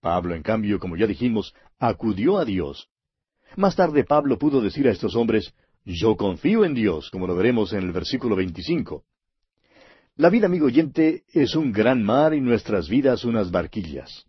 Pablo, 0.02 0.34
en 0.34 0.42
cambio, 0.42 0.80
como 0.80 0.98
ya 0.98 1.06
dijimos, 1.06 1.54
acudió 1.78 2.36
a 2.36 2.44
Dios. 2.44 2.90
Más 3.56 3.74
tarde 3.74 4.04
Pablo 4.04 4.38
pudo 4.38 4.60
decir 4.60 4.86
a 4.86 4.92
estos 4.92 5.16
hombres, 5.16 5.54
yo 5.94 6.16
confío 6.16 6.64
en 6.66 6.74
Dios, 6.74 7.10
como 7.10 7.26
lo 7.26 7.34
veremos 7.34 7.72
en 7.72 7.82
el 7.82 7.92
versículo 7.92 8.36
25. 8.36 9.04
La 10.16 10.28
vida, 10.28 10.46
amigo 10.46 10.66
oyente, 10.66 11.22
es 11.32 11.54
un 11.54 11.72
gran 11.72 12.02
mar 12.02 12.34
y 12.34 12.40
nuestras 12.40 12.88
vidas 12.88 13.24
unas 13.24 13.50
barquillas. 13.50 14.26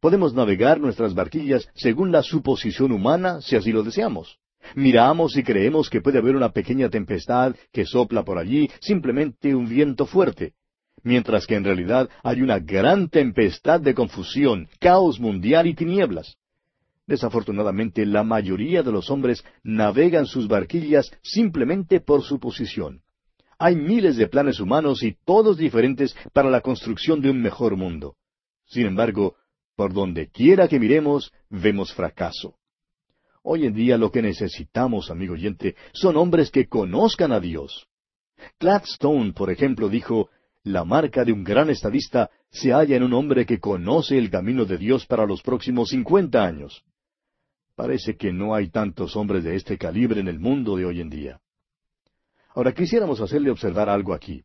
Podemos 0.00 0.34
navegar 0.34 0.80
nuestras 0.80 1.14
barquillas 1.14 1.66
según 1.74 2.12
la 2.12 2.22
suposición 2.22 2.92
humana, 2.92 3.40
si 3.40 3.56
así 3.56 3.72
lo 3.72 3.82
deseamos. 3.82 4.38
Miramos 4.74 5.36
y 5.36 5.42
creemos 5.42 5.88
que 5.88 6.02
puede 6.02 6.18
haber 6.18 6.36
una 6.36 6.50
pequeña 6.50 6.90
tempestad 6.90 7.54
que 7.72 7.86
sopla 7.86 8.22
por 8.22 8.38
allí, 8.38 8.68
simplemente 8.80 9.54
un 9.54 9.68
viento 9.68 10.04
fuerte, 10.04 10.52
mientras 11.02 11.46
que 11.46 11.54
en 11.54 11.64
realidad 11.64 12.10
hay 12.22 12.42
una 12.42 12.58
gran 12.58 13.08
tempestad 13.08 13.80
de 13.80 13.94
confusión, 13.94 14.68
caos 14.78 15.18
mundial 15.18 15.66
y 15.66 15.74
tinieblas. 15.74 16.36
Desafortunadamente, 17.08 18.04
la 18.04 18.22
mayoría 18.22 18.82
de 18.82 18.92
los 18.92 19.10
hombres 19.10 19.42
navegan 19.62 20.26
sus 20.26 20.46
barquillas 20.46 21.10
simplemente 21.22 22.00
por 22.00 22.22
su 22.22 22.38
posición. 22.38 23.00
Hay 23.58 23.76
miles 23.76 24.16
de 24.16 24.28
planes 24.28 24.60
humanos 24.60 25.02
y 25.02 25.16
todos 25.24 25.56
diferentes 25.56 26.14
para 26.34 26.50
la 26.50 26.60
construcción 26.60 27.22
de 27.22 27.30
un 27.30 27.40
mejor 27.40 27.76
mundo. 27.76 28.16
Sin 28.66 28.84
embargo, 28.84 29.36
por 29.74 29.94
donde 29.94 30.28
quiera 30.28 30.68
que 30.68 30.78
miremos, 30.78 31.32
vemos 31.48 31.94
fracaso. 31.94 32.56
Hoy 33.42 33.64
en 33.64 33.72
día 33.72 33.96
lo 33.96 34.12
que 34.12 34.20
necesitamos, 34.20 35.10
amigo 35.10 35.32
oyente, 35.32 35.76
son 35.94 36.18
hombres 36.18 36.50
que 36.50 36.68
conozcan 36.68 37.32
a 37.32 37.40
Dios. 37.40 37.86
Gladstone, 38.60 39.32
por 39.32 39.50
ejemplo, 39.50 39.88
dijo, 39.88 40.28
la 40.62 40.84
marca 40.84 41.24
de 41.24 41.32
un 41.32 41.42
gran 41.42 41.70
estadista 41.70 42.30
se 42.50 42.72
halla 42.72 42.96
en 42.96 43.02
un 43.02 43.14
hombre 43.14 43.46
que 43.46 43.60
conoce 43.60 44.18
el 44.18 44.28
camino 44.28 44.66
de 44.66 44.76
Dios 44.76 45.06
para 45.06 45.24
los 45.24 45.40
próximos 45.40 45.88
cincuenta 45.88 46.44
años. 46.44 46.84
Parece 47.78 48.16
que 48.16 48.32
no 48.32 48.56
hay 48.56 48.70
tantos 48.70 49.14
hombres 49.14 49.44
de 49.44 49.54
este 49.54 49.78
calibre 49.78 50.18
en 50.18 50.26
el 50.26 50.40
mundo 50.40 50.74
de 50.74 50.84
hoy 50.84 51.00
en 51.00 51.08
día. 51.08 51.40
Ahora 52.56 52.74
quisiéramos 52.74 53.20
hacerle 53.20 53.52
observar 53.52 53.88
algo 53.88 54.14
aquí. 54.14 54.42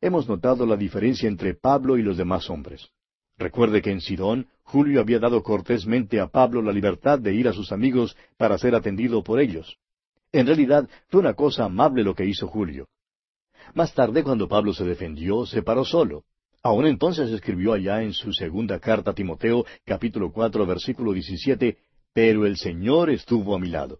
Hemos 0.00 0.26
notado 0.26 0.64
la 0.64 0.74
diferencia 0.74 1.28
entre 1.28 1.52
Pablo 1.52 1.98
y 1.98 2.02
los 2.02 2.16
demás 2.16 2.48
hombres. 2.48 2.88
Recuerde 3.36 3.82
que 3.82 3.90
en 3.90 4.00
Sidón, 4.00 4.46
Julio 4.62 5.02
había 5.02 5.18
dado 5.18 5.42
cortésmente 5.42 6.18
a 6.20 6.28
Pablo 6.28 6.62
la 6.62 6.72
libertad 6.72 7.18
de 7.18 7.34
ir 7.34 7.48
a 7.48 7.52
sus 7.52 7.70
amigos 7.70 8.16
para 8.38 8.56
ser 8.56 8.74
atendido 8.74 9.22
por 9.22 9.40
ellos. 9.40 9.76
En 10.32 10.46
realidad 10.46 10.88
fue 11.08 11.20
una 11.20 11.34
cosa 11.34 11.66
amable 11.66 12.02
lo 12.02 12.14
que 12.14 12.24
hizo 12.24 12.48
Julio. 12.48 12.88
Más 13.74 13.92
tarde, 13.92 14.22
cuando 14.22 14.48
Pablo 14.48 14.72
se 14.72 14.84
defendió, 14.84 15.44
se 15.44 15.60
paró 15.60 15.84
solo. 15.84 16.24
Aún 16.62 16.86
entonces 16.86 17.30
escribió 17.30 17.74
allá 17.74 18.02
en 18.02 18.14
su 18.14 18.32
segunda 18.32 18.80
carta 18.80 19.10
a 19.10 19.14
Timoteo, 19.14 19.66
capítulo 19.84 20.32
cuatro, 20.32 20.64
versículo 20.64 21.12
diecisiete, 21.12 21.76
pero 22.14 22.46
el 22.46 22.56
Señor 22.56 23.10
estuvo 23.10 23.54
a 23.54 23.58
mi 23.58 23.68
lado. 23.68 23.98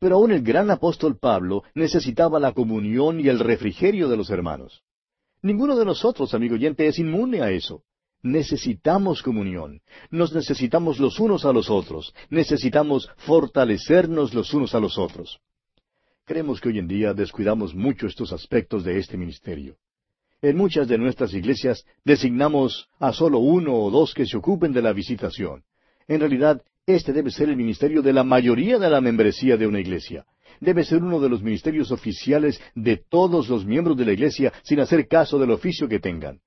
Pero 0.00 0.16
aún 0.16 0.32
el 0.32 0.42
gran 0.42 0.70
apóstol 0.70 1.18
Pablo 1.18 1.62
necesitaba 1.74 2.40
la 2.40 2.52
comunión 2.52 3.20
y 3.20 3.28
el 3.28 3.38
refrigerio 3.38 4.08
de 4.08 4.16
los 4.16 4.30
hermanos. 4.30 4.82
Ninguno 5.42 5.76
de 5.76 5.84
nosotros, 5.84 6.34
amigo 6.34 6.54
oyente, 6.54 6.86
es 6.86 6.98
inmune 6.98 7.42
a 7.42 7.50
eso. 7.50 7.84
Necesitamos 8.22 9.22
comunión. 9.22 9.80
Nos 10.10 10.34
necesitamos 10.34 10.98
los 10.98 11.20
unos 11.20 11.44
a 11.44 11.52
los 11.52 11.70
otros. 11.70 12.14
Necesitamos 12.30 13.08
fortalecernos 13.18 14.34
los 14.34 14.52
unos 14.52 14.74
a 14.74 14.80
los 14.80 14.98
otros. 14.98 15.38
Creemos 16.24 16.60
que 16.60 16.70
hoy 16.70 16.78
en 16.78 16.88
día 16.88 17.14
descuidamos 17.14 17.74
mucho 17.74 18.06
estos 18.06 18.32
aspectos 18.32 18.82
de 18.82 18.98
este 18.98 19.16
ministerio. 19.16 19.76
En 20.42 20.56
muchas 20.56 20.88
de 20.88 20.98
nuestras 20.98 21.32
iglesias 21.34 21.84
designamos 22.04 22.88
a 22.98 23.12
solo 23.12 23.38
uno 23.38 23.74
o 23.76 23.90
dos 23.90 24.12
que 24.12 24.26
se 24.26 24.36
ocupen 24.36 24.72
de 24.72 24.82
la 24.82 24.92
visitación. 24.92 25.62
En 26.08 26.20
realidad, 26.20 26.62
este 26.86 27.12
debe 27.12 27.32
ser 27.32 27.48
el 27.48 27.56
ministerio 27.56 28.00
de 28.00 28.12
la 28.12 28.22
mayoría 28.22 28.78
de 28.78 28.88
la 28.88 29.00
membresía 29.00 29.56
de 29.56 29.66
una 29.66 29.80
iglesia. 29.80 30.24
Debe 30.60 30.84
ser 30.84 31.02
uno 31.02 31.18
de 31.18 31.28
los 31.28 31.42
ministerios 31.42 31.90
oficiales 31.90 32.60
de 32.76 32.96
todos 32.96 33.48
los 33.48 33.66
miembros 33.66 33.96
de 33.96 34.04
la 34.04 34.12
iglesia 34.12 34.52
sin 34.62 34.78
hacer 34.78 35.08
caso 35.08 35.36
del 35.38 35.50
oficio 35.50 35.88
que 35.88 35.98
tengan. 35.98 36.38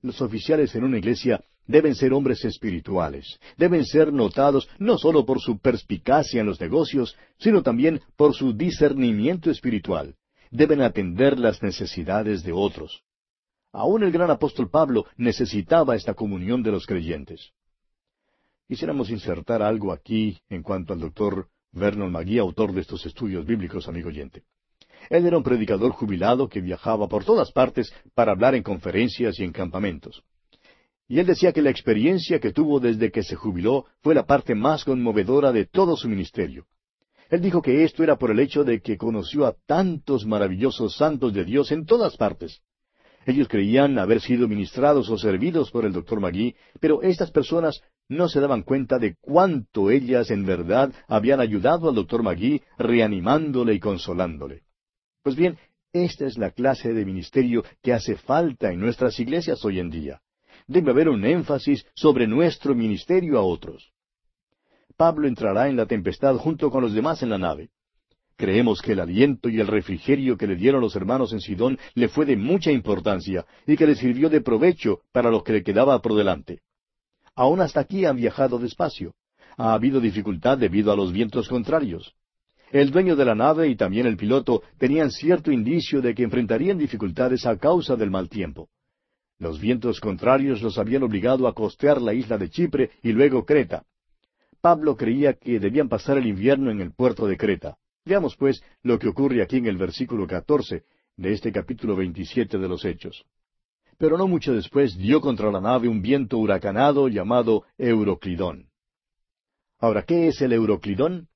Los 0.00 0.22
oficiales 0.22 0.72
en 0.76 0.84
una 0.84 0.98
iglesia 0.98 1.42
deben 1.66 1.96
ser 1.96 2.12
hombres 2.12 2.44
espirituales, 2.44 3.40
deben 3.56 3.84
ser 3.84 4.12
notados 4.12 4.68
no 4.78 4.98
solo 4.98 5.26
por 5.26 5.40
su 5.40 5.58
perspicacia 5.58 6.40
en 6.40 6.46
los 6.46 6.60
negocios, 6.60 7.16
sino 7.38 7.62
también 7.62 8.00
por 8.16 8.34
su 8.34 8.52
discernimiento 8.52 9.50
espiritual. 9.50 10.14
Deben 10.52 10.80
atender 10.80 11.40
las 11.40 11.60
necesidades 11.60 12.44
de 12.44 12.52
otros. 12.52 13.02
Aún 13.72 14.04
el 14.04 14.12
gran 14.12 14.30
apóstol 14.30 14.70
Pablo 14.70 15.06
necesitaba 15.16 15.96
esta 15.96 16.14
comunión 16.14 16.62
de 16.62 16.70
los 16.70 16.86
creyentes. 16.86 17.52
Quisiéramos 18.72 19.10
insertar 19.10 19.60
algo 19.60 19.92
aquí 19.92 20.38
en 20.48 20.62
cuanto 20.62 20.94
al 20.94 21.00
doctor 21.00 21.46
Vernon 21.72 22.10
McGee, 22.10 22.38
autor 22.38 22.72
de 22.72 22.80
estos 22.80 23.04
estudios 23.04 23.44
bíblicos, 23.44 23.86
amigo 23.86 24.08
oyente. 24.08 24.44
Él 25.10 25.26
era 25.26 25.36
un 25.36 25.42
predicador 25.42 25.92
jubilado 25.92 26.48
que 26.48 26.62
viajaba 26.62 27.06
por 27.06 27.22
todas 27.22 27.52
partes 27.52 27.92
para 28.14 28.32
hablar 28.32 28.54
en 28.54 28.62
conferencias 28.62 29.38
y 29.38 29.44
en 29.44 29.52
campamentos. 29.52 30.22
Y 31.06 31.18
él 31.18 31.26
decía 31.26 31.52
que 31.52 31.60
la 31.60 31.68
experiencia 31.68 32.40
que 32.40 32.50
tuvo 32.50 32.80
desde 32.80 33.10
que 33.10 33.22
se 33.22 33.36
jubiló 33.36 33.84
fue 34.00 34.14
la 34.14 34.24
parte 34.24 34.54
más 34.54 34.84
conmovedora 34.84 35.52
de 35.52 35.66
todo 35.66 35.94
su 35.94 36.08
ministerio. 36.08 36.64
Él 37.28 37.42
dijo 37.42 37.60
que 37.60 37.84
esto 37.84 38.02
era 38.02 38.16
por 38.16 38.30
el 38.30 38.40
hecho 38.40 38.64
de 38.64 38.80
que 38.80 38.96
conoció 38.96 39.44
a 39.44 39.54
tantos 39.66 40.24
maravillosos 40.24 40.96
santos 40.96 41.34
de 41.34 41.44
Dios 41.44 41.72
en 41.72 41.84
todas 41.84 42.16
partes. 42.16 42.62
Ellos 43.26 43.48
creían 43.48 43.98
haber 43.98 44.20
sido 44.20 44.48
ministrados 44.48 45.08
o 45.08 45.16
servidos 45.18 45.70
por 45.70 45.84
el 45.84 45.92
doctor 45.92 46.20
Magui, 46.20 46.56
pero 46.80 47.02
estas 47.02 47.30
personas 47.30 47.82
no 48.08 48.28
se 48.28 48.40
daban 48.40 48.62
cuenta 48.62 48.98
de 48.98 49.16
cuánto 49.20 49.90
ellas 49.90 50.30
en 50.30 50.44
verdad 50.44 50.92
habían 51.08 51.40
ayudado 51.40 51.88
al 51.88 51.94
doctor 51.94 52.22
Magui 52.22 52.62
reanimándole 52.78 53.74
y 53.74 53.80
consolándole. 53.80 54.62
Pues 55.22 55.36
bien, 55.36 55.56
esta 55.92 56.26
es 56.26 56.38
la 56.38 56.50
clase 56.50 56.92
de 56.92 57.04
ministerio 57.04 57.64
que 57.82 57.92
hace 57.92 58.16
falta 58.16 58.72
en 58.72 58.80
nuestras 58.80 59.18
iglesias 59.20 59.64
hoy 59.64 59.78
en 59.78 59.90
día. 59.90 60.20
Debe 60.66 60.90
haber 60.90 61.08
un 61.08 61.24
énfasis 61.24 61.86
sobre 61.94 62.26
nuestro 62.26 62.74
ministerio 62.74 63.38
a 63.38 63.42
otros. 63.42 63.92
Pablo 64.96 65.26
entrará 65.26 65.68
en 65.68 65.76
la 65.76 65.86
tempestad 65.86 66.36
junto 66.36 66.70
con 66.70 66.82
los 66.82 66.92
demás 66.92 67.22
en 67.22 67.30
la 67.30 67.38
nave. 67.38 67.70
Creemos 68.36 68.80
que 68.80 68.92
el 68.92 69.00
aliento 69.00 69.48
y 69.48 69.60
el 69.60 69.66
refrigerio 69.66 70.36
que 70.36 70.46
le 70.46 70.56
dieron 70.56 70.80
los 70.80 70.96
hermanos 70.96 71.32
en 71.32 71.40
Sidón 71.40 71.78
le 71.94 72.08
fue 72.08 72.24
de 72.24 72.36
mucha 72.36 72.72
importancia 72.72 73.44
y 73.66 73.76
que 73.76 73.86
le 73.86 73.94
sirvió 73.94 74.28
de 74.30 74.40
provecho 74.40 75.00
para 75.12 75.30
lo 75.30 75.42
que 75.42 75.52
le 75.52 75.62
quedaba 75.62 76.00
por 76.00 76.14
delante. 76.14 76.60
Aún 77.34 77.60
hasta 77.60 77.80
aquí 77.80 78.04
han 78.04 78.16
viajado 78.16 78.58
despacio. 78.58 79.14
Ha 79.56 79.72
habido 79.72 80.00
dificultad 80.00 80.58
debido 80.58 80.92
a 80.92 80.96
los 80.96 81.12
vientos 81.12 81.48
contrarios. 81.48 82.14
El 82.70 82.90
dueño 82.90 83.16
de 83.16 83.24
la 83.24 83.34
nave 83.34 83.68
y 83.68 83.76
también 83.76 84.06
el 84.06 84.16
piloto 84.16 84.62
tenían 84.78 85.10
cierto 85.10 85.52
indicio 85.52 86.00
de 86.00 86.14
que 86.14 86.22
enfrentarían 86.22 86.78
dificultades 86.78 87.44
a 87.44 87.56
causa 87.58 87.96
del 87.96 88.10
mal 88.10 88.28
tiempo. 88.28 88.68
Los 89.38 89.60
vientos 89.60 90.00
contrarios 90.00 90.62
los 90.62 90.78
habían 90.78 91.02
obligado 91.02 91.46
a 91.46 91.54
costear 91.54 92.00
la 92.00 92.14
isla 92.14 92.38
de 92.38 92.48
Chipre 92.48 92.90
y 93.02 93.12
luego 93.12 93.44
Creta. 93.44 93.84
Pablo 94.60 94.96
creía 94.96 95.34
que 95.34 95.58
debían 95.58 95.88
pasar 95.88 96.16
el 96.16 96.26
invierno 96.26 96.70
en 96.70 96.80
el 96.80 96.92
puerto 96.92 97.26
de 97.26 97.36
Creta. 97.36 97.76
Veamos, 98.04 98.36
pues, 98.36 98.62
lo 98.82 98.98
que 98.98 99.08
ocurre 99.08 99.42
aquí 99.42 99.56
en 99.56 99.66
el 99.66 99.76
versículo 99.76 100.26
catorce 100.26 100.84
de 101.16 101.32
este 101.32 101.52
capítulo 101.52 101.96
veintisiete 101.96 102.56
de 102.58 102.68
los 102.68 102.84
Hechos. 102.84 103.24
Pero 104.02 104.18
no 104.18 104.26
mucho 104.26 104.52
después 104.52 104.98
dio 104.98 105.20
contra 105.20 105.52
la 105.52 105.60
nave 105.60 105.86
un 105.86 106.02
viento 106.02 106.36
huracanado 106.38 107.06
llamado 107.06 107.62
Euroclidón. 107.78 108.66
Ahora, 109.78 110.02
¿qué 110.02 110.26
es 110.26 110.42
el 110.42 110.52
Euroclidón? 110.52 111.28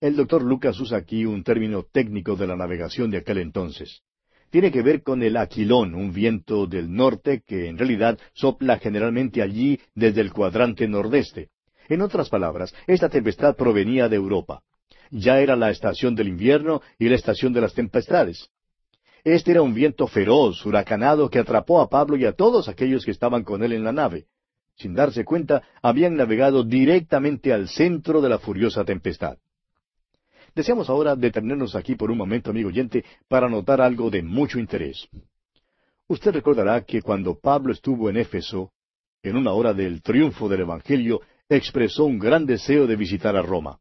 El 0.00 0.14
doctor 0.14 0.44
Lucas 0.44 0.78
usa 0.78 0.98
aquí 0.98 1.24
un 1.24 1.42
término 1.42 1.82
técnico 1.82 2.36
de 2.36 2.46
la 2.46 2.54
navegación 2.54 3.10
de 3.10 3.18
aquel 3.18 3.38
entonces. 3.38 4.02
Tiene 4.50 4.70
que 4.70 4.82
ver 4.82 5.02
con 5.02 5.20
el 5.24 5.36
aquilón, 5.36 5.96
un 5.96 6.12
viento 6.12 6.68
del 6.68 6.94
norte 6.94 7.42
que 7.44 7.66
en 7.66 7.76
realidad 7.76 8.20
sopla 8.34 8.78
generalmente 8.78 9.42
allí 9.42 9.80
desde 9.96 10.20
el 10.20 10.32
cuadrante 10.32 10.86
nordeste. 10.86 11.48
En 11.88 12.02
otras 12.02 12.28
palabras, 12.28 12.72
esta 12.86 13.08
tempestad 13.08 13.56
provenía 13.56 14.08
de 14.08 14.14
Europa 14.14 14.62
ya 15.10 15.40
era 15.40 15.56
la 15.56 15.70
estación 15.70 16.14
del 16.14 16.28
invierno 16.28 16.82
y 16.98 17.08
la 17.08 17.16
estación 17.16 17.52
de 17.52 17.60
las 17.60 17.74
tempestades. 17.74 18.50
Este 19.26 19.50
era 19.50 19.60
un 19.60 19.74
viento 19.74 20.06
feroz, 20.06 20.64
huracanado, 20.64 21.28
que 21.28 21.40
atrapó 21.40 21.80
a 21.80 21.88
Pablo 21.88 22.16
y 22.16 22.24
a 22.24 22.32
todos 22.34 22.68
aquellos 22.68 23.04
que 23.04 23.10
estaban 23.10 23.42
con 23.42 23.64
él 23.64 23.72
en 23.72 23.82
la 23.82 23.90
nave. 23.90 24.26
Sin 24.76 24.94
darse 24.94 25.24
cuenta, 25.24 25.64
habían 25.82 26.14
navegado 26.14 26.62
directamente 26.62 27.52
al 27.52 27.66
centro 27.66 28.20
de 28.20 28.28
la 28.28 28.38
furiosa 28.38 28.84
tempestad. 28.84 29.36
Deseamos 30.54 30.88
ahora 30.88 31.16
detenernos 31.16 31.74
aquí 31.74 31.96
por 31.96 32.12
un 32.12 32.18
momento, 32.18 32.50
amigo 32.50 32.68
oyente, 32.68 33.04
para 33.26 33.48
notar 33.48 33.80
algo 33.80 34.10
de 34.10 34.22
mucho 34.22 34.60
interés. 34.60 35.08
Usted 36.06 36.30
recordará 36.30 36.84
que 36.84 37.02
cuando 37.02 37.36
Pablo 37.36 37.72
estuvo 37.72 38.08
en 38.08 38.18
Éfeso, 38.18 38.70
en 39.24 39.34
una 39.34 39.54
hora 39.54 39.74
del 39.74 40.02
triunfo 40.02 40.48
del 40.48 40.60
Evangelio, 40.60 41.20
expresó 41.48 42.04
un 42.04 42.20
gran 42.20 42.46
deseo 42.46 42.86
de 42.86 42.94
visitar 42.94 43.34
a 43.34 43.42
Roma. 43.42 43.80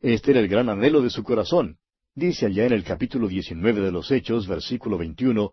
Este 0.00 0.30
era 0.30 0.38
el 0.38 0.46
gran 0.46 0.68
anhelo 0.68 1.02
de 1.02 1.10
su 1.10 1.24
corazón. 1.24 1.76
Dice 2.16 2.46
allá 2.46 2.64
en 2.64 2.72
el 2.72 2.82
capítulo 2.82 3.28
19 3.28 3.78
de 3.82 3.92
los 3.92 4.10
Hechos, 4.10 4.48
versículo 4.48 4.96
21, 4.96 5.52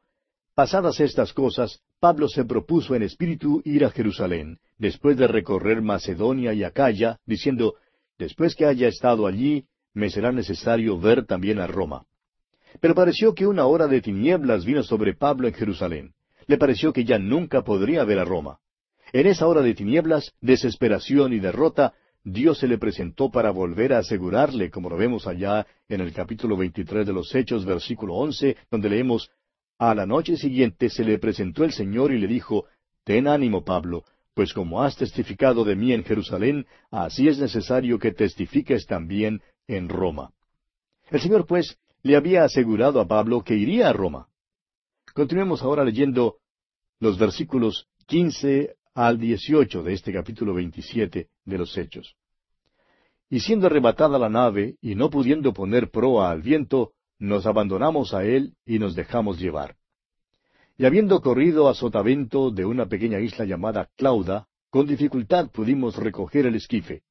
Pasadas 0.56 1.02
estas 1.02 1.34
cosas, 1.34 1.82
Pablo 2.00 2.30
se 2.30 2.46
propuso 2.46 2.96
en 2.96 3.04
espíritu 3.04 3.62
ir 3.66 3.84
a 3.84 3.90
Jerusalén, 3.90 4.60
después 4.78 5.18
de 5.18 5.28
recorrer 5.28 5.82
Macedonia 5.82 6.54
y 6.54 6.64
Acaya, 6.64 7.20
diciendo, 7.26 7.76
Después 8.18 8.56
que 8.56 8.66
haya 8.66 8.88
estado 8.88 9.28
allí, 9.28 9.66
me 9.94 10.10
será 10.10 10.32
necesario 10.32 10.98
ver 10.98 11.26
también 11.26 11.60
a 11.60 11.68
Roma. 11.68 12.06
Pero 12.80 12.96
pareció 12.96 13.36
que 13.36 13.46
una 13.46 13.66
hora 13.66 13.88
de 13.88 14.00
tinieblas 14.00 14.64
vino 14.64 14.84
sobre 14.84 15.14
Pablo 15.16 15.50
en 15.50 15.56
Jerusalén. 15.56 16.14
Le 16.48 16.58
pareció 16.58 16.94
que 16.94 17.04
ya 17.04 17.20
nunca 17.20 17.64
podría 17.64 18.06
ver 18.06 18.20
a 18.20 18.26
Roma. 18.26 18.60
En 19.12 19.28
esa 19.28 19.48
hora 19.48 19.62
de 19.62 19.74
tinieblas, 19.74 20.32
desesperación 20.40 21.34
y 21.34 21.40
derrota, 21.40 21.94
Dios 22.24 22.60
se 22.60 22.68
le 22.68 22.78
presentó 22.78 23.30
para 23.30 23.52
volver 23.52 23.92
a 23.92 23.98
asegurarle, 24.00 24.72
como 24.72 24.90
lo 24.90 24.96
vemos 24.96 25.28
allá 25.28 25.68
en 25.90 26.00
el 26.00 26.14
capítulo 26.14 26.56
23 26.56 27.06
de 27.06 27.12
los 27.12 27.36
Hechos, 27.36 27.66
versículo 27.66 28.14
11, 28.16 28.56
donde 28.72 28.90
leemos, 28.90 29.30
A 29.78 29.94
la 29.94 30.06
noche 30.06 30.38
siguiente 30.38 30.90
se 30.90 31.04
le 31.04 31.20
presentó 31.20 31.66
el 31.66 31.74
Señor 31.74 32.14
y 32.14 32.20
le 32.20 32.28
dijo, 32.28 32.66
Ten 33.04 33.28
ánimo, 33.28 33.66
Pablo, 33.66 34.06
pues 34.34 34.54
como 34.54 34.82
has 34.82 34.96
testificado 34.96 35.66
de 35.66 35.76
mí 35.76 35.92
en 35.92 36.06
Jerusalén, 36.06 36.66
así 36.92 37.28
es 37.28 37.40
necesario 37.40 38.00
que 38.00 38.14
testifiques 38.14 38.86
también 38.86 39.42
en 39.68 39.90
Roma. 39.90 40.32
El 41.10 41.20
Señor, 41.20 41.46
pues, 41.46 41.78
le 42.04 42.16
había 42.16 42.46
asegurado 42.46 43.02
a 43.02 43.08
Pablo 43.08 43.44
que 43.44 43.56
iría 43.56 43.90
a 43.90 43.94
Roma. 43.94 44.30
Continuemos 45.14 45.62
ahora 45.62 45.84
leyendo 45.84 46.38
los 47.02 47.20
versículos 47.20 47.90
quince 48.08 48.76
al 48.94 49.20
dieciocho 49.20 49.84
de 49.84 49.94
este 49.94 50.14
capítulo 50.14 50.54
veintisiete 50.54 51.28
de 51.46 51.58
los 51.58 51.78
Hechos. 51.78 52.16
Y 53.30 53.40
siendo 53.40 53.68
arrebatada 53.68 54.20
la 54.20 54.30
nave, 54.30 54.76
y 54.82 54.96
no 54.96 55.10
pudiendo 55.10 55.54
poner 55.54 55.90
proa 55.90 56.32
al 56.32 56.42
viento, 56.42 56.92
nos 57.20 57.46
abandonamos 57.46 58.14
a 58.14 58.24
él 58.26 58.56
y 58.66 58.80
nos 58.80 58.96
dejamos 58.96 59.40
llevar. 59.40 59.76
Y 60.78 60.86
habiendo 60.86 61.22
corrido 61.22 61.70
a 61.70 61.74
sotavento 61.74 62.52
de 62.52 62.66
una 62.66 62.88
pequeña 62.88 63.20
isla 63.20 63.46
llamada 63.46 63.90
Clauda, 63.96 64.48
con 64.70 64.88
dificultad 64.88 65.50
pudimos 65.52 65.96
recoger 65.96 66.46
el 66.46 66.56
esquife. 66.56 67.04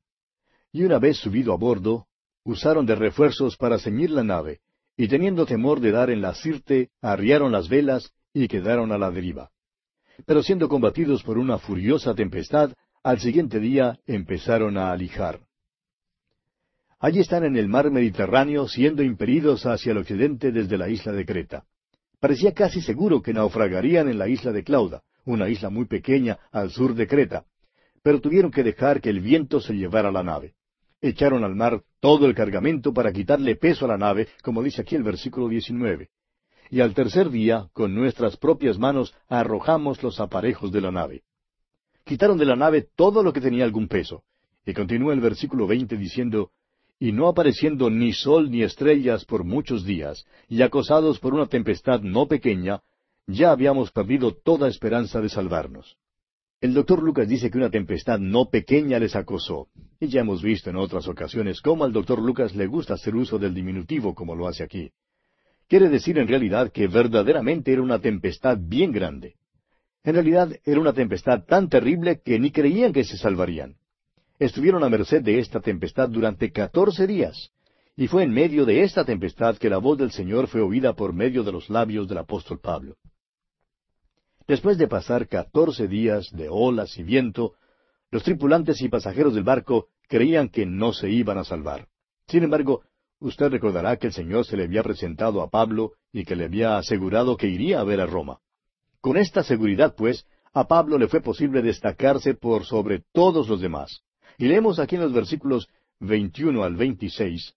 Y 0.72 0.85
una 0.85 0.99
vez 0.99 1.18
subido 1.18 1.53
a 1.53 1.57
bordo, 1.57 2.07
usaron 2.45 2.87
de 2.87 2.95
refuerzos 2.95 3.57
para 3.57 3.78
ceñir 3.78 4.11
la 4.11 4.24
nave, 4.24 4.61
y 4.97 5.09
teniendo 5.09 5.47
temor 5.47 5.80
de 5.80 5.93
dar 5.93 6.11
en 6.11 6.20
la 6.20 6.35
sirte, 6.35 6.91
arriaron 7.01 7.53
las 7.53 7.68
velas 7.68 8.12
y 8.35 8.49
quedaron 8.49 8.93
a 8.93 8.99
la 8.99 9.11
deriva 9.11 9.51
pero 10.26 10.43
siendo 10.43 10.68
combatidos 10.68 11.22
por 11.22 11.39
una 11.39 11.59
furiosa 11.59 12.14
tempestad, 12.14 12.72
al 13.03 13.18
siguiente 13.18 13.59
día 13.59 13.98
empezaron 14.07 14.76
a 14.78 14.92
alijar. 14.92 15.40
Allí 17.00 17.18
están 17.18 17.44
en 17.44 17.57
el 17.57 17.68
mar 17.68 17.90
Mediterráneo 17.90 18.68
siendo 18.68 19.03
impelidos 19.03 19.66
hacia 19.66 19.90
el 19.90 19.98
occidente 19.98 20.53
desde 20.53 20.78
la 20.78 20.88
isla 20.88 21.11
de 21.12 21.26
Creta. 21.26 21.64
Parecía 22.20 22.53
casi 22.53 22.80
seguro 22.80 23.20
que 23.20 23.32
naufragarían 23.32 24.09
en 24.09 24.18
la 24.18 24.28
isla 24.28 24.53
de 24.53 24.62
Clauda, 24.62 25.03
una 25.24 25.48
isla 25.48 25.68
muy 25.68 25.86
pequeña 25.86 26.38
al 26.53 26.70
sur 26.70 26.94
de 26.94 27.09
Creta, 27.09 27.44
pero 28.05 28.20
tuvieron 28.20 28.53
que 28.53 28.62
dejar 28.62 29.00
que 29.00 29.11
el 29.11 29.20
viento 29.20 29.61
se 29.61 29.74
llevara 29.74 30.12
la 30.12 30.22
nave. 30.22 30.55
Echaron 31.00 31.42
al 31.42 31.57
mar 31.57 31.82
todo 31.98 32.26
el 32.26 32.34
cargamento 32.36 32.94
para 32.94 33.12
quitarle 33.12 33.57
peso 33.57 33.86
a 33.86 33.88
la 33.88 33.98
nave, 33.98 34.28
como 34.44 34.62
dice 34.62 34.82
aquí 34.82 34.94
el 34.94 35.03
versículo 35.03 35.48
19. 35.48 36.09
Y 36.70 36.80
al 36.80 36.94
tercer 36.94 37.30
día, 37.30 37.68
con 37.72 37.96
nuestras 37.96 38.36
propias 38.36 38.78
manos, 38.78 39.12
arrojamos 39.28 40.00
los 40.05 40.20
aparejos 40.20 40.70
de 40.70 40.80
la 40.80 40.92
nave. 40.92 41.24
Quitaron 42.05 42.38
de 42.38 42.46
la 42.46 42.57
nave 42.57 42.86
todo 42.96 43.22
lo 43.22 43.32
que 43.32 43.40
tenía 43.40 43.64
algún 43.64 43.88
peso. 43.88 44.22
Y 44.66 44.74
continúa 44.74 45.12
el 45.14 45.20
versículo 45.20 45.66
20 45.66 45.96
diciendo, 45.96 46.50
y 46.98 47.11
no 47.11 47.26
apareciendo 47.26 47.90
ni 47.90 48.12
sol 48.12 48.50
ni 48.50 48.62
estrellas 48.62 49.24
por 49.24 49.42
muchos 49.42 49.84
días, 49.84 50.24
y 50.48 50.62
acosados 50.62 51.18
por 51.18 51.34
una 51.34 51.46
tempestad 51.46 52.00
no 52.00 52.28
pequeña, 52.28 52.80
ya 53.26 53.50
habíamos 53.50 53.90
perdido 53.90 54.32
toda 54.32 54.68
esperanza 54.68 55.20
de 55.20 55.28
salvarnos. 55.28 55.96
El 56.61 56.74
doctor 56.74 57.03
Lucas 57.03 57.28
dice 57.28 57.50
que 57.50 57.59
una 57.59 57.70
tempestad 57.70 58.20
no 58.20 58.48
pequeña 58.50 59.00
les 59.00 59.16
acosó, 59.16 59.66
y 59.98 60.07
ya 60.07 60.20
hemos 60.20 60.42
visto 60.42 60.70
en 60.70 60.76
otras 60.76 61.09
ocasiones 61.09 61.61
cómo 61.61 61.82
al 61.82 61.92
doctor 61.92 62.22
Lucas 62.22 62.55
le 62.55 62.68
gusta 62.68 62.94
hacer 62.94 63.16
uso 63.16 63.36
del 63.36 63.53
diminutivo 63.53 64.14
como 64.14 64.36
lo 64.36 64.46
hace 64.46 64.62
aquí. 64.62 64.92
Quiere 65.66 65.88
decir 65.88 66.18
en 66.18 66.28
realidad 66.28 66.70
que 66.70 66.86
verdaderamente 66.86 67.72
era 67.72 67.82
una 67.82 67.98
tempestad 67.98 68.59
bien 68.61 68.92
grande. 68.92 69.34
En 70.05 70.14
realidad 70.14 70.50
era 70.64 70.80
una 70.80 70.92
tempestad 70.92 71.44
tan 71.44 71.68
terrible 71.68 72.20
que 72.24 72.38
ni 72.38 72.50
creían 72.50 72.92
que 72.92 73.05
se 73.05 73.16
salvarían. 73.16 73.76
Estuvieron 74.38 74.82
a 74.82 74.88
merced 74.88 75.22
de 75.22 75.38
esta 75.38 75.61
tempestad 75.61 76.09
durante 76.09 76.50
catorce 76.50 77.07
días, 77.07 77.53
y 77.96 78.09
fue 78.09 78.24
en 78.24 78.32
medio 78.32 78.64
de 78.64 78.82
esta 78.82 79.05
tempestad 79.05 79.57
que 79.59 79.70
la 79.70 79.78
voz 79.78 79.98
del 79.98 80.11
Señor 80.11 80.48
fue 80.48 80.61
oída 80.61 80.94
por 80.94 81.12
medio 81.12 81.44
de 81.44 81.53
los 81.53 81.70
labios 81.70 82.09
del 82.09 82.18
apóstol 82.18 82.59
Pablo. 82.59 82.96
Después 84.48 84.76
de 84.76 84.88
pasar 84.88 85.28
catorce 85.28 85.86
días 85.86 86.30
de 86.32 86.48
olas 86.50 86.98
y 86.98 87.05
viento, 87.05 87.55
los 88.11 88.24
tripulantes 88.24 88.82
y 88.82 88.88
pasajeros 88.88 89.34
del 89.34 89.44
barco 89.44 89.86
creían 90.09 90.48
que 90.48 90.66
no 90.66 90.92
se 90.92 91.11
iban 91.11 91.38
a 91.38 91.44
salvar. 91.44 91.86
Sin 92.26 92.42
embargo, 92.42 92.82
usted 93.20 93.50
recordará 93.50 93.96
que 93.98 94.09
el 94.09 94.12
Señor 94.12 94.44
se 94.46 94.57
le 94.57 94.64
había 94.64 94.82
presentado 94.82 95.42
a 95.42 95.48
Pablo 95.48 95.92
y 96.12 96.24
que 96.24 96.34
le 96.34 96.46
había 96.46 96.76
asegurado 96.76 97.36
que 97.36 97.46
iría 97.46 97.80
a 97.80 97.84
ver 97.84 98.00
a 98.00 98.07
Roma. 98.07 98.40
Con 99.03 99.16
esta 99.16 99.42
seguridad, 99.42 99.96
pues, 99.96 100.24
a 100.55 100.68
Pablo 100.68 100.96
le 100.96 101.09
fue 101.09 101.20
posible 101.20 101.61
destacarse 101.61 102.34
por 102.34 102.64
sobre 102.64 103.03
todos 103.12 103.48
los 103.48 103.61
demás. 103.61 104.03
Y 104.38 104.46
leemos 104.46 104.78
aquí 104.78 104.94
en 104.94 105.03
los 105.03 105.12
versículos 105.12 105.68
21 105.98 106.62
al 106.62 106.76
26. 106.76 107.53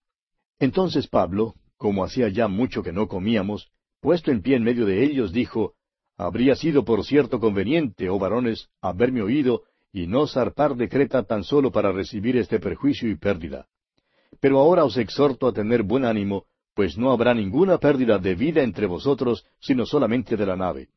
Entonces 0.58 1.06
Pablo, 1.06 1.54
como 1.76 2.02
hacía 2.04 2.28
ya 2.28 2.48
mucho 2.48 2.82
que 2.82 2.92
no 2.92 3.06
comíamos, 3.06 3.70
puesto 4.00 4.32
en 4.32 4.42
pie 4.42 4.56
en 4.56 4.64
medio 4.64 4.86
de 4.86 5.04
ellos, 5.04 5.32
dijo, 5.32 5.74
Habría 6.16 6.56
sido 6.56 6.84
por 6.84 7.04
cierto 7.04 7.38
conveniente, 7.38 8.10
oh 8.10 8.18
varones, 8.18 8.68
haberme 8.80 9.22
oído 9.22 9.62
y 9.92 10.08
no 10.08 10.26
zarpar 10.26 10.74
de 10.74 10.88
Creta 10.88 11.22
tan 11.22 11.44
solo 11.44 11.70
para 11.70 11.92
recibir 11.92 12.36
este 12.36 12.58
perjuicio 12.58 13.08
y 13.08 13.14
pérdida. 13.14 13.68
Pero 14.40 14.58
ahora 14.58 14.84
os 14.84 14.96
exhorto 14.96 15.46
a 15.46 15.52
tener 15.52 15.84
buen 15.84 16.06
ánimo, 16.06 16.46
pues 16.74 16.98
no 16.98 17.12
habrá 17.12 17.34
ninguna 17.34 17.78
pérdida 17.78 18.18
de 18.18 18.34
vida 18.34 18.62
entre 18.64 18.86
vosotros, 18.86 19.46
sino 19.60 19.86
solamente 19.86 20.36
de 20.36 20.46
la 20.46 20.56
nave. 20.56 20.88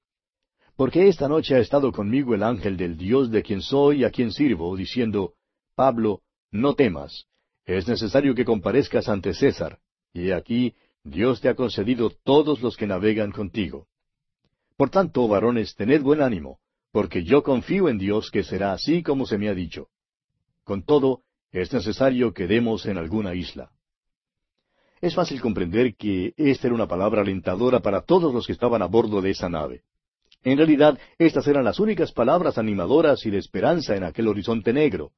Porque 0.79 1.09
esta 1.09 1.27
noche 1.27 1.55
ha 1.55 1.59
estado 1.59 1.91
conmigo 1.91 2.33
el 2.33 2.41
ángel 2.41 2.77
del 2.77 2.95
Dios 2.95 3.29
de 3.29 3.43
quien 3.43 3.61
soy 3.61 3.99
y 3.99 4.03
a 4.05 4.11
quien 4.11 4.31
sirvo, 4.31 4.77
diciendo, 4.77 5.33
Pablo, 5.75 6.21
no 6.51 6.73
temas, 6.73 7.25
es 7.65 7.85
necesario 7.89 8.33
que 8.33 8.45
comparezcas 8.45 9.09
ante 9.09 9.33
César, 9.33 9.79
y 10.13 10.31
aquí 10.31 10.75
Dios 11.03 11.41
te 11.41 11.49
ha 11.49 11.55
concedido 11.55 12.11
todos 12.23 12.61
los 12.61 12.77
que 12.77 12.87
navegan 12.87 13.33
contigo. 13.33 13.87
Por 14.77 14.89
tanto, 14.89 15.27
varones, 15.27 15.75
tened 15.75 16.01
buen 16.01 16.21
ánimo, 16.21 16.59
porque 16.93 17.25
yo 17.25 17.43
confío 17.43 17.89
en 17.89 17.97
Dios 17.97 18.31
que 18.31 18.45
será 18.45 18.71
así 18.71 19.03
como 19.03 19.25
se 19.25 19.37
me 19.37 19.49
ha 19.49 19.53
dicho. 19.53 19.89
Con 20.63 20.83
todo, 20.83 21.23
es 21.51 21.73
necesario 21.73 22.33
que 22.33 22.47
demos 22.47 22.85
en 22.85 22.97
alguna 22.97 23.35
isla. 23.35 23.73
Es 25.01 25.13
fácil 25.13 25.41
comprender 25.41 25.97
que 25.97 26.33
esta 26.37 26.67
era 26.67 26.73
una 26.73 26.87
palabra 26.87 27.19
alentadora 27.19 27.81
para 27.81 28.03
todos 28.03 28.33
los 28.33 28.47
que 28.47 28.53
estaban 28.53 28.81
a 28.81 28.85
bordo 28.85 29.21
de 29.21 29.31
esa 29.31 29.49
nave. 29.49 29.83
En 30.43 30.57
realidad, 30.57 30.97
estas 31.17 31.47
eran 31.47 31.65
las 31.65 31.79
únicas 31.79 32.11
palabras 32.11 32.57
animadoras 32.57 33.25
y 33.25 33.29
de 33.29 33.37
esperanza 33.37 33.95
en 33.95 34.03
aquel 34.03 34.27
horizonte 34.27 34.71
negro. 34.71 35.11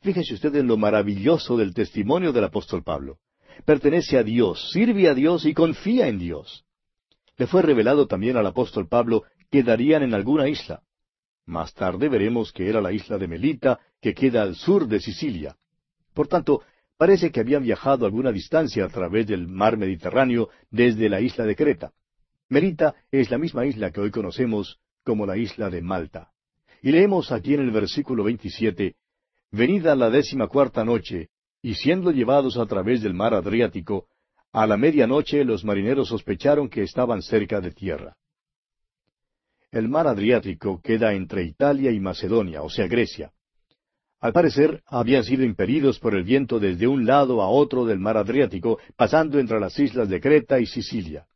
Fíjese 0.00 0.34
usted 0.34 0.54
en 0.56 0.66
lo 0.66 0.76
maravilloso 0.76 1.56
del 1.56 1.74
testimonio 1.74 2.32
del 2.32 2.44
apóstol 2.44 2.82
Pablo. 2.82 3.18
Pertenece 3.64 4.18
a 4.18 4.24
Dios, 4.24 4.70
sirve 4.72 5.08
a 5.08 5.14
Dios 5.14 5.46
y 5.46 5.54
confía 5.54 6.08
en 6.08 6.18
Dios. 6.18 6.64
Le 7.36 7.46
fue 7.46 7.62
revelado 7.62 8.06
también 8.06 8.36
al 8.36 8.46
apóstol 8.46 8.88
Pablo 8.88 9.22
que 9.50 9.62
darían 9.62 10.02
en 10.02 10.14
alguna 10.14 10.48
isla. 10.48 10.82
Más 11.46 11.72
tarde 11.74 12.08
veremos 12.08 12.52
que 12.52 12.68
era 12.68 12.80
la 12.80 12.92
isla 12.92 13.18
de 13.18 13.28
Melita, 13.28 13.78
que 14.00 14.14
queda 14.14 14.42
al 14.42 14.56
sur 14.56 14.88
de 14.88 15.00
Sicilia. 15.00 15.56
Por 16.14 16.26
tanto, 16.26 16.62
parece 16.96 17.30
que 17.30 17.40
habían 17.40 17.62
viajado 17.62 18.06
alguna 18.06 18.32
distancia 18.32 18.84
a 18.84 18.88
través 18.88 19.26
del 19.26 19.46
mar 19.46 19.76
Mediterráneo 19.76 20.48
desde 20.70 21.08
la 21.08 21.20
isla 21.20 21.44
de 21.44 21.56
Creta. 21.56 21.92
Melita 22.52 22.94
es 23.10 23.30
la 23.30 23.38
misma 23.38 23.64
isla 23.64 23.90
que 23.90 24.00
hoy 24.02 24.10
conocemos 24.10 24.78
como 25.04 25.24
la 25.24 25.38
isla 25.38 25.70
de 25.70 25.80
Malta. 25.80 26.32
Y 26.82 26.90
leemos 26.90 27.32
aquí 27.32 27.54
en 27.54 27.60
el 27.60 27.70
versículo 27.70 28.24
27, 28.24 28.94
Venida 29.52 29.96
la 29.96 30.10
décima 30.10 30.48
cuarta 30.48 30.84
noche, 30.84 31.30
y 31.62 31.76
siendo 31.76 32.10
llevados 32.10 32.58
a 32.58 32.66
través 32.66 33.00
del 33.00 33.14
mar 33.14 33.32
Adriático, 33.32 34.06
a 34.52 34.66
la 34.66 34.76
medianoche 34.76 35.46
los 35.46 35.64
marineros 35.64 36.08
sospecharon 36.08 36.68
que 36.68 36.82
estaban 36.82 37.22
cerca 37.22 37.62
de 37.62 37.70
tierra. 37.70 38.16
El 39.70 39.88
mar 39.88 40.06
Adriático 40.06 40.78
queda 40.82 41.14
entre 41.14 41.44
Italia 41.44 41.90
y 41.90 42.00
Macedonia, 42.00 42.60
o 42.60 42.68
sea, 42.68 42.86
Grecia. 42.86 43.32
Al 44.20 44.34
parecer, 44.34 44.82
habían 44.88 45.24
sido 45.24 45.42
impelidos 45.42 45.98
por 45.98 46.14
el 46.14 46.22
viento 46.22 46.60
desde 46.60 46.86
un 46.86 47.06
lado 47.06 47.40
a 47.40 47.48
otro 47.48 47.86
del 47.86 47.98
mar 47.98 48.18
Adriático, 48.18 48.78
pasando 48.94 49.38
entre 49.38 49.58
las 49.58 49.78
islas 49.78 50.10
de 50.10 50.20
Creta 50.20 50.60
y 50.60 50.66
Sicilia. 50.66 51.26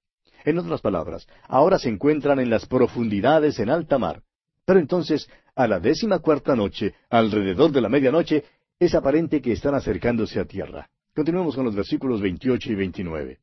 En 0.46 0.58
otras 0.58 0.80
palabras, 0.80 1.26
ahora 1.48 1.76
se 1.76 1.88
encuentran 1.88 2.38
en 2.38 2.50
las 2.50 2.66
profundidades 2.66 3.58
en 3.58 3.68
alta 3.68 3.98
mar. 3.98 4.22
Pero 4.64 4.78
entonces, 4.78 5.28
a 5.56 5.66
la 5.66 5.80
décima 5.80 6.20
cuarta 6.20 6.54
noche, 6.54 6.94
alrededor 7.10 7.72
de 7.72 7.80
la 7.80 7.88
medianoche, 7.88 8.44
es 8.78 8.94
aparente 8.94 9.42
que 9.42 9.50
están 9.50 9.74
acercándose 9.74 10.38
a 10.38 10.44
tierra. 10.44 10.88
Continuemos 11.16 11.56
con 11.56 11.64
los 11.64 11.74
versículos 11.74 12.20
28 12.20 12.70
y 12.70 12.74
29. 12.76 13.38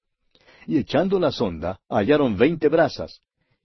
Y 0.68 0.78
echando 0.78 1.20
la 1.20 1.32
sonda, 1.32 1.78
hallaron 1.90 2.38
veinte 2.38 2.70
brazas. 2.70 3.22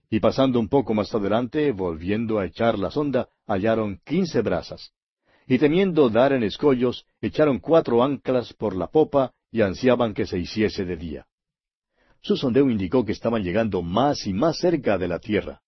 Y 0.09 0.19
pasando 0.19 0.59
un 0.59 0.67
poco 0.67 0.93
más 0.93 1.15
adelante, 1.15 1.71
volviendo 1.71 2.39
a 2.39 2.45
echar 2.45 2.77
la 2.77 2.91
sonda, 2.91 3.29
hallaron 3.47 4.01
quince 4.03 4.41
brazas. 4.41 4.91
Y 5.47 5.59
temiendo 5.59 6.09
dar 6.09 6.33
en 6.33 6.43
escollos, 6.43 7.05
echaron 7.21 7.59
cuatro 7.59 8.03
anclas 8.03 8.51
por 8.51 8.75
la 8.75 8.87
popa 8.87 9.31
y 9.49 9.61
ansiaban 9.61 10.13
que 10.13 10.25
se 10.25 10.37
hiciese 10.39 10.83
de 10.83 10.97
día. 10.97 11.25
Su 12.21 12.35
sondeo 12.35 12.69
indicó 12.69 13.05
que 13.05 13.11
estaban 13.11 13.43
llegando 13.43 13.81
más 13.81 14.27
y 14.27 14.33
más 14.33 14.57
cerca 14.59 14.97
de 14.97 15.07
la 15.07 15.19
tierra. 15.19 15.61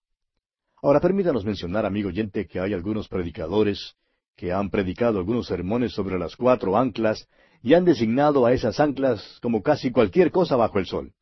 Ahora 0.81 0.99
permítanos 0.99 1.45
mencionar, 1.45 1.85
amigo 1.85 2.09
oyente, 2.09 2.47
que 2.47 2.59
hay 2.59 2.73
algunos 2.73 3.07
predicadores 3.07 3.95
que 4.35 4.51
han 4.51 4.69
predicado 4.69 5.19
algunos 5.19 5.47
sermones 5.47 5.93
sobre 5.93 6.17
las 6.17 6.35
cuatro 6.35 6.77
anclas 6.77 7.27
y 7.61 7.73
han 7.73 7.85
designado 7.85 8.45
a 8.45 8.53
esas 8.53 8.79
anclas 8.79 9.37
como 9.41 9.61
casi 9.61 9.91
cualquier 9.91 10.31
cosa 10.31 10.55
bajo 10.55 10.79
el 10.79 10.87
sol. 10.87 11.13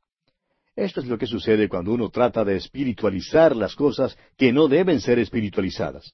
Esto 0.75 1.01
es 1.01 1.07
lo 1.07 1.17
que 1.17 1.27
sucede 1.27 1.67
cuando 1.67 1.91
uno 1.91 2.09
trata 2.09 2.45
de 2.45 2.55
espiritualizar 2.55 3.55
las 3.55 3.75
cosas 3.75 4.17
que 4.37 4.53
no 4.53 4.69
deben 4.69 5.01
ser 5.01 5.19
espiritualizadas. 5.19 6.13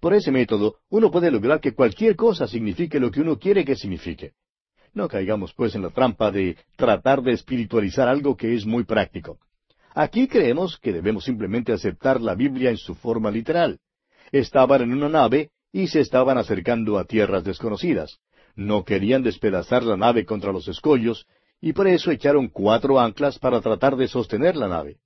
Por 0.00 0.14
ese 0.14 0.32
método, 0.32 0.78
uno 0.90 1.10
puede 1.12 1.30
lograr 1.30 1.60
que 1.60 1.74
cualquier 1.74 2.16
cosa 2.16 2.48
signifique 2.48 2.98
lo 2.98 3.12
que 3.12 3.20
uno 3.20 3.38
quiere 3.38 3.64
que 3.64 3.76
signifique. 3.76 4.32
No 4.94 5.08
caigamos 5.08 5.54
pues 5.54 5.74
en 5.74 5.82
la 5.82 5.90
trampa 5.90 6.30
de 6.30 6.56
tratar 6.76 7.22
de 7.22 7.32
espiritualizar 7.32 8.08
algo 8.08 8.36
que 8.36 8.54
es 8.54 8.66
muy 8.66 8.84
práctico. 8.84 9.38
Aquí 9.94 10.28
creemos 10.28 10.78
que 10.78 10.92
debemos 10.92 11.24
simplemente 11.24 11.72
aceptar 11.72 12.20
la 12.20 12.34
Biblia 12.34 12.70
en 12.70 12.76
su 12.76 12.94
forma 12.94 13.30
literal. 13.30 13.78
Estaban 14.30 14.82
en 14.82 14.92
una 14.92 15.08
nave 15.08 15.50
y 15.72 15.86
se 15.86 16.00
estaban 16.00 16.38
acercando 16.38 16.98
a 16.98 17.04
tierras 17.04 17.44
desconocidas. 17.44 18.18
No 18.54 18.84
querían 18.84 19.22
despedazar 19.22 19.82
la 19.82 19.96
nave 19.96 20.26
contra 20.26 20.52
los 20.52 20.68
escollos, 20.68 21.26
y 21.60 21.72
por 21.72 21.86
eso 21.86 22.10
echaron 22.10 22.48
cuatro 22.48 23.00
anclas 23.00 23.38
para 23.38 23.60
tratar 23.60 23.96
de 23.96 24.08
sostener 24.08 24.56
la 24.56 24.68
nave. 24.68 24.98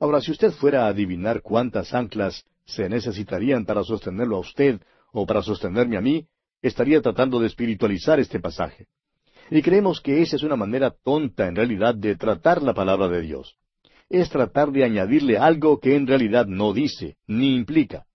Ahora, 0.00 0.20
si 0.20 0.32
usted 0.32 0.50
fuera 0.50 0.84
a 0.84 0.88
adivinar 0.88 1.42
cuántas 1.42 1.94
anclas 1.94 2.44
se 2.64 2.88
necesitarían 2.88 3.64
para 3.64 3.84
sostenerlo 3.84 4.36
a 4.36 4.40
usted 4.40 4.80
o 5.12 5.26
para 5.26 5.42
sostenerme 5.42 5.96
a 5.96 6.00
mí, 6.00 6.26
estaría 6.60 7.00
tratando 7.00 7.38
de 7.38 7.46
espiritualizar 7.46 8.18
este 8.18 8.40
pasaje. 8.40 8.86
Y 9.50 9.62
creemos 9.62 10.00
que 10.00 10.22
esa 10.22 10.36
es 10.36 10.42
una 10.42 10.56
manera 10.56 10.90
tonta 10.90 11.46
en 11.46 11.56
realidad 11.56 11.94
de 11.94 12.16
tratar 12.16 12.62
la 12.62 12.74
palabra 12.74 13.08
de 13.08 13.22
Dios. 13.22 13.56
Es 14.08 14.28
tratar 14.28 14.70
de 14.72 14.84
añadirle 14.84 15.38
algo 15.38 15.78
que 15.78 15.94
en 15.94 16.06
realidad 16.06 16.46
no 16.46 16.72
dice, 16.72 17.16
ni 17.26 17.54
implica. 17.54 18.06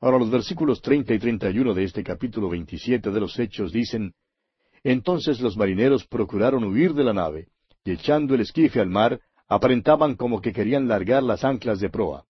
Ahora 0.00 0.18
los 0.18 0.30
versículos 0.30 0.82
treinta 0.82 1.14
y 1.14 1.18
treinta 1.18 1.50
y 1.50 1.58
uno 1.58 1.74
de 1.74 1.84
este 1.84 2.02
capítulo 2.02 2.48
veintisiete 2.48 3.10
de 3.10 3.20
los 3.20 3.38
Hechos 3.38 3.72
dicen 3.72 4.14
Entonces 4.82 5.40
los 5.40 5.56
marineros 5.56 6.06
procuraron 6.06 6.64
huir 6.64 6.94
de 6.94 7.04
la 7.04 7.12
nave, 7.12 7.48
y 7.84 7.92
echando 7.92 8.34
el 8.34 8.40
esquife 8.40 8.80
al 8.80 8.90
mar, 8.90 9.20
aparentaban 9.48 10.16
como 10.16 10.40
que 10.40 10.52
querían 10.52 10.88
largar 10.88 11.22
las 11.22 11.44
anclas 11.44 11.78
de 11.78 11.90
proa. 11.90 12.24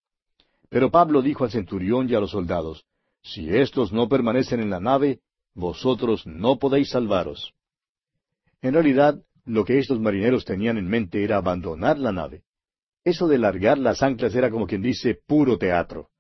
Pero 0.68 0.90
Pablo 0.90 1.22
dijo 1.22 1.44
al 1.44 1.50
centurión 1.50 2.08
y 2.10 2.14
a 2.14 2.20
los 2.20 2.32
soldados, 2.32 2.84
Si 3.22 3.48
éstos 3.48 3.92
no 3.92 4.08
permanecen 4.08 4.60
en 4.60 4.70
la 4.70 4.80
nave, 4.80 5.20
vosotros 5.54 6.26
no 6.26 6.58
podéis 6.58 6.90
salvaros. 6.90 7.54
En 8.62 8.74
realidad, 8.74 9.20
lo 9.44 9.64
que 9.64 9.78
estos 9.78 10.00
marineros 10.00 10.44
tenían 10.44 10.78
en 10.78 10.88
mente 10.88 11.24
era 11.24 11.36
abandonar 11.36 11.98
la 11.98 12.12
nave. 12.12 12.44
Eso 13.04 13.26
de 13.26 13.36
largar 13.36 13.76
las 13.76 14.02
anclas 14.02 14.34
era 14.36 14.50
como 14.50 14.68
quien 14.68 14.82
dice 14.82 15.18
puro 15.26 15.58
teatro. 15.58 16.10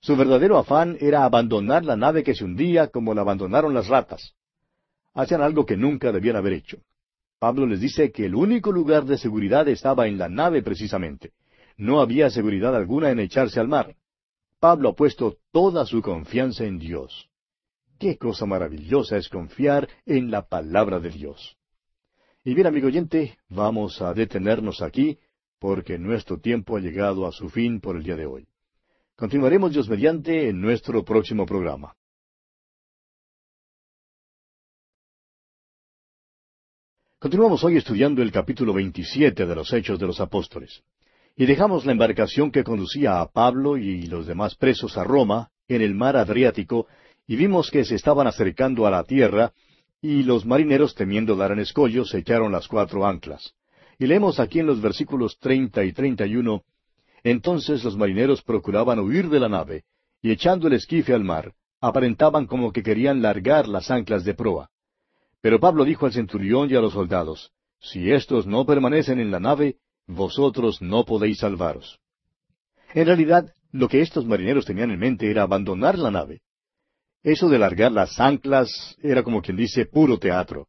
Su 0.00 0.16
verdadero 0.16 0.58
afán 0.58 0.98
era 1.00 1.24
abandonar 1.24 1.84
la 1.84 1.96
nave 1.96 2.24
que 2.24 2.34
se 2.34 2.44
hundía 2.44 2.88
como 2.88 3.14
la 3.14 3.20
abandonaron 3.20 3.72
las 3.72 3.86
ratas. 3.86 4.34
Hacían 5.14 5.40
algo 5.40 5.64
que 5.64 5.76
nunca 5.76 6.10
debían 6.10 6.34
haber 6.34 6.54
hecho. 6.54 6.78
Pablo 7.38 7.64
les 7.66 7.80
dice 7.80 8.10
que 8.10 8.26
el 8.26 8.34
único 8.34 8.72
lugar 8.72 9.04
de 9.04 9.16
seguridad 9.16 9.68
estaba 9.68 10.08
en 10.08 10.18
la 10.18 10.28
nave 10.28 10.62
precisamente. 10.62 11.32
No 11.76 12.00
había 12.00 12.28
seguridad 12.28 12.74
alguna 12.74 13.10
en 13.10 13.20
echarse 13.20 13.60
al 13.60 13.68
mar. 13.68 13.94
Pablo 14.58 14.90
ha 14.90 14.94
puesto 14.94 15.36
toda 15.52 15.86
su 15.86 16.02
confianza 16.02 16.64
en 16.64 16.78
Dios. 16.78 17.28
Qué 17.98 18.18
cosa 18.18 18.46
maravillosa 18.46 19.16
es 19.16 19.28
confiar 19.28 19.88
en 20.04 20.30
la 20.30 20.42
palabra 20.42 20.98
de 20.98 21.10
Dios. 21.10 21.56
Y 22.46 22.52
bien, 22.52 22.66
amigo 22.66 22.88
oyente, 22.88 23.38
vamos 23.48 24.02
a 24.02 24.12
detenernos 24.12 24.82
aquí 24.82 25.18
porque 25.58 25.98
nuestro 25.98 26.38
tiempo 26.38 26.76
ha 26.76 26.80
llegado 26.80 27.26
a 27.26 27.32
su 27.32 27.48
fin 27.48 27.80
por 27.80 27.96
el 27.96 28.02
día 28.02 28.16
de 28.16 28.26
hoy. 28.26 28.46
Continuaremos 29.16 29.72
Dios 29.72 29.88
mediante 29.88 30.50
en 30.50 30.60
nuestro 30.60 31.02
próximo 31.02 31.46
programa. 31.46 31.94
Continuamos 37.18 37.64
hoy 37.64 37.78
estudiando 37.78 38.20
el 38.20 38.30
capítulo 38.30 38.74
27 38.74 39.46
de 39.46 39.54
los 39.54 39.72
Hechos 39.72 39.98
de 39.98 40.06
los 40.06 40.20
Apóstoles. 40.20 40.82
Y 41.36 41.46
dejamos 41.46 41.86
la 41.86 41.92
embarcación 41.92 42.50
que 42.50 42.62
conducía 42.62 43.22
a 43.22 43.32
Pablo 43.32 43.78
y 43.78 44.02
los 44.02 44.26
demás 44.26 44.54
presos 44.54 44.98
a 44.98 45.04
Roma 45.04 45.50
en 45.66 45.80
el 45.80 45.94
mar 45.94 46.14
Adriático 46.18 46.88
y 47.26 47.36
vimos 47.36 47.70
que 47.70 47.86
se 47.86 47.94
estaban 47.94 48.26
acercando 48.26 48.86
a 48.86 48.90
la 48.90 49.02
tierra 49.04 49.54
y 50.06 50.22
los 50.22 50.44
marineros 50.44 50.94
temiendo 50.94 51.34
dar 51.34 51.52
en 51.52 51.60
escollo 51.60 52.04
se 52.04 52.18
echaron 52.18 52.52
las 52.52 52.68
cuatro 52.68 53.06
anclas. 53.06 53.54
Y 53.98 54.06
leemos 54.06 54.38
aquí 54.38 54.58
en 54.58 54.66
los 54.66 54.82
versículos 54.82 55.38
treinta 55.38 55.82
y 55.82 55.94
treinta 55.94 56.26
y 56.26 56.36
uno 56.36 56.62
Entonces 57.22 57.82
los 57.82 57.96
marineros 57.96 58.42
procuraban 58.42 58.98
huir 58.98 59.30
de 59.30 59.40
la 59.40 59.48
nave, 59.48 59.84
y 60.20 60.30
echando 60.30 60.66
el 60.68 60.74
esquife 60.74 61.14
al 61.14 61.24
mar, 61.24 61.54
aparentaban 61.80 62.46
como 62.46 62.70
que 62.70 62.82
querían 62.82 63.22
largar 63.22 63.66
las 63.66 63.90
anclas 63.90 64.24
de 64.24 64.34
proa. 64.34 64.68
Pero 65.40 65.58
Pablo 65.58 65.86
dijo 65.86 66.04
al 66.04 66.12
centurión 66.12 66.70
y 66.70 66.74
a 66.74 66.82
los 66.82 66.92
soldados, 66.92 67.52
Si 67.80 68.12
éstos 68.12 68.46
no 68.46 68.66
permanecen 68.66 69.20
en 69.20 69.30
la 69.30 69.40
nave, 69.40 69.76
vosotros 70.06 70.82
no 70.82 71.06
podéis 71.06 71.38
salvaros. 71.38 71.98
En 72.92 73.06
realidad, 73.06 73.54
lo 73.72 73.88
que 73.88 74.02
estos 74.02 74.26
marineros 74.26 74.66
tenían 74.66 74.90
en 74.90 74.98
mente 74.98 75.30
era 75.30 75.44
abandonar 75.44 75.98
la 75.98 76.10
nave. 76.10 76.42
Eso 77.24 77.48
de 77.48 77.58
largar 77.58 77.90
las 77.90 78.20
anclas 78.20 78.96
era 79.02 79.22
como 79.22 79.40
quien 79.40 79.56
dice 79.56 79.86
puro 79.86 80.18
teatro. 80.18 80.68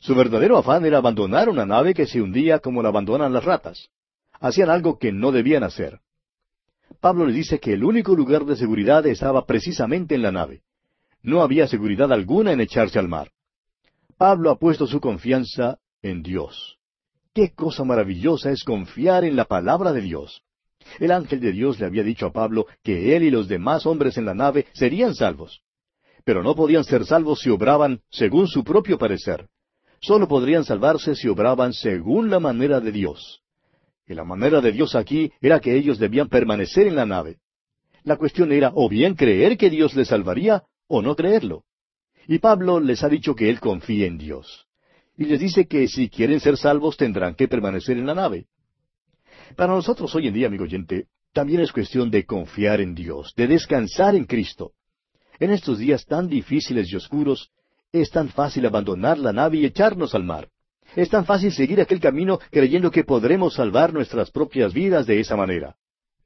Su 0.00 0.16
verdadero 0.16 0.58
afán 0.58 0.84
era 0.84 0.98
abandonar 0.98 1.48
una 1.48 1.64
nave 1.64 1.94
que 1.94 2.06
se 2.06 2.20
hundía 2.20 2.58
como 2.58 2.82
la 2.82 2.88
abandonan 2.88 3.32
las 3.32 3.44
ratas. 3.44 3.90
Hacían 4.40 4.70
algo 4.70 4.98
que 4.98 5.12
no 5.12 5.30
debían 5.30 5.62
hacer. 5.62 6.00
Pablo 7.00 7.26
les 7.26 7.36
dice 7.36 7.60
que 7.60 7.74
el 7.74 7.84
único 7.84 8.16
lugar 8.16 8.44
de 8.44 8.56
seguridad 8.56 9.06
estaba 9.06 9.46
precisamente 9.46 10.16
en 10.16 10.22
la 10.22 10.32
nave. 10.32 10.62
No 11.22 11.42
había 11.42 11.68
seguridad 11.68 12.12
alguna 12.12 12.50
en 12.50 12.60
echarse 12.60 12.98
al 12.98 13.08
mar. 13.08 13.30
Pablo 14.18 14.50
ha 14.50 14.58
puesto 14.58 14.88
su 14.88 15.00
confianza 15.00 15.78
en 16.02 16.24
Dios. 16.24 16.76
Qué 17.32 17.54
cosa 17.54 17.84
maravillosa 17.84 18.50
es 18.50 18.64
confiar 18.64 19.24
en 19.24 19.36
la 19.36 19.44
palabra 19.44 19.92
de 19.92 20.00
Dios. 20.00 20.42
El 20.98 21.12
ángel 21.12 21.38
de 21.38 21.52
Dios 21.52 21.78
le 21.78 21.86
había 21.86 22.02
dicho 22.02 22.26
a 22.26 22.32
Pablo 22.32 22.66
que 22.82 23.14
él 23.14 23.22
y 23.22 23.30
los 23.30 23.46
demás 23.46 23.86
hombres 23.86 24.18
en 24.18 24.24
la 24.24 24.34
nave 24.34 24.66
serían 24.72 25.14
salvos. 25.14 25.62
Pero 26.24 26.42
no 26.42 26.54
podían 26.54 26.84
ser 26.84 27.04
salvos 27.04 27.40
si 27.40 27.50
obraban 27.50 28.00
según 28.10 28.48
su 28.48 28.64
propio 28.64 28.98
parecer. 28.98 29.48
Solo 30.00 30.28
podrían 30.28 30.64
salvarse 30.64 31.14
si 31.14 31.28
obraban 31.28 31.72
según 31.72 32.30
la 32.30 32.40
manera 32.40 32.80
de 32.80 32.92
Dios. 32.92 33.42
Y 34.06 34.14
la 34.14 34.24
manera 34.24 34.60
de 34.60 34.72
Dios 34.72 34.94
aquí 34.94 35.32
era 35.40 35.60
que 35.60 35.76
ellos 35.76 35.98
debían 35.98 36.28
permanecer 36.28 36.86
en 36.86 36.96
la 36.96 37.06
nave. 37.06 37.38
La 38.02 38.16
cuestión 38.16 38.52
era 38.52 38.70
o 38.74 38.88
bien 38.88 39.14
creer 39.14 39.56
que 39.56 39.70
Dios 39.70 39.94
les 39.94 40.08
salvaría 40.08 40.64
o 40.88 41.00
no 41.00 41.16
creerlo. 41.16 41.64
Y 42.26 42.38
Pablo 42.38 42.80
les 42.80 43.02
ha 43.02 43.08
dicho 43.08 43.34
que 43.34 43.48
él 43.48 43.60
confía 43.60 44.06
en 44.06 44.18
Dios. 44.18 44.66
Y 45.16 45.24
les 45.24 45.40
dice 45.40 45.66
que 45.66 45.88
si 45.88 46.08
quieren 46.08 46.40
ser 46.40 46.56
salvos 46.56 46.96
tendrán 46.96 47.34
que 47.34 47.48
permanecer 47.48 47.96
en 47.96 48.06
la 48.06 48.14
nave. 48.14 48.46
Para 49.56 49.74
nosotros 49.74 50.14
hoy 50.14 50.28
en 50.28 50.34
día, 50.34 50.48
amigo 50.48 50.64
oyente, 50.64 51.06
también 51.32 51.60
es 51.60 51.72
cuestión 51.72 52.10
de 52.10 52.24
confiar 52.24 52.80
en 52.80 52.94
Dios, 52.94 53.32
de 53.36 53.46
descansar 53.46 54.14
en 54.14 54.24
Cristo. 54.24 54.72
En 55.40 55.50
estos 55.50 55.78
días 55.78 56.06
tan 56.06 56.28
difíciles 56.28 56.92
y 56.92 56.96
oscuros, 56.96 57.50
es 57.92 58.10
tan 58.10 58.28
fácil 58.28 58.66
abandonar 58.66 59.18
la 59.18 59.32
nave 59.32 59.58
y 59.58 59.64
echarnos 59.64 60.14
al 60.14 60.24
mar. 60.24 60.48
Es 60.96 61.08
tan 61.08 61.24
fácil 61.24 61.52
seguir 61.52 61.80
aquel 61.80 62.00
camino 62.00 62.38
creyendo 62.50 62.90
que 62.90 63.04
podremos 63.04 63.54
salvar 63.54 63.92
nuestras 63.92 64.30
propias 64.30 64.72
vidas 64.72 65.06
de 65.06 65.20
esa 65.20 65.36
manera. 65.36 65.76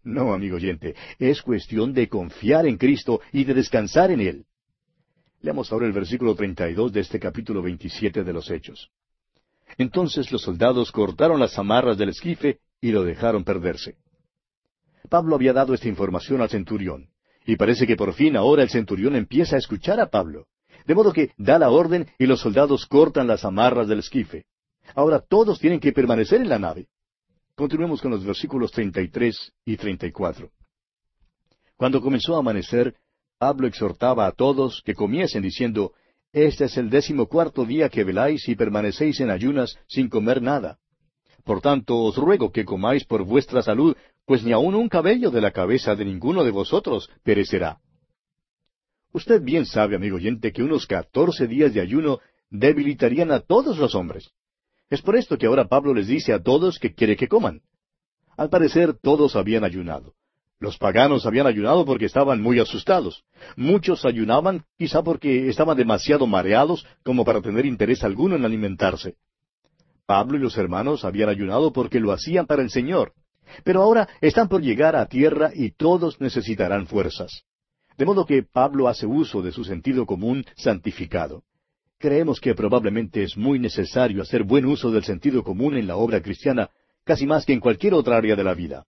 No, 0.03 0.33
amigo 0.33 0.57
oyente, 0.57 0.95
es 1.19 1.43
cuestión 1.43 1.93
de 1.93 2.09
confiar 2.09 2.67
en 2.67 2.77
Cristo 2.77 3.21
y 3.33 3.45
de 3.45 3.55
descansar 3.55 4.11
en 4.11 4.21
Él. 4.21 4.45
Leamos 5.41 5.73
ahora 5.73 5.87
el 5.87 5.93
versículo 5.93 6.35
32 6.35 6.93
de 6.93 7.01
este 7.01 7.19
capítulo 7.19 7.63
27 7.63 8.25
de 8.25 8.33
los 8.33 8.51
Hechos. 8.51 8.91
Entonces 9.77 10.33
los 10.33 10.43
soldados 10.43 10.91
cortaron 10.91 11.39
las 11.39 11.59
amarras 11.59 11.99
del 11.99 12.11
esquife 12.11 12.59
y 12.81 12.91
lo 12.91 13.05
dejaron 13.05 13.45
perderse. 13.45 13.97
Pablo 15.09 15.37
había 15.37 15.53
dado 15.53 15.75
esta 15.75 15.89
información 15.89 16.41
al 16.41 16.51
centurión, 16.51 17.09
y 17.49 17.57
parece 17.57 17.86
que 17.86 17.96
por 17.96 18.12
fin 18.12 18.36
ahora 18.36 18.62
el 18.62 18.68
centurión 18.68 19.16
empieza 19.16 19.57
a 19.57 19.59
escuchar 19.59 19.99
a 20.01 20.11
Pablo. 20.11 20.49
De 20.86 20.94
modo 20.94 21.14
que 21.14 21.32
da 21.38 21.59
la 21.59 21.70
orden 21.70 22.07
y 22.18 22.26
los 22.26 22.40
soldados 22.40 22.84
cortan 22.84 23.26
las 23.26 23.42
amarras 23.42 23.88
del 23.88 24.01
esquife. 24.01 24.44
Ahora 24.94 25.18
todos 25.18 25.59
tienen 25.59 25.80
que 25.80 25.92
permanecer 25.92 26.42
en 26.42 26.51
la 26.51 26.59
nave. 26.59 26.88
Continuemos 27.55 28.03
con 28.03 28.11
los 28.11 28.22
versículos 28.22 28.70
33 28.70 29.55
y 29.64 29.78
34. 29.78 30.51
Cuando 31.78 32.03
comenzó 32.03 32.36
a 32.36 32.40
amanecer, 32.40 32.94
Pablo 33.38 33.66
exhortaba 33.66 34.26
a 34.26 34.32
todos 34.32 34.82
que 34.84 34.94
comiesen 34.94 35.42
diciendo, 35.42 35.94
Este 36.34 36.66
es 36.66 36.76
el 36.76 36.90
décimo 36.90 37.28
cuarto 37.28 37.64
día 37.64 37.88
que 37.88 38.05
veláis 38.05 38.46
y 38.46 38.57
permanecéis 38.57 39.20
en 39.20 39.30
ayunas 39.30 39.78
sin 39.86 40.11
comer 40.11 40.42
nada. 40.42 40.80
Por 41.44 41.62
tanto, 41.62 41.96
os 41.96 42.14
ruego 42.14 42.53
que 42.53 42.66
comáis 42.66 43.07
por 43.07 43.24
vuestra 43.24 43.62
salud, 43.62 43.96
pues 44.29 44.45
ni 44.45 44.53
aun 44.53 44.74
un 44.74 44.91
cabello 44.91 45.31
de 45.31 45.41
la 45.41 45.53
cabeza 45.53 45.97
de 45.97 46.05
ninguno 46.05 46.45
de 46.45 46.51
vosotros 46.51 47.11
perecerá. 47.24 47.79
Usted 49.11 49.41
bien 49.43 49.64
sabe, 49.64 49.97
amigo 49.97 50.16
oyente, 50.16 50.53
que 50.53 50.62
unos 50.62 50.87
catorce 50.87 51.47
días 51.47 51.72
de 51.72 51.81
ayuno 51.81 52.20
debilitarían 52.51 53.33
a 53.33 53.41
todos 53.41 53.79
los 53.79 53.95
hombres. 53.95 54.31
Es 54.91 55.01
por 55.01 55.16
esto 55.16 55.39
que 55.39 55.47
ahora 55.47 55.66
Pablo 55.66 55.95
les 55.95 56.09
dice 56.09 56.35
a 56.35 56.43
todos 56.43 56.79
que 56.79 56.95
quiere 56.95 57.16
que 57.16 57.26
coman. 57.26 57.62
Al 58.37 58.51
parecer 58.51 58.93
todos 58.93 59.35
habían 59.35 59.64
ayunado. 59.64 60.12
Los 60.61 60.76
paganos 60.76 61.24
habían 61.24 61.47
ayunado 61.47 61.87
porque 61.87 62.05
estaban 62.05 62.43
muy 62.43 62.61
asustados. 62.61 63.24
Muchos 63.57 64.05
ayunaban 64.05 64.66
quizá 64.76 65.03
porque 65.03 65.49
estaban 65.49 65.79
demasiado 65.79 66.26
mareados 66.26 66.85
como 67.03 67.24
para 67.24 67.41
tener 67.41 67.64
interés 67.64 68.05
alguno 68.05 68.37
en 68.37 68.45
alimentarse. 68.45 69.14
Pablo 70.05 70.37
y 70.37 70.41
los 70.41 70.59
hermanos 70.59 71.07
habían 71.07 71.31
ayunado 71.31 71.72
porque 71.72 71.99
lo 71.99 72.12
hacían 72.12 72.47
para 72.47 72.61
el 72.61 72.68
Señor. 72.68 73.14
Pero 73.64 73.82
ahora 73.82 74.09
están 74.20 74.49
por 74.49 74.62
llegar 74.62 74.96
a 74.96 75.07
tierra 75.07 75.51
y 75.55 75.72
todos 75.72 76.20
necesitarán 76.20 76.86
fuerzas. 76.86 77.44
De 77.96 78.05
modo 78.05 78.24
que 78.24 78.42
Pablo 78.42 78.88
hace 78.88 79.07
uso 79.07 79.42
de 79.42 79.53
su 79.53 79.64
sentido 79.64 80.07
común 80.07 80.44
santificado. 80.57 81.42
Creemos 81.99 82.40
que 82.40 82.55
probablemente 82.55 83.24
es 83.24 83.36
muy 83.36 83.59
necesario 83.59 84.22
hacer 84.22 84.44
buen 84.44 84.66
uso 84.66 84.92
del 84.92 85.03
sentido 85.03 85.42
común 85.42 85.76
en 85.76 85.88
la 85.88 85.96
obra 85.96 86.22
cristiana, 86.22 86.70
casi 87.05 87.26
más 87.26 87.44
que 87.44 87.55
en 87.55 87.61
cualquier 87.61 87.94
otra 87.94 88.16
área 88.16 88.36
de 88.36 88.44
la 88.44 88.55
vida. 88.55 88.84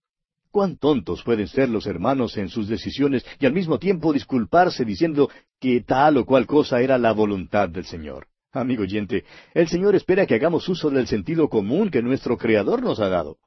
Cuán 0.49 0.77
tontos 0.77 1.23
pueden 1.23 1.47
ser 1.47 1.69
los 1.69 1.87
hermanos 1.87 2.37
en 2.37 2.47
sus 2.47 2.67
decisiones 2.69 3.25
y 3.39 3.45
al 3.45 3.53
mismo 3.53 3.79
tiempo 3.79 4.13
disculparse 4.13 4.85
diciendo 4.85 5.29
que 5.59 5.81
tal 5.81 6.17
o 6.17 6.25
cual 6.25 6.45
cosa 6.45 6.81
era 6.81 6.97
la 6.97 7.11
voluntad 7.11 7.67
del 7.67 7.85
Señor. 7.85 8.27
Amigo 8.53 8.83
oyente, 8.83 9.23
el 9.53 9.67
Señor 9.69 9.95
espera 9.95 10.25
que 10.25 10.35
hagamos 10.35 10.67
uso 10.67 10.89
del 10.89 11.07
sentido 11.07 11.49
común 11.49 11.89
que 11.89 12.01
nuestro 12.01 12.37
Creador 12.37 12.81
nos 12.81 12.99
ha 12.99 13.07
dado. 13.07 13.37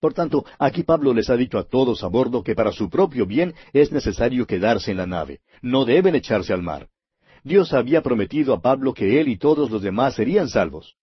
Por 0.00 0.14
tanto, 0.14 0.44
aquí 0.58 0.82
Pablo 0.82 1.12
les 1.12 1.28
ha 1.28 1.36
dicho 1.36 1.58
a 1.58 1.64
todos 1.64 2.02
a 2.02 2.08
bordo 2.08 2.42
que 2.42 2.54
para 2.54 2.72
su 2.72 2.88
propio 2.88 3.26
bien 3.26 3.54
es 3.72 3.92
necesario 3.92 4.46
quedarse 4.46 4.90
en 4.90 4.96
la 4.96 5.06
nave. 5.06 5.40
No 5.62 5.84
deben 5.84 6.14
echarse 6.14 6.52
al 6.52 6.62
mar. 6.62 6.88
Dios 7.44 7.72
había 7.72 8.02
prometido 8.02 8.54
a 8.54 8.60
Pablo 8.60 8.94
que 8.94 9.20
él 9.20 9.28
y 9.28 9.36
todos 9.36 9.70
los 9.70 9.82
demás 9.82 10.14
serían 10.14 10.48
salvos. 10.48 10.96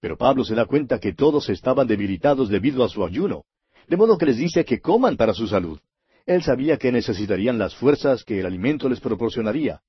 Pero 0.00 0.16
Pablo 0.16 0.44
se 0.44 0.54
da 0.54 0.66
cuenta 0.66 0.98
que 0.98 1.12
todos 1.12 1.48
estaban 1.48 1.86
debilitados 1.86 2.48
debido 2.48 2.84
a 2.84 2.88
su 2.88 3.04
ayuno 3.04 3.44
de 3.88 3.96
modo 3.96 4.18
que 4.18 4.26
les 4.26 4.36
dice 4.36 4.64
que 4.64 4.80
coman 4.80 5.16
para 5.16 5.34
su 5.34 5.46
salud. 5.46 5.78
Él 6.24 6.42
sabía 6.42 6.76
que 6.76 6.92
necesitarían 6.92 7.58
las 7.58 7.74
fuerzas 7.74 8.24
que 8.24 8.40
el 8.40 8.46
alimento 8.46 8.88
les 8.88 9.00
proporcionaría. 9.00 9.80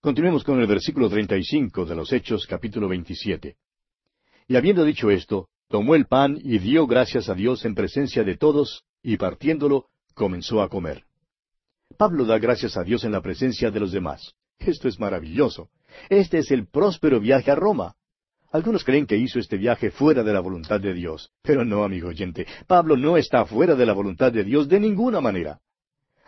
Continuemos 0.00 0.44
con 0.44 0.60
el 0.60 0.66
versículo 0.66 1.08
35 1.08 1.84
de 1.84 1.94
los 1.94 2.12
Hechos 2.12 2.46
capítulo 2.46 2.88
27. 2.88 3.56
Y 4.48 4.56
habiendo 4.56 4.84
dicho 4.84 5.10
esto, 5.10 5.48
tomó 5.74 5.96
el 5.96 6.06
pan 6.06 6.38
y 6.40 6.58
dio 6.58 6.86
gracias 6.86 7.28
a 7.28 7.34
Dios 7.34 7.64
en 7.64 7.74
presencia 7.74 8.22
de 8.22 8.36
todos, 8.36 8.84
y 9.02 9.16
partiéndolo, 9.16 9.86
comenzó 10.14 10.62
a 10.62 10.68
comer. 10.68 11.02
Pablo 11.98 12.24
da 12.24 12.38
gracias 12.38 12.76
a 12.76 12.84
Dios 12.84 13.02
en 13.02 13.10
la 13.10 13.20
presencia 13.20 13.72
de 13.72 13.80
los 13.80 13.90
demás. 13.90 14.34
Esto 14.60 14.86
es 14.86 15.00
maravilloso. 15.00 15.70
Este 16.08 16.38
es 16.38 16.52
el 16.52 16.68
próspero 16.68 17.18
viaje 17.18 17.50
a 17.50 17.56
Roma. 17.56 17.96
Algunos 18.52 18.84
creen 18.84 19.04
que 19.04 19.16
hizo 19.16 19.40
este 19.40 19.56
viaje 19.56 19.90
fuera 19.90 20.22
de 20.22 20.32
la 20.32 20.38
voluntad 20.38 20.78
de 20.80 20.94
Dios. 20.94 21.32
Pero 21.42 21.64
no, 21.64 21.82
amigo 21.82 22.06
oyente, 22.06 22.46
Pablo 22.68 22.96
no 22.96 23.16
está 23.16 23.44
fuera 23.44 23.74
de 23.74 23.84
la 23.84 23.94
voluntad 23.94 24.30
de 24.30 24.44
Dios 24.44 24.68
de 24.68 24.78
ninguna 24.78 25.20
manera. 25.20 25.58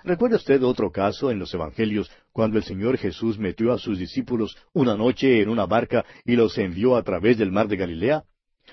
¿Recuerda 0.03 0.39
usted 0.39 0.61
otro 0.65 0.91
caso 0.91 1.31
en 1.31 1.39
los 1.39 1.55
Evangelios 1.55 2.11
cuando 2.33 2.59
el 2.59 2.65
Señor 2.65 2.99
Jesús 2.99 3.39
metió 3.39 3.73
a 3.73 3.79
sus 3.79 3.97
discípulos 3.97 4.57
una 4.73 4.97
noche 4.97 5.41
en 5.41 5.51
una 5.51 5.67
barca 5.67 6.05
y 6.25 6.35
los 6.35 6.59
envió 6.59 6.97
a 6.97 7.05
través 7.05 7.39
del 7.39 7.53
mar 7.53 7.69
de 7.69 7.77
Galilea? 7.77 8.25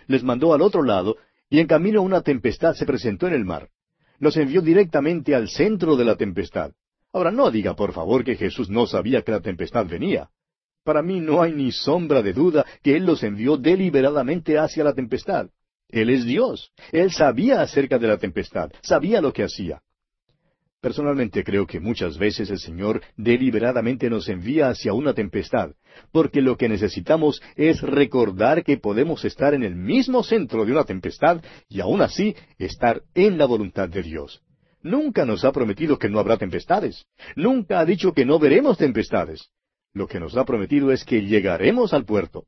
Les 0.08 0.24
mandó 0.24 0.54
al 0.54 0.62
otro 0.62 0.84
lado 0.84 1.18
y 1.50 1.60
en 1.60 1.68
camino 1.68 2.02
una 2.02 2.22
tempestad 2.22 2.74
se 2.74 2.86
presentó 2.86 3.28
en 3.28 3.34
el 3.34 3.46
mar. 3.46 3.70
Los 4.20 4.38
envió 4.38 4.62
directamente 4.62 5.36
al 5.36 5.50
centro 5.50 5.96
de 5.96 6.06
la 6.06 6.16
tempestad. 6.16 6.72
Ahora 7.12 7.32
no 7.32 7.52
diga 7.52 7.76
por 7.76 7.94
favor 7.94 8.24
que 8.24 8.36
Jesús 8.36 8.70
no 8.70 8.88
sabía 8.88 9.22
que 9.22 9.32
la 9.32 9.42
tempestad 9.42 9.86
venía. 9.86 10.30
Para 10.84 11.02
mí 11.02 11.20
no 11.20 11.42
hay 11.42 11.54
ni 11.54 11.72
sombra 11.72 12.22
de 12.22 12.34
duda 12.34 12.66
que 12.82 12.96
Él 12.96 13.06
los 13.06 13.24
envió 13.24 13.58
deliberadamente 13.58 14.58
hacia 14.58 14.84
la 14.84 14.94
tempestad. 14.94 15.48
Él 15.90 16.10
es 16.10 16.26
Dios. 16.26 16.72
Él 16.92 17.12
sabía 17.12 17.62
acerca 17.62 18.00
de 18.00 18.08
la 18.08 18.18
tempestad, 18.18 18.72
sabía 18.82 19.22
lo 19.22 19.32
que 19.32 19.44
hacía. 19.44 19.82
Personalmente 20.84 21.46
creo 21.46 21.66
que 21.66 21.80
muchas 21.80 22.18
veces 22.18 22.50
el 22.50 22.60
Señor 22.60 23.02
deliberadamente 23.16 24.10
nos 24.10 24.28
envía 24.28 24.68
hacia 24.68 24.92
una 24.92 25.14
tempestad, 25.14 25.72
porque 26.12 26.42
lo 26.42 26.58
que 26.58 26.68
necesitamos 26.68 27.42
es 27.56 27.82
recordar 27.82 28.66
que 28.66 28.76
podemos 28.76 29.24
estar 29.24 29.54
en 29.54 29.64
el 29.64 29.76
mismo 29.76 30.24
centro 30.24 30.66
de 30.66 30.74
una 30.74 30.84
tempestad 30.84 31.42
y 31.70 31.80
aún 31.80 32.02
así 32.02 32.36
estar 32.58 33.02
en 33.16 33.38
la 33.38 33.46
voluntad 33.46 33.88
de 33.88 34.04
Dios. 34.04 34.42
Nunca 34.82 35.24
nos 35.24 35.46
ha 35.46 35.54
prometido 35.54 35.98
que 35.98 36.10
no 36.10 36.20
habrá 36.20 36.36
tempestades. 36.36 37.06
Nunca 37.38 37.80
ha 37.80 37.86
dicho 37.86 38.12
que 38.12 38.26
no 38.26 38.38
veremos 38.38 38.78
tempestades. 38.78 39.52
Lo 39.94 40.06
que 40.08 40.20
nos 40.20 40.36
ha 40.36 40.44
prometido 40.44 40.92
es 40.92 41.06
que 41.06 41.22
llegaremos 41.22 41.94
al 41.94 42.04
puerto. 42.04 42.44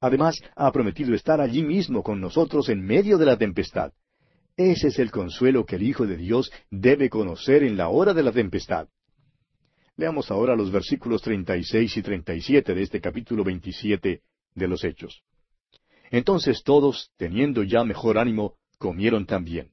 Además, 0.00 0.34
ha 0.56 0.72
prometido 0.72 1.14
estar 1.14 1.40
allí 1.40 1.62
mismo 1.62 2.02
con 2.02 2.20
nosotros 2.20 2.68
en 2.70 2.84
medio 2.84 3.18
de 3.18 3.26
la 3.26 3.36
tempestad. 3.36 3.92
Ese 4.56 4.88
es 4.88 4.98
el 4.98 5.10
consuelo 5.10 5.64
que 5.64 5.76
el 5.76 5.82
Hijo 5.82 6.06
de 6.06 6.16
Dios 6.16 6.52
debe 6.70 7.08
conocer 7.08 7.62
en 7.62 7.76
la 7.76 7.88
hora 7.88 8.12
de 8.12 8.22
la 8.22 8.32
tempestad. 8.32 8.88
Leamos 9.96 10.30
ahora 10.30 10.56
los 10.56 10.70
versículos 10.70 11.22
36 11.22 11.96
y 11.96 12.02
37 12.02 12.74
de 12.74 12.82
este 12.82 13.00
capítulo 13.00 13.44
27 13.44 14.22
de 14.54 14.68
los 14.68 14.84
Hechos. 14.84 15.22
Entonces 16.10 16.62
todos, 16.62 17.10
teniendo 17.16 17.62
ya 17.62 17.84
mejor 17.84 18.18
ánimo, 18.18 18.56
comieron 18.78 19.26
también. 19.26 19.70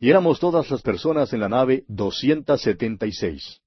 Y 0.00 0.10
éramos 0.10 0.40
todas 0.40 0.70
las 0.70 0.82
personas 0.82 1.32
en 1.32 1.40
la 1.40 1.48
nave 1.48 1.84
doscientas 1.88 2.60
setenta 2.60 3.06
y 3.06 3.12
seis. 3.12 3.60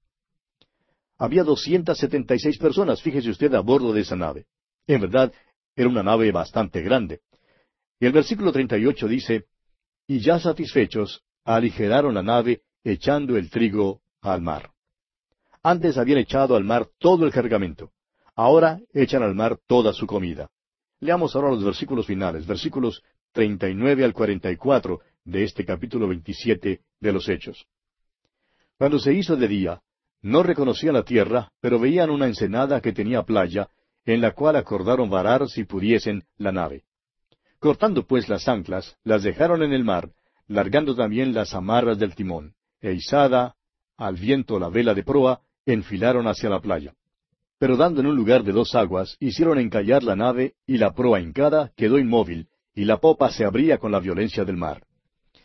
Había 1.18 1.44
doscientas 1.44 1.98
setenta 1.98 2.34
y 2.34 2.38
seis 2.38 2.58
personas, 2.58 3.02
fíjese 3.02 3.30
usted, 3.30 3.52
a 3.54 3.60
bordo 3.60 3.92
de 3.92 4.02
esa 4.02 4.16
nave. 4.16 4.46
En 4.86 5.00
verdad, 5.00 5.32
era 5.74 5.88
una 5.88 6.02
nave 6.02 6.30
bastante 6.32 6.82
grande. 6.82 7.20
Y 7.98 8.06
el 8.06 8.12
versículo 8.12 8.52
treinta 8.52 8.78
y 8.78 8.86
ocho 8.86 9.06
dice, 9.06 9.46
y 10.10 10.18
ya 10.18 10.40
satisfechos, 10.40 11.22
aligeraron 11.44 12.14
la 12.14 12.22
nave 12.24 12.62
echando 12.82 13.36
el 13.36 13.48
trigo 13.48 14.00
al 14.20 14.42
mar. 14.42 14.72
Antes 15.62 15.96
habían 15.98 16.18
echado 16.18 16.56
al 16.56 16.64
mar 16.64 16.88
todo 16.98 17.24
el 17.24 17.30
cargamento. 17.30 17.92
Ahora 18.34 18.80
echan 18.92 19.22
al 19.22 19.36
mar 19.36 19.60
toda 19.68 19.92
su 19.92 20.08
comida. 20.08 20.50
Leamos 20.98 21.36
ahora 21.36 21.50
los 21.50 21.62
versículos 21.62 22.06
finales, 22.06 22.44
versículos 22.44 23.04
39 23.34 24.04
al 24.04 24.12
44 24.12 24.98
de 25.26 25.44
este 25.44 25.64
capítulo 25.64 26.08
27 26.08 26.80
de 26.98 27.12
los 27.12 27.28
Hechos. 27.28 27.64
Cuando 28.78 28.98
se 28.98 29.14
hizo 29.14 29.36
de 29.36 29.46
día, 29.46 29.80
no 30.22 30.42
reconocían 30.42 30.94
la 30.94 31.04
tierra, 31.04 31.52
pero 31.60 31.78
veían 31.78 32.10
una 32.10 32.26
ensenada 32.26 32.80
que 32.80 32.92
tenía 32.92 33.22
playa, 33.22 33.68
en 34.04 34.20
la 34.22 34.32
cual 34.32 34.56
acordaron 34.56 35.08
varar 35.08 35.48
si 35.48 35.62
pudiesen 35.62 36.24
la 36.36 36.50
nave. 36.50 36.82
Cortando 37.60 38.06
pues 38.06 38.30
las 38.30 38.48
anclas, 38.48 38.96
las 39.04 39.22
dejaron 39.22 39.62
en 39.62 39.74
el 39.74 39.84
mar, 39.84 40.10
largando 40.48 40.96
también 40.96 41.34
las 41.34 41.54
amarras 41.54 41.98
del 41.98 42.14
timón, 42.14 42.54
e 42.80 42.94
izada 42.94 43.54
al 43.98 44.16
viento 44.16 44.58
la 44.58 44.70
vela 44.70 44.94
de 44.94 45.04
proa, 45.04 45.42
enfilaron 45.66 46.26
hacia 46.26 46.48
la 46.48 46.60
playa. 46.60 46.94
Pero 47.58 47.76
dando 47.76 48.00
en 48.00 48.06
un 48.06 48.16
lugar 48.16 48.44
de 48.44 48.52
dos 48.52 48.74
aguas, 48.74 49.14
hicieron 49.20 49.58
encallar 49.58 50.02
la 50.02 50.16
nave, 50.16 50.54
y 50.66 50.78
la 50.78 50.94
proa 50.94 51.20
hincada 51.20 51.70
quedó 51.76 51.98
inmóvil, 51.98 52.48
y 52.74 52.86
la 52.86 52.96
popa 52.96 53.30
se 53.30 53.44
abría 53.44 53.76
con 53.76 53.92
la 53.92 54.00
violencia 54.00 54.46
del 54.46 54.56
mar. 54.56 54.86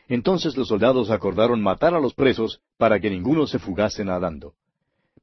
Entonces 0.07 0.55
los 0.55 0.70
soldados 0.70 1.09
acordaron 1.09 1.61
matar 1.61 1.93
a 1.93 1.99
los 1.99 2.13
presos, 2.13 2.61
para 2.78 3.01
que 3.01 3.09
ninguno 3.09 3.45
se 3.45 3.59
fugase 3.59 4.05
nadando. 4.05 4.53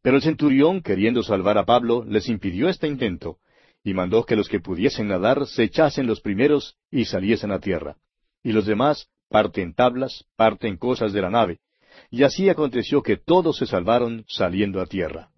Pero 0.02 0.16
el 0.16 0.22
centurión, 0.22 0.82
queriendo 0.82 1.22
salvar 1.22 1.56
a 1.56 1.64
Pablo, 1.64 2.04
les 2.04 2.28
impidió 2.28 2.68
este 2.68 2.86
intento, 2.86 3.38
y 3.84 3.94
mandó 3.94 4.24
que 4.24 4.36
los 4.36 4.48
que 4.48 4.60
pudiesen 4.60 5.08
nadar 5.08 5.46
se 5.46 5.64
echasen 5.64 6.06
los 6.06 6.20
primeros 6.20 6.76
y 6.90 7.04
saliesen 7.04 7.50
a 7.50 7.60
tierra. 7.60 7.96
Y 8.42 8.52
los 8.52 8.66
demás, 8.66 9.08
parte 9.28 9.62
en 9.62 9.74
tablas, 9.74 10.24
parte 10.36 10.68
en 10.68 10.76
cosas 10.76 11.12
de 11.12 11.22
la 11.22 11.30
nave. 11.30 11.58
Y 12.10 12.22
así 12.22 12.48
aconteció 12.48 13.02
que 13.02 13.16
todos 13.16 13.56
se 13.56 13.66
salvaron 13.66 14.24
saliendo 14.28 14.80
a 14.80 14.86
tierra. 14.86 15.30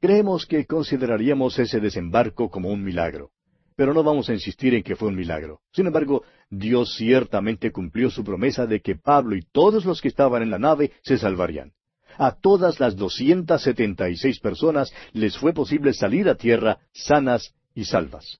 Creemos 0.00 0.44
que 0.46 0.66
consideraríamos 0.66 1.58
ese 1.58 1.80
desembarco 1.80 2.50
como 2.50 2.70
un 2.70 2.82
milagro. 2.82 3.30
Pero 3.76 3.92
no 3.92 4.04
vamos 4.04 4.28
a 4.28 4.34
insistir 4.34 4.74
en 4.74 4.82
que 4.82 4.94
fue 4.94 5.08
un 5.08 5.16
milagro. 5.16 5.60
Sin 5.72 5.86
embargo, 5.86 6.22
Dios 6.48 6.94
ciertamente 6.94 7.72
cumplió 7.72 8.10
su 8.10 8.22
promesa 8.22 8.66
de 8.66 8.80
que 8.80 8.94
Pablo 8.94 9.34
y 9.34 9.42
todos 9.42 9.84
los 9.84 10.00
que 10.00 10.08
estaban 10.08 10.42
en 10.42 10.50
la 10.50 10.58
nave 10.58 10.92
se 11.02 11.18
salvarían. 11.18 11.72
A 12.18 12.32
todas 12.32 12.80
las 12.80 12.96
doscientas 12.96 13.62
setenta 13.62 14.08
y 14.08 14.16
seis 14.16 14.38
personas 14.40 14.92
les 15.12 15.36
fue 15.36 15.52
posible 15.52 15.92
salir 15.92 16.28
a 16.28 16.36
tierra 16.36 16.78
sanas 16.92 17.54
y 17.74 17.84
salvas. 17.84 18.38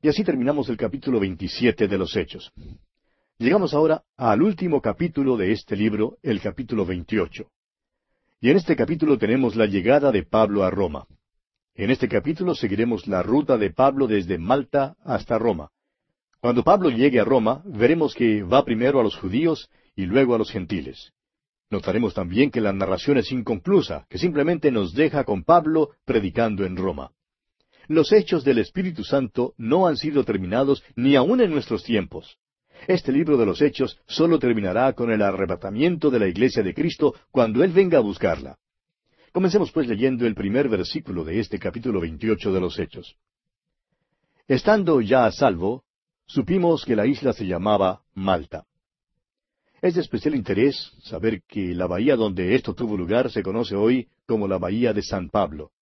Y 0.00 0.08
así 0.08 0.24
terminamos 0.24 0.68
el 0.68 0.76
capítulo 0.76 1.20
veintisiete 1.20 1.86
de 1.86 1.98
los 1.98 2.16
Hechos. 2.16 2.50
Llegamos 3.38 3.74
ahora 3.74 4.02
al 4.16 4.42
último 4.42 4.80
capítulo 4.80 5.36
de 5.36 5.52
este 5.52 5.76
libro, 5.76 6.16
el 6.22 6.40
capítulo 6.40 6.84
veintiocho. 6.84 7.50
Y 8.40 8.50
en 8.50 8.56
este 8.56 8.74
capítulo 8.74 9.18
tenemos 9.18 9.54
la 9.54 9.66
llegada 9.66 10.10
de 10.10 10.24
Pablo 10.24 10.64
a 10.64 10.70
Roma. 10.70 11.06
En 11.74 11.90
este 11.90 12.08
capítulo 12.08 12.54
seguiremos 12.54 13.06
la 13.06 13.22
ruta 13.22 13.56
de 13.56 13.70
Pablo 13.70 14.06
desde 14.06 14.38
Malta 14.38 14.96
hasta 15.04 15.38
Roma. 15.38 15.70
Cuando 16.40 16.64
Pablo 16.64 16.90
llegue 16.90 17.20
a 17.20 17.24
Roma, 17.24 17.62
veremos 17.64 18.14
que 18.14 18.42
va 18.42 18.64
primero 18.64 18.98
a 18.98 19.04
los 19.04 19.16
judíos 19.16 19.70
y 19.94 20.06
luego 20.06 20.34
a 20.34 20.38
los 20.38 20.50
gentiles. 20.50 21.12
Notaremos 21.72 22.12
también 22.12 22.50
que 22.50 22.60
la 22.60 22.74
narración 22.74 23.16
es 23.16 23.32
inconclusa, 23.32 24.04
que 24.10 24.18
simplemente 24.18 24.70
nos 24.70 24.92
deja 24.92 25.24
con 25.24 25.42
Pablo 25.42 25.92
predicando 26.04 26.66
en 26.66 26.76
Roma. 26.76 27.12
Los 27.88 28.12
hechos 28.12 28.44
del 28.44 28.58
Espíritu 28.58 29.04
Santo 29.04 29.54
no 29.56 29.86
han 29.86 29.96
sido 29.96 30.22
terminados 30.22 30.84
ni 30.96 31.16
aun 31.16 31.40
en 31.40 31.50
nuestros 31.50 31.82
tiempos. 31.82 32.36
Este 32.88 33.10
libro 33.10 33.38
de 33.38 33.46
los 33.46 33.62
hechos 33.62 33.98
solo 34.06 34.38
terminará 34.38 34.92
con 34.92 35.10
el 35.10 35.22
arrebatamiento 35.22 36.10
de 36.10 36.18
la 36.18 36.28
iglesia 36.28 36.62
de 36.62 36.74
Cristo 36.74 37.14
cuando 37.30 37.64
Él 37.64 37.72
venga 37.72 37.96
a 37.96 38.02
buscarla. 38.02 38.58
Comencemos 39.32 39.72
pues 39.72 39.88
leyendo 39.88 40.26
el 40.26 40.34
primer 40.34 40.68
versículo 40.68 41.24
de 41.24 41.40
este 41.40 41.58
capítulo 41.58 42.02
28 42.02 42.52
de 42.52 42.60
los 42.60 42.78
Hechos. 42.78 43.16
Estando 44.46 45.00
ya 45.00 45.24
a 45.24 45.32
salvo, 45.32 45.84
supimos 46.26 46.84
que 46.84 46.96
la 46.96 47.06
isla 47.06 47.32
se 47.32 47.46
llamaba 47.46 48.02
Malta. 48.12 48.66
Es 49.82 49.96
de 49.96 50.00
especial 50.00 50.36
interés 50.36 50.92
saber 51.02 51.42
que 51.42 51.74
la 51.74 51.88
bahía 51.88 52.14
donde 52.14 52.54
esto 52.54 52.72
tuvo 52.72 52.96
lugar 52.96 53.32
se 53.32 53.42
conoce 53.42 53.74
hoy 53.74 54.06
como 54.26 54.46
la 54.46 54.56
bahía 54.56 54.92
de 54.92 55.02
San 55.02 55.28
Pablo. 55.28 55.72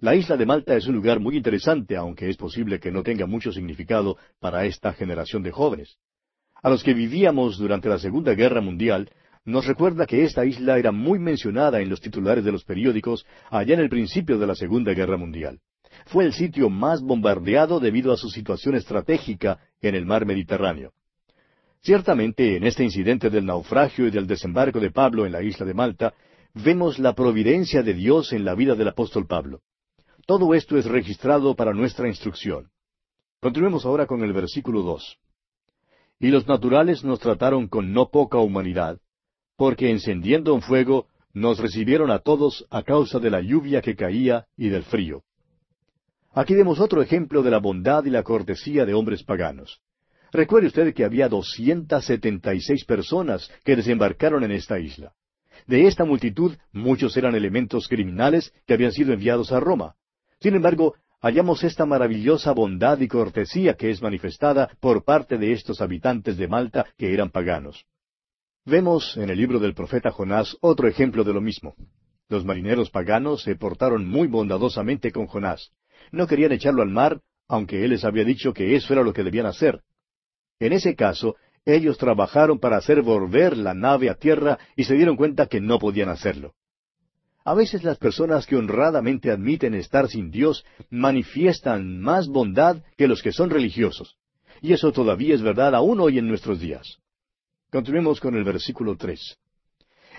La 0.00 0.16
isla 0.16 0.36
de 0.36 0.44
Malta 0.44 0.74
es 0.74 0.88
un 0.88 0.96
lugar 0.96 1.20
muy 1.20 1.36
interesante, 1.36 1.96
aunque 1.96 2.28
es 2.28 2.36
posible 2.36 2.80
que 2.80 2.90
no 2.90 3.04
tenga 3.04 3.24
mucho 3.24 3.52
significado 3.52 4.16
para 4.40 4.64
esta 4.66 4.92
generación 4.94 5.44
de 5.44 5.52
jóvenes. 5.52 5.96
A 6.60 6.68
los 6.68 6.82
que 6.82 6.92
vivíamos 6.92 7.56
durante 7.56 7.88
la 7.88 8.00
Segunda 8.00 8.34
Guerra 8.34 8.60
Mundial, 8.60 9.12
nos 9.44 9.64
recuerda 9.64 10.06
que 10.06 10.24
esta 10.24 10.44
isla 10.44 10.76
era 10.76 10.90
muy 10.90 11.20
mencionada 11.20 11.80
en 11.80 11.88
los 11.88 12.00
titulares 12.00 12.44
de 12.44 12.50
los 12.50 12.64
periódicos 12.64 13.24
allá 13.48 13.74
en 13.74 13.80
el 13.80 13.88
principio 13.88 14.38
de 14.40 14.46
la 14.48 14.56
Segunda 14.56 14.92
Guerra 14.92 15.18
Mundial. 15.18 15.60
Fue 16.06 16.24
el 16.24 16.32
sitio 16.32 16.68
más 16.68 17.00
bombardeado 17.00 17.78
debido 17.78 18.12
a 18.12 18.16
su 18.16 18.28
situación 18.28 18.74
estratégica 18.74 19.60
en 19.80 19.94
el 19.94 20.04
mar 20.04 20.26
Mediterráneo. 20.26 20.94
Ciertamente, 21.86 22.56
en 22.56 22.64
este 22.64 22.82
incidente 22.82 23.30
del 23.30 23.46
naufragio 23.46 24.08
y 24.08 24.10
del 24.10 24.26
desembarco 24.26 24.80
de 24.80 24.90
Pablo 24.90 25.24
en 25.24 25.30
la 25.30 25.40
isla 25.40 25.64
de 25.64 25.72
Malta, 25.72 26.14
vemos 26.52 26.98
la 26.98 27.14
providencia 27.14 27.80
de 27.84 27.94
Dios 27.94 28.32
en 28.32 28.44
la 28.44 28.56
vida 28.56 28.74
del 28.74 28.88
apóstol 28.88 29.28
Pablo. 29.28 29.60
Todo 30.26 30.52
esto 30.54 30.76
es 30.76 30.86
registrado 30.86 31.54
para 31.54 31.72
nuestra 31.72 32.08
instrucción. 32.08 32.70
Continuemos 33.40 33.86
ahora 33.86 34.08
con 34.08 34.24
el 34.24 34.32
versículo 34.32 34.82
dos. 34.82 35.18
Y 36.18 36.30
los 36.30 36.48
naturales 36.48 37.04
nos 37.04 37.20
trataron 37.20 37.68
con 37.68 37.92
no 37.92 38.08
poca 38.08 38.38
humanidad, 38.38 38.98
porque 39.56 39.88
encendiendo 39.88 40.54
un 40.54 40.62
fuego, 40.62 41.06
nos 41.34 41.60
recibieron 41.60 42.10
a 42.10 42.18
todos 42.18 42.66
a 42.68 42.82
causa 42.82 43.20
de 43.20 43.30
la 43.30 43.40
lluvia 43.40 43.80
que 43.80 43.94
caía 43.94 44.48
y 44.56 44.70
del 44.70 44.82
frío. 44.82 45.22
Aquí 46.32 46.56
vemos 46.56 46.80
otro 46.80 47.00
ejemplo 47.00 47.44
de 47.44 47.52
la 47.52 47.58
bondad 47.58 48.04
y 48.06 48.10
la 48.10 48.24
cortesía 48.24 48.84
de 48.84 48.94
hombres 48.94 49.22
paganos. 49.22 49.80
Recuerde 50.36 50.66
usted 50.66 50.92
que 50.92 51.02
había 51.02 51.30
doscientas 51.30 52.04
setenta 52.04 52.52
y 52.52 52.60
seis 52.60 52.84
personas 52.84 53.50
que 53.64 53.74
desembarcaron 53.74 54.44
en 54.44 54.52
esta 54.52 54.78
isla. 54.78 55.14
de 55.66 55.86
esta 55.86 56.04
multitud 56.04 56.54
muchos 56.72 57.16
eran 57.16 57.34
elementos 57.34 57.88
criminales 57.88 58.52
que 58.66 58.74
habían 58.74 58.92
sido 58.92 59.14
enviados 59.14 59.50
a 59.50 59.60
Roma. 59.60 59.94
Sin 60.38 60.54
embargo, 60.54 60.94
hallamos 61.22 61.64
esta 61.64 61.86
maravillosa 61.86 62.52
bondad 62.52 63.00
y 63.00 63.08
cortesía 63.08 63.78
que 63.78 63.88
es 63.88 64.02
manifestada 64.02 64.68
por 64.78 65.04
parte 65.04 65.38
de 65.38 65.52
estos 65.52 65.80
habitantes 65.80 66.36
de 66.36 66.48
Malta 66.48 66.84
que 66.98 67.14
eran 67.14 67.30
paganos. 67.30 67.86
Vemos 68.66 69.16
en 69.16 69.30
el 69.30 69.38
libro 69.38 69.58
del 69.58 69.72
profeta 69.72 70.10
Jonás 70.10 70.54
otro 70.60 70.86
ejemplo 70.86 71.24
de 71.24 71.32
lo 71.32 71.40
mismo. 71.40 71.76
Los 72.28 72.44
marineros 72.44 72.90
paganos 72.90 73.42
se 73.42 73.56
portaron 73.56 74.06
muy 74.06 74.28
bondadosamente 74.28 75.12
con 75.12 75.28
Jonás. 75.28 75.72
No 76.12 76.26
querían 76.26 76.52
echarlo 76.52 76.82
al 76.82 76.90
mar, 76.90 77.22
aunque 77.48 77.82
él 77.82 77.92
les 77.92 78.04
había 78.04 78.24
dicho 78.24 78.52
que 78.52 78.76
eso 78.76 78.92
era 78.92 79.02
lo 79.02 79.14
que 79.14 79.24
debían 79.24 79.46
hacer. 79.46 79.80
En 80.58 80.72
ese 80.72 80.94
caso, 80.94 81.36
ellos 81.64 81.98
trabajaron 81.98 82.58
para 82.58 82.76
hacer 82.76 83.02
volver 83.02 83.56
la 83.56 83.74
nave 83.74 84.08
a 84.08 84.14
tierra 84.14 84.58
y 84.76 84.84
se 84.84 84.94
dieron 84.94 85.16
cuenta 85.16 85.46
que 85.46 85.60
no 85.60 85.78
podían 85.78 86.08
hacerlo. 86.08 86.54
A 87.44 87.54
veces 87.54 87.84
las 87.84 87.98
personas 87.98 88.46
que 88.46 88.56
honradamente 88.56 89.30
admiten 89.30 89.74
estar 89.74 90.08
sin 90.08 90.30
Dios 90.30 90.64
manifiestan 90.90 92.00
más 92.00 92.26
bondad 92.28 92.82
que 92.96 93.06
los 93.06 93.22
que 93.22 93.32
son 93.32 93.50
religiosos. 93.50 94.16
Y 94.62 94.72
eso 94.72 94.90
todavía 94.90 95.34
es 95.34 95.42
verdad 95.42 95.74
aún 95.74 96.00
hoy 96.00 96.18
en 96.18 96.28
nuestros 96.28 96.58
días. 96.58 96.98
Continuemos 97.70 98.20
con 98.20 98.34
el 98.36 98.42
versículo 98.42 98.96
tres. 98.96 99.38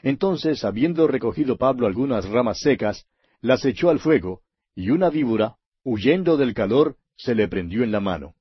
Entonces, 0.04 0.64
habiendo 0.64 1.08
recogido 1.08 1.58
Pablo 1.58 1.88
algunas 1.88 2.30
ramas 2.30 2.60
secas, 2.60 3.06
las 3.42 3.66
echó 3.66 3.90
al 3.90 4.00
fuego, 4.00 4.42
y 4.76 4.92
una 4.92 5.10
víbora, 5.10 5.56
huyendo 5.84 6.38
del 6.38 6.54
calor, 6.54 6.98
se 7.16 7.36
le 7.36 7.48
prendió 7.48 7.84
en 7.84 7.92
la 7.92 8.00
mano. 8.00 8.36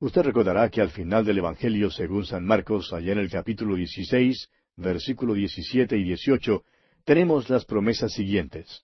Usted 0.00 0.22
recordará 0.22 0.70
que 0.70 0.80
al 0.80 0.88
final 0.88 1.26
del 1.26 1.38
Evangelio 1.38 1.90
según 1.90 2.24
San 2.24 2.46
Marcos, 2.46 2.90
allá 2.94 3.12
en 3.12 3.18
el 3.18 3.30
capítulo 3.30 3.74
16, 3.74 4.48
versículo 4.76 5.34
17 5.34 5.94
y 5.98 6.04
18, 6.04 6.62
tenemos 7.04 7.50
las 7.50 7.66
promesas 7.66 8.14
siguientes. 8.14 8.82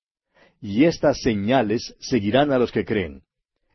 Y 0.60 0.84
estas 0.84 1.18
señales 1.22 1.96
seguirán 2.00 2.52
a 2.52 2.58
los 2.58 2.70
que 2.70 2.84
creen. 2.84 3.22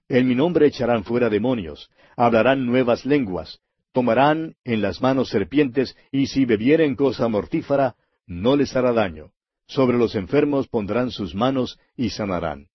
En 0.07 0.27
mi 0.27 0.35
nombre 0.35 0.67
echarán 0.67 1.03
fuera 1.03 1.29
demonios, 1.29 1.89
hablarán 2.15 2.67
nuevas 2.67 3.07
lenguas, 3.07 3.59
tomarán 3.91 4.55
en 4.63 4.83
las 4.83 5.01
manos 5.01 5.29
serpientes, 5.29 5.95
y 6.11 6.27
si 6.27 6.45
bebieren 6.45 6.95
cosa 6.95 7.27
mortífera, 7.27 7.95
no 8.27 8.55
les 8.55 8.75
hará 8.75 8.93
daño. 8.93 9.31
Sobre 9.65 9.97
los 9.97 10.13
enfermos 10.13 10.67
pondrán 10.67 11.09
sus 11.09 11.33
manos 11.33 11.79
y 11.95 12.11
sanarán. 12.11 12.67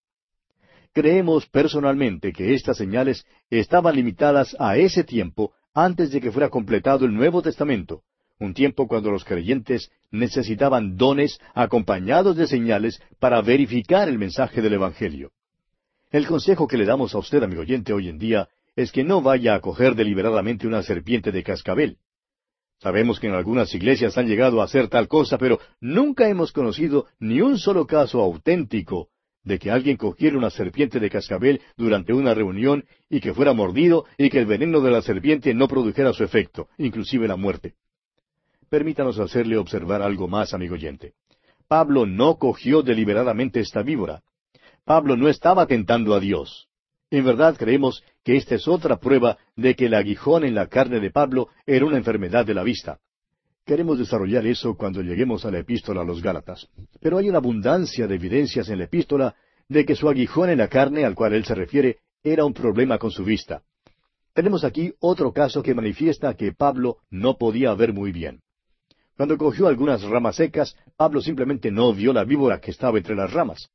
Creemos 0.97 1.45
personalmente 1.45 2.33
que 2.33 2.55
estas 2.55 2.79
señales 2.79 3.27
estaban 3.51 3.95
limitadas 3.95 4.57
a 4.59 4.79
ese 4.79 5.05
tiempo 5.05 5.53
antes 5.75 6.11
de 6.11 6.23
que 6.23 6.33
fuera 6.33 6.49
completado 6.49 7.05
el 7.05 7.13
Nuevo 7.13 7.43
Testamento, 7.43 8.01
un 8.41 8.55
tiempo 8.55 8.89
cuando 8.89 9.11
los 9.11 9.23
creyentes 9.23 9.91
necesitaban 10.11 10.97
dones 10.97 11.39
acompañados 11.53 12.35
de 12.39 12.47
señales 12.47 12.99
para 13.21 13.43
verificar 13.43 14.09
el 14.09 14.19
mensaje 14.19 14.63
del 14.63 14.73
Evangelio. 14.73 15.33
El 16.11 16.27
consejo 16.27 16.67
que 16.67 16.79
le 16.79 16.87
damos 16.87 17.15
a 17.15 17.19
usted, 17.19 17.43
amigo 17.43 17.61
oyente, 17.61 17.93
hoy 17.93 18.09
en 18.09 18.17
día 18.17 18.49
es 18.75 18.91
que 18.91 19.05
no 19.05 19.21
vaya 19.21 19.55
a 19.55 19.61
coger 19.61 19.97
deliberadamente 19.97 20.67
una 20.67 20.83
serpiente 20.83 21.31
de 21.31 21.43
cascabel. 21.43 21.99
Sabemos 22.79 23.21
que 23.21 23.27
en 23.27 23.35
algunas 23.35 23.75
iglesias 23.75 24.17
han 24.17 24.29
llegado 24.29 24.63
a 24.63 24.65
hacer 24.65 24.89
tal 24.89 25.09
cosa, 25.09 25.37
pero 25.37 25.61
nunca 25.79 26.27
hemos 26.27 26.53
conocido 26.53 27.05
ni 27.21 27.43
un 27.43 27.59
solo 27.59 27.87
caso 27.87 28.23
auténtico 28.23 29.11
de 29.47 29.61
que 29.61 29.71
alguien 29.71 29.97
cogiera 29.97 30.37
una 30.37 30.51
serpiente 30.51 30.99
de 30.99 31.09
cascabel 31.09 31.63
durante 31.77 32.13
una 32.13 32.35
reunión 32.35 32.85
y 33.09 33.21
que 33.21 33.33
fuera 33.33 33.53
mordido 33.53 34.05
y 34.19 34.29
que 34.29 34.41
el 34.41 34.47
veneno 34.47 34.81
de 34.81 34.91
la 34.91 35.03
serpiente 35.03 35.55
no 35.55 35.69
produjera 35.69 36.13
su 36.13 36.25
efecto, 36.25 36.69
inclusive 36.79 37.29
la 37.29 37.37
muerte. 37.37 37.75
Permítanos 38.69 39.21
hacerle 39.21 39.57
observar 39.57 40.03
algo 40.03 40.27
más, 40.27 40.53
amigo 40.53 40.75
oyente. 40.75 41.13
Pablo 41.69 42.07
no 42.07 42.39
cogió 42.39 42.83
deliberadamente 42.83 43.61
esta 43.61 43.83
víbora. 43.83 44.23
Pablo 44.85 45.17
no 45.17 45.29
estaba 45.29 45.67
tentando 45.67 46.15
a 46.15 46.21
Dios. 46.21 46.67
En 47.11 47.25
verdad 47.25 47.57
creemos 47.57 48.03
que 48.25 48.37
esta 48.37 48.57
es 48.57 48.67
otra 48.67 48.97
prueba 48.97 49.39
de 49.55 49.77
que 49.77 49.87
el 49.87 49.95
aguijón 49.95 50.45
en 50.45 50.57
la 50.57 50.67
carne 50.67 50.99
de 50.99 51.13
Pablo 51.13 51.51
era 51.67 51.87
una 51.87 51.99
enfermedad 51.99 52.45
de 52.45 52.55
la 52.55 52.65
vista. 52.65 52.99
Queremos 53.67 53.99
desarrollar 53.99 54.47
eso 54.47 54.77
cuando 54.77 55.03
lleguemos 55.03 55.45
a 55.45 55.51
la 55.51 55.59
epístola 55.59 56.03
a 56.03 56.05
los 56.05 56.23
Gálatas. 56.23 56.69
Pero 57.01 57.19
hay 57.19 57.29
una 57.29 57.39
abundancia 57.39 58.07
de 58.07 58.15
evidencias 58.15 58.69
en 58.69 58.79
la 58.79 58.85
epístola 58.85 59.35
de 59.69 59.85
que 59.85 59.97
su 59.97 60.09
aguijón 60.09 60.51
en 60.51 60.59
la 60.59 60.69
carne 60.69 61.05
al 61.05 61.17
cual 61.17 61.35
él 61.35 61.45
se 61.45 61.57
refiere 61.57 61.99
era 62.23 62.45
un 62.45 62.55
problema 62.55 62.97
con 62.97 63.11
su 63.11 63.25
vista. 63.25 63.63
Tenemos 64.35 64.63
aquí 64.63 64.95
otro 65.01 65.33
caso 65.33 65.65
que 65.65 65.75
manifiesta 65.75 66.35
que 66.35 66.53
Pablo 66.53 66.99
no 67.11 67.39
podía 67.39 67.75
ver 67.75 67.93
muy 67.93 68.13
bien. 68.13 68.41
Cuando 69.17 69.37
cogió 69.37 69.67
algunas 69.67 70.01
ramas 70.05 70.37
secas, 70.37 70.77
Pablo 70.97 71.21
simplemente 71.21 71.73
no 71.73 71.93
vio 71.93 72.13
la 72.13 72.23
víbora 72.23 72.61
que 72.61 72.71
estaba 72.71 72.99
entre 72.99 73.17
las 73.17 73.33
ramas. 73.33 73.71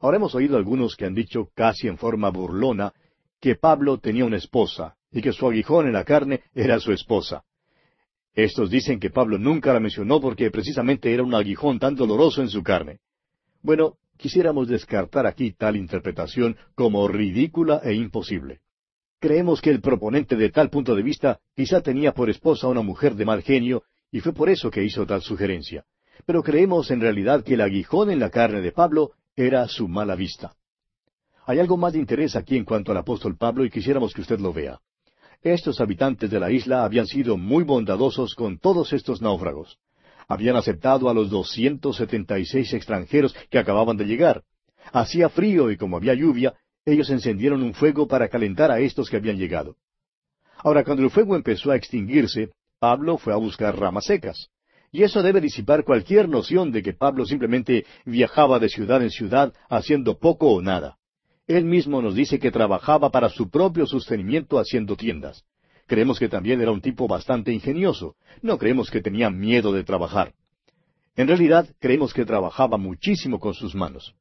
Ahora 0.00 0.16
hemos 0.16 0.34
oído 0.34 0.56
algunos 0.56 0.96
que 0.96 1.04
han 1.04 1.14
dicho 1.14 1.50
casi 1.54 1.86
en 1.86 1.98
forma 1.98 2.30
burlona 2.30 2.94
que 3.38 3.56
Pablo 3.56 3.98
tenía 3.98 4.24
una 4.24 4.38
esposa 4.38 4.96
y 5.10 5.20
que 5.20 5.34
su 5.34 5.46
aguijón 5.46 5.86
en 5.86 5.92
la 5.92 6.04
carne 6.04 6.44
era 6.54 6.80
su 6.80 6.92
esposa. 6.92 7.44
Estos 8.34 8.70
dicen 8.70 8.98
que 8.98 9.10
Pablo 9.10 9.38
nunca 9.38 9.72
la 9.72 9.80
mencionó 9.80 10.20
porque 10.20 10.50
precisamente 10.50 11.12
era 11.12 11.22
un 11.22 11.34
aguijón 11.34 11.78
tan 11.78 11.94
doloroso 11.94 12.40
en 12.40 12.48
su 12.48 12.62
carne. 12.62 13.00
Bueno, 13.60 13.98
quisiéramos 14.16 14.68
descartar 14.68 15.26
aquí 15.26 15.52
tal 15.52 15.76
interpretación 15.76 16.56
como 16.74 17.06
ridícula 17.08 17.80
e 17.84 17.92
imposible. 17.92 18.60
Creemos 19.20 19.60
que 19.60 19.70
el 19.70 19.80
proponente 19.80 20.34
de 20.34 20.50
tal 20.50 20.70
punto 20.70 20.94
de 20.94 21.02
vista 21.02 21.40
quizá 21.54 21.80
tenía 21.80 22.12
por 22.12 22.30
esposa 22.30 22.66
a 22.66 22.70
una 22.70 22.82
mujer 22.82 23.14
de 23.14 23.24
mal 23.24 23.42
genio 23.42 23.84
y 24.10 24.20
fue 24.20 24.32
por 24.32 24.48
eso 24.48 24.70
que 24.70 24.82
hizo 24.82 25.06
tal 25.06 25.22
sugerencia. 25.22 25.84
Pero 26.24 26.42
creemos 26.42 26.90
en 26.90 27.00
realidad 27.00 27.44
que 27.44 27.54
el 27.54 27.60
aguijón 27.60 28.10
en 28.10 28.18
la 28.18 28.30
carne 28.30 28.60
de 28.60 28.72
Pablo 28.72 29.12
era 29.36 29.68
su 29.68 29.88
mala 29.88 30.14
vista. 30.14 30.54
Hay 31.44 31.58
algo 31.58 31.76
más 31.76 31.92
de 31.92 31.98
interés 31.98 32.34
aquí 32.34 32.56
en 32.56 32.64
cuanto 32.64 32.92
al 32.92 32.98
apóstol 32.98 33.36
Pablo 33.36 33.64
y 33.64 33.70
quisiéramos 33.70 34.14
que 34.14 34.22
usted 34.22 34.40
lo 34.40 34.52
vea. 34.52 34.80
Estos 35.42 35.80
habitantes 35.80 36.30
de 36.30 36.38
la 36.38 36.52
isla 36.52 36.84
habían 36.84 37.06
sido 37.06 37.36
muy 37.36 37.64
bondadosos 37.64 38.34
con 38.36 38.58
todos 38.58 38.92
estos 38.92 39.20
náufragos. 39.20 39.76
Habían 40.28 40.54
aceptado 40.54 41.10
a 41.10 41.14
los 41.14 41.30
doscientos 41.30 41.96
setenta 41.96 42.38
y 42.38 42.46
seis 42.46 42.72
extranjeros 42.72 43.34
que 43.50 43.58
acababan 43.58 43.96
de 43.96 44.04
llegar. 44.04 44.44
Hacía 44.92 45.28
frío 45.28 45.70
y 45.72 45.76
como 45.76 45.96
había 45.96 46.14
lluvia, 46.14 46.54
ellos 46.84 47.10
encendieron 47.10 47.62
un 47.62 47.74
fuego 47.74 48.06
para 48.06 48.28
calentar 48.28 48.70
a 48.70 48.78
estos 48.78 49.10
que 49.10 49.16
habían 49.16 49.36
llegado. 49.36 49.76
Ahora, 50.58 50.84
cuando 50.84 51.02
el 51.02 51.10
fuego 51.10 51.34
empezó 51.34 51.72
a 51.72 51.76
extinguirse, 51.76 52.50
Pablo 52.78 53.18
fue 53.18 53.32
a 53.32 53.36
buscar 53.36 53.76
ramas 53.76 54.04
secas. 54.04 54.48
Y 54.92 55.02
eso 55.02 55.22
debe 55.22 55.40
disipar 55.40 55.84
cualquier 55.84 56.28
noción 56.28 56.70
de 56.70 56.82
que 56.82 56.92
Pablo 56.92 57.24
simplemente 57.24 57.84
viajaba 58.04 58.60
de 58.60 58.68
ciudad 58.68 59.02
en 59.02 59.10
ciudad 59.10 59.52
haciendo 59.68 60.18
poco 60.18 60.52
o 60.52 60.62
nada. 60.62 60.98
Él 61.46 61.64
mismo 61.64 62.00
nos 62.00 62.14
dice 62.14 62.38
que 62.38 62.50
trabajaba 62.50 63.10
para 63.10 63.28
su 63.28 63.50
propio 63.50 63.86
sostenimiento 63.86 64.58
haciendo 64.58 64.96
tiendas. 64.96 65.44
Creemos 65.86 66.18
que 66.18 66.28
también 66.28 66.60
era 66.60 66.70
un 66.70 66.80
tipo 66.80 67.08
bastante 67.08 67.52
ingenioso. 67.52 68.14
No 68.40 68.58
creemos 68.58 68.90
que 68.90 69.00
tenía 69.00 69.30
miedo 69.30 69.72
de 69.72 69.84
trabajar. 69.84 70.32
En 71.16 71.28
realidad, 71.28 71.68
creemos 71.80 72.14
que 72.14 72.24
trabajaba 72.24 72.78
muchísimo 72.78 73.38
con 73.38 73.54
sus 73.54 73.74
manos. 73.74 74.14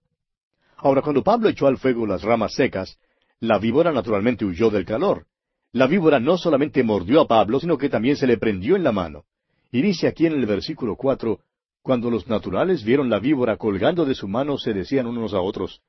Ahora, 0.78 1.02
cuando 1.02 1.24
Pablo 1.24 1.48
echó 1.48 1.68
al 1.68 1.78
fuego 1.78 2.06
las 2.06 2.24
ramas 2.24 2.54
secas, 2.56 2.98
la 3.40 3.60
víbora 3.60 3.92
naturalmente 3.92 4.44
huyó 4.44 4.70
del 4.70 4.86
calor. 4.86 5.28
La 5.72 5.88
víbora 5.88 6.20
no 6.20 6.38
solamente 6.38 6.84
mordió 6.84 7.22
a 7.22 7.28
Pablo, 7.28 7.60
sino 7.60 7.78
que 7.78 7.88
también 7.88 8.18
se 8.18 8.28
le 8.28 8.38
prendió 8.38 8.76
en 8.76 8.84
la 8.84 8.92
mano. 8.92 9.24
Y 9.72 9.82
dice 9.82 10.08
aquí 10.08 10.26
en 10.26 10.34
el 10.34 10.46
versículo 10.46 10.98
cuatro, 10.98 11.40
cuando 11.82 12.12
los 12.12 12.28
naturales 12.28 12.84
vieron 12.84 13.10
la 13.10 13.20
víbora 13.20 13.56
colgando 13.58 14.06
de 14.06 14.16
su 14.16 14.28
mano, 14.28 14.58
se 14.58 14.74
decían 14.74 15.08
unos 15.08 15.34
a 15.34 15.40
otros, 15.40 15.82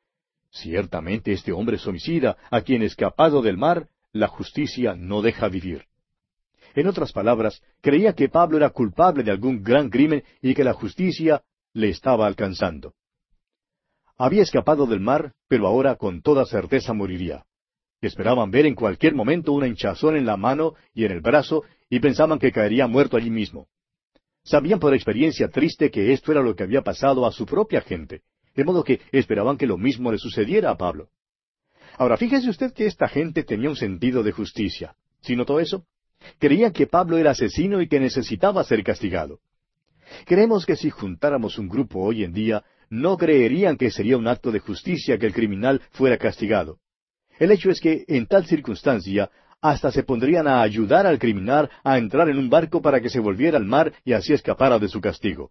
Ciertamente 0.52 1.32
este 1.32 1.50
hombre 1.50 1.76
es 1.76 1.86
homicida, 1.86 2.36
a 2.50 2.60
quien 2.60 2.82
escapado 2.82 3.40
del 3.40 3.56
mar, 3.56 3.88
la 4.12 4.28
justicia 4.28 4.94
no 4.94 5.22
deja 5.22 5.48
vivir. 5.48 5.86
En 6.74 6.86
otras 6.86 7.12
palabras, 7.12 7.62
creía 7.80 8.12
que 8.12 8.28
Pablo 8.28 8.58
era 8.58 8.70
culpable 8.70 9.22
de 9.22 9.30
algún 9.30 9.62
gran 9.62 9.88
crimen 9.88 10.22
y 10.42 10.54
que 10.54 10.62
la 10.62 10.74
justicia 10.74 11.42
le 11.72 11.88
estaba 11.88 12.26
alcanzando. 12.26 12.92
Había 14.18 14.42
escapado 14.42 14.86
del 14.86 15.00
mar, 15.00 15.32
pero 15.48 15.66
ahora 15.66 15.96
con 15.96 16.20
toda 16.20 16.44
certeza 16.44 16.92
moriría. 16.92 17.44
Esperaban 18.02 18.50
ver 18.50 18.66
en 18.66 18.74
cualquier 18.74 19.14
momento 19.14 19.52
una 19.52 19.66
hinchazón 19.66 20.16
en 20.16 20.26
la 20.26 20.36
mano 20.36 20.74
y 20.92 21.06
en 21.06 21.12
el 21.12 21.22
brazo 21.22 21.64
y 21.88 21.98
pensaban 22.00 22.38
que 22.38 22.52
caería 22.52 22.86
muerto 22.86 23.16
allí 23.16 23.30
mismo. 23.30 23.68
Sabían 24.44 24.80
por 24.80 24.92
experiencia 24.92 25.48
triste 25.48 25.90
que 25.90 26.12
esto 26.12 26.30
era 26.30 26.42
lo 26.42 26.54
que 26.54 26.64
había 26.64 26.82
pasado 26.82 27.24
a 27.24 27.32
su 27.32 27.46
propia 27.46 27.80
gente 27.80 28.22
de 28.54 28.64
modo 28.64 28.84
que 28.84 29.00
esperaban 29.12 29.56
que 29.56 29.66
lo 29.66 29.78
mismo 29.78 30.12
le 30.12 30.18
sucediera 30.18 30.70
a 30.70 30.76
Pablo. 30.76 31.08
Ahora, 31.98 32.16
fíjese 32.16 32.48
usted 32.48 32.72
que 32.72 32.86
esta 32.86 33.08
gente 33.08 33.44
tenía 33.44 33.68
un 33.68 33.76
sentido 33.76 34.22
de 34.22 34.32
justicia. 34.32 34.94
¿Sí 35.20 35.36
notó 35.36 35.60
eso? 35.60 35.84
Creían 36.38 36.72
que 36.72 36.86
Pablo 36.86 37.18
era 37.18 37.32
asesino 37.32 37.80
y 37.80 37.88
que 37.88 38.00
necesitaba 38.00 38.64
ser 38.64 38.82
castigado. 38.82 39.40
Creemos 40.26 40.66
que 40.66 40.76
si 40.76 40.90
juntáramos 40.90 41.58
un 41.58 41.68
grupo 41.68 42.00
hoy 42.00 42.24
en 42.24 42.32
día, 42.32 42.64
no 42.90 43.16
creerían 43.16 43.76
que 43.76 43.90
sería 43.90 44.16
un 44.16 44.28
acto 44.28 44.50
de 44.50 44.60
justicia 44.60 45.18
que 45.18 45.26
el 45.26 45.32
criminal 45.32 45.80
fuera 45.92 46.18
castigado. 46.18 46.78
El 47.38 47.50
hecho 47.50 47.70
es 47.70 47.80
que, 47.80 48.04
en 48.06 48.26
tal 48.26 48.46
circunstancia, 48.46 49.30
hasta 49.60 49.90
se 49.90 50.02
pondrían 50.02 50.46
a 50.46 50.60
ayudar 50.60 51.06
al 51.06 51.18
criminal 51.18 51.70
a 51.84 51.96
entrar 51.96 52.28
en 52.28 52.36
un 52.36 52.50
barco 52.50 52.82
para 52.82 53.00
que 53.00 53.08
se 53.08 53.20
volviera 53.20 53.56
al 53.56 53.64
mar 53.64 53.92
y 54.04 54.12
así 54.12 54.32
escapara 54.32 54.78
de 54.78 54.88
su 54.88 55.00
castigo. 55.00 55.50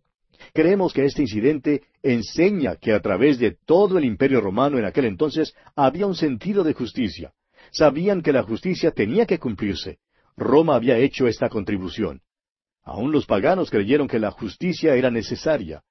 Creemos 0.53 0.91
que 0.93 1.05
este 1.05 1.21
incidente 1.21 1.83
enseña 2.03 2.75
que 2.75 2.93
a 2.93 2.99
través 2.99 3.39
de 3.39 3.57
todo 3.65 3.97
el 3.97 4.05
imperio 4.05 4.41
romano 4.41 4.77
en 4.77 4.85
aquel 4.85 5.05
entonces 5.05 5.53
había 5.75 6.05
un 6.05 6.15
sentido 6.15 6.63
de 6.63 6.73
justicia. 6.73 7.33
Sabían 7.71 8.21
que 8.21 8.33
la 8.33 8.43
justicia 8.43 8.91
tenía 8.91 9.25
que 9.25 9.39
cumplirse. 9.39 9.99
Roma 10.35 10.75
había 10.75 10.97
hecho 10.97 11.27
esta 11.27 11.47
contribución. 11.47 12.21
Aún 12.83 13.11
los 13.11 13.25
paganos 13.25 13.69
creyeron 13.69 14.07
que 14.07 14.19
la 14.19 14.31
justicia 14.31 14.95
era 14.95 15.09
necesaria. 15.09 15.83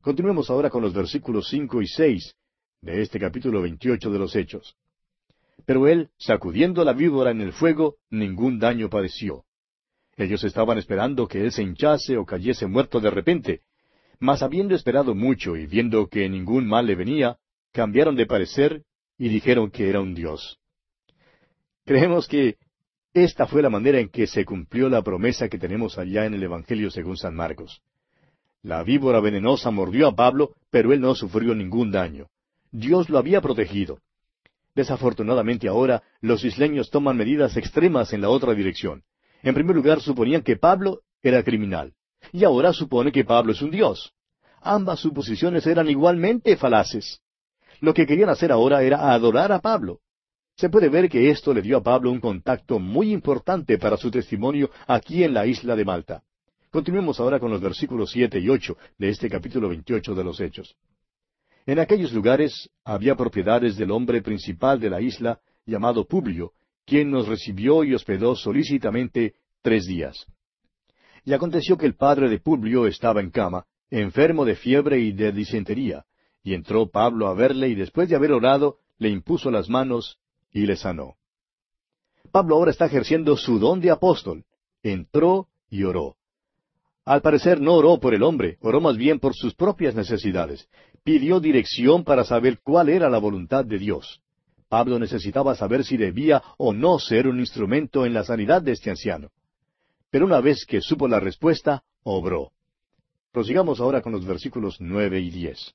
Continuemos 0.00 0.48
ahora 0.48 0.70
con 0.70 0.82
los 0.82 0.94
versículos 0.94 1.48
cinco 1.48 1.82
y 1.82 1.86
seis 1.86 2.34
de 2.80 3.02
este 3.02 3.18
capítulo 3.18 3.60
veintiocho 3.60 4.10
de 4.10 4.18
los 4.18 4.34
Hechos. 4.36 4.76
Pero 5.66 5.86
él, 5.88 6.08
sacudiendo 6.16 6.84
la 6.84 6.92
víbora 6.92 7.32
en 7.32 7.40
el 7.40 7.52
fuego, 7.52 7.96
ningún 8.08 8.58
daño 8.58 8.88
padeció. 8.88 9.44
Ellos 10.16 10.42
estaban 10.44 10.78
esperando 10.78 11.28
que 11.28 11.44
él 11.44 11.52
se 11.52 11.62
hinchase 11.62 12.16
o 12.16 12.24
cayese 12.24 12.66
muerto 12.66 13.00
de 13.00 13.10
repente, 13.10 13.62
mas 14.20 14.42
habiendo 14.42 14.74
esperado 14.74 15.14
mucho 15.14 15.56
y 15.56 15.66
viendo 15.66 16.08
que 16.08 16.28
ningún 16.28 16.66
mal 16.66 16.86
le 16.86 16.94
venía, 16.94 17.36
cambiaron 17.72 18.16
de 18.16 18.26
parecer 18.26 18.82
y 19.16 19.28
dijeron 19.28 19.70
que 19.70 19.88
era 19.88 20.00
un 20.00 20.14
dios. 20.14 20.58
Creemos 21.84 22.26
que 22.26 22.56
esta 23.14 23.46
fue 23.46 23.62
la 23.62 23.70
manera 23.70 23.98
en 23.98 24.08
que 24.08 24.26
se 24.26 24.44
cumplió 24.44 24.88
la 24.88 25.02
promesa 25.02 25.48
que 25.48 25.58
tenemos 25.58 25.98
allá 25.98 26.26
en 26.26 26.34
el 26.34 26.42
Evangelio 26.42 26.90
según 26.90 27.16
San 27.16 27.34
Marcos. 27.34 27.80
La 28.62 28.82
víbora 28.82 29.20
venenosa 29.20 29.70
mordió 29.70 30.08
a 30.08 30.14
Pablo, 30.14 30.54
pero 30.70 30.92
él 30.92 31.00
no 31.00 31.14
sufrió 31.14 31.54
ningún 31.54 31.90
daño. 31.90 32.26
Dios 32.70 33.08
lo 33.08 33.18
había 33.18 33.40
protegido. 33.40 34.00
Desafortunadamente 34.74 35.68
ahora 35.68 36.02
los 36.20 36.44
isleños 36.44 36.90
toman 36.90 37.16
medidas 37.16 37.56
extremas 37.56 38.12
en 38.12 38.20
la 38.20 38.28
otra 38.28 38.54
dirección. 38.54 39.04
En 39.42 39.54
primer 39.54 39.74
lugar 39.74 40.00
suponían 40.00 40.42
que 40.42 40.56
Pablo 40.56 41.00
era 41.22 41.42
criminal 41.42 41.94
y 42.32 42.44
ahora 42.44 42.72
supone 42.72 43.12
que 43.12 43.24
Pablo 43.24 43.52
es 43.52 43.62
un 43.62 43.70
dios. 43.70 44.12
Ambas 44.60 45.00
suposiciones 45.00 45.66
eran 45.66 45.88
igualmente 45.88 46.56
falaces. 46.56 47.20
Lo 47.80 47.94
que 47.94 48.06
querían 48.06 48.28
hacer 48.28 48.50
ahora 48.50 48.82
era 48.82 49.12
adorar 49.12 49.52
a 49.52 49.60
Pablo. 49.60 50.00
Se 50.56 50.68
puede 50.68 50.88
ver 50.88 51.08
que 51.08 51.30
esto 51.30 51.54
le 51.54 51.62
dio 51.62 51.76
a 51.76 51.82
Pablo 51.82 52.10
un 52.10 52.20
contacto 52.20 52.80
muy 52.80 53.12
importante 53.12 53.78
para 53.78 53.96
su 53.96 54.10
testimonio 54.10 54.70
aquí 54.88 55.22
en 55.22 55.32
la 55.32 55.46
isla 55.46 55.76
de 55.76 55.84
Malta. 55.84 56.22
Continuemos 56.70 57.20
ahora 57.20 57.38
con 57.38 57.50
los 57.50 57.60
versículos 57.60 58.10
siete 58.10 58.40
y 58.40 58.48
ocho 58.48 58.76
de 58.98 59.08
este 59.08 59.30
capítulo 59.30 59.68
veintiocho 59.68 60.14
de 60.14 60.24
los 60.24 60.40
Hechos. 60.40 60.74
En 61.64 61.78
aquellos 61.78 62.12
lugares 62.12 62.68
había 62.84 63.14
propiedades 63.14 63.76
del 63.76 63.90
hombre 63.90 64.20
principal 64.20 64.80
de 64.80 64.90
la 64.90 65.00
isla, 65.00 65.38
llamado 65.64 66.06
Publio, 66.06 66.52
quien 66.84 67.10
nos 67.10 67.28
recibió 67.28 67.84
y 67.84 67.94
hospedó 67.94 68.34
solícitamente 68.34 69.34
tres 69.62 69.86
días. 69.86 70.26
Y 71.24 71.32
aconteció 71.32 71.76
que 71.76 71.86
el 71.86 71.94
padre 71.94 72.28
de 72.28 72.38
Publio 72.38 72.86
estaba 72.86 73.20
en 73.20 73.30
cama, 73.30 73.66
enfermo 73.90 74.44
de 74.44 74.56
fiebre 74.56 75.00
y 75.00 75.12
de 75.12 75.32
disentería, 75.32 76.04
y 76.42 76.54
entró 76.54 76.88
Pablo 76.90 77.28
a 77.28 77.34
verle 77.34 77.68
y 77.68 77.74
después 77.74 78.08
de 78.08 78.16
haber 78.16 78.32
orado, 78.32 78.78
le 78.98 79.08
impuso 79.08 79.50
las 79.50 79.68
manos 79.68 80.18
y 80.52 80.66
le 80.66 80.76
sanó. 80.76 81.16
Pablo 82.30 82.56
ahora 82.56 82.70
está 82.70 82.86
ejerciendo 82.86 83.36
su 83.36 83.58
don 83.58 83.80
de 83.80 83.90
apóstol. 83.90 84.44
Entró 84.82 85.48
y 85.70 85.84
oró. 85.84 86.16
Al 87.04 87.22
parecer 87.22 87.60
no 87.60 87.74
oró 87.74 87.98
por 88.00 88.14
el 88.14 88.22
hombre, 88.22 88.58
oró 88.60 88.80
más 88.80 88.96
bien 88.96 89.18
por 89.18 89.34
sus 89.34 89.54
propias 89.54 89.94
necesidades. 89.94 90.68
Pidió 91.04 91.40
dirección 91.40 92.04
para 92.04 92.24
saber 92.24 92.60
cuál 92.62 92.90
era 92.90 93.08
la 93.08 93.18
voluntad 93.18 93.64
de 93.64 93.78
Dios. 93.78 94.20
Pablo 94.68 94.98
necesitaba 94.98 95.54
saber 95.54 95.84
si 95.84 95.96
debía 95.96 96.42
o 96.58 96.74
no 96.74 96.98
ser 96.98 97.26
un 97.26 97.40
instrumento 97.40 98.04
en 98.04 98.12
la 98.12 98.24
sanidad 98.24 98.60
de 98.60 98.72
este 98.72 98.90
anciano 98.90 99.30
pero 100.10 100.26
una 100.26 100.40
vez 100.40 100.64
que 100.66 100.80
supo 100.80 101.08
la 101.08 101.20
respuesta, 101.20 101.82
obró. 102.02 102.52
Prosigamos 103.32 103.80
ahora 103.80 104.02
con 104.02 104.12
los 104.12 104.24
versículos 104.24 104.76
nueve 104.80 105.20
y 105.20 105.30
diez. 105.30 105.74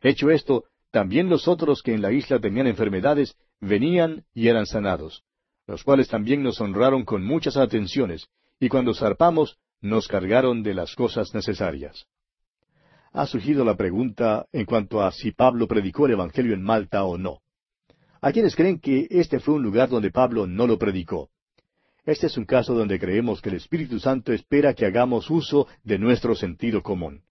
Hecho 0.00 0.30
esto, 0.30 0.64
también 0.90 1.28
los 1.28 1.48
otros 1.48 1.82
que 1.82 1.94
en 1.94 2.02
la 2.02 2.12
isla 2.12 2.38
tenían 2.38 2.66
enfermedades 2.66 3.36
venían 3.60 4.24
y 4.34 4.48
eran 4.48 4.66
sanados, 4.66 5.22
los 5.66 5.84
cuales 5.84 6.08
también 6.08 6.42
nos 6.42 6.60
honraron 6.60 7.04
con 7.04 7.24
muchas 7.24 7.56
atenciones, 7.56 8.26
y 8.58 8.68
cuando 8.68 8.94
zarpamos 8.94 9.58
nos 9.80 10.08
cargaron 10.08 10.62
de 10.62 10.74
las 10.74 10.94
cosas 10.94 11.34
necesarias. 11.34 12.06
Ha 13.12 13.26
surgido 13.26 13.64
la 13.64 13.76
pregunta 13.76 14.46
en 14.52 14.64
cuanto 14.64 15.02
a 15.02 15.12
si 15.12 15.32
Pablo 15.32 15.68
predicó 15.68 16.06
el 16.06 16.12
Evangelio 16.12 16.54
en 16.54 16.62
Malta 16.62 17.04
o 17.04 17.18
no. 17.18 17.40
Hay 18.20 18.32
quienes 18.32 18.56
creen 18.56 18.78
que 18.78 19.06
este 19.10 19.40
fue 19.40 19.54
un 19.54 19.62
lugar 19.62 19.88
donde 19.88 20.10
Pablo 20.10 20.46
no 20.46 20.66
lo 20.66 20.78
predicó. 20.78 21.30
Este 22.04 22.26
es 22.26 22.36
un 22.36 22.44
caso 22.44 22.74
donde 22.74 22.98
creemos 22.98 23.40
que 23.40 23.48
el 23.48 23.56
Espíritu 23.56 24.00
Santo 24.00 24.32
espera 24.32 24.74
que 24.74 24.86
hagamos 24.86 25.30
uso 25.30 25.68
de 25.84 25.98
nuestro 25.98 26.34
sentido 26.34 26.82
común. 26.82 27.22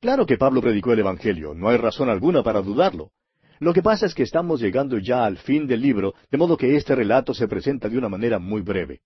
Claro 0.00 0.24
que 0.24 0.38
Pablo 0.38 0.60
predicó 0.60 0.92
el 0.92 1.00
Evangelio, 1.00 1.52
no 1.54 1.68
hay 1.68 1.78
razón 1.78 2.08
alguna 2.08 2.44
para 2.44 2.62
dudarlo. 2.62 3.10
Lo 3.58 3.72
que 3.72 3.82
pasa 3.82 4.06
es 4.06 4.14
que 4.14 4.22
estamos 4.22 4.60
llegando 4.60 4.98
ya 4.98 5.24
al 5.24 5.38
fin 5.38 5.66
del 5.66 5.80
libro, 5.80 6.14
de 6.30 6.38
modo 6.38 6.56
que 6.56 6.76
este 6.76 6.94
relato 6.94 7.34
se 7.34 7.48
presenta 7.48 7.88
de 7.88 7.98
una 7.98 8.08
manera 8.08 8.38
muy 8.38 8.62
breve. 8.62 9.00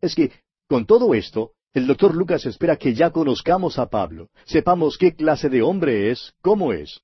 Es 0.00 0.14
que, 0.14 0.30
con 0.66 0.86
todo 0.86 1.12
esto, 1.12 1.52
el 1.74 1.86
doctor 1.86 2.14
Lucas 2.14 2.46
espera 2.46 2.76
que 2.76 2.94
ya 2.94 3.10
conozcamos 3.10 3.78
a 3.78 3.90
Pablo, 3.90 4.30
sepamos 4.44 4.96
qué 4.96 5.14
clase 5.14 5.50
de 5.50 5.60
hombre 5.60 6.10
es, 6.10 6.32
cómo 6.40 6.72
es. 6.72 7.00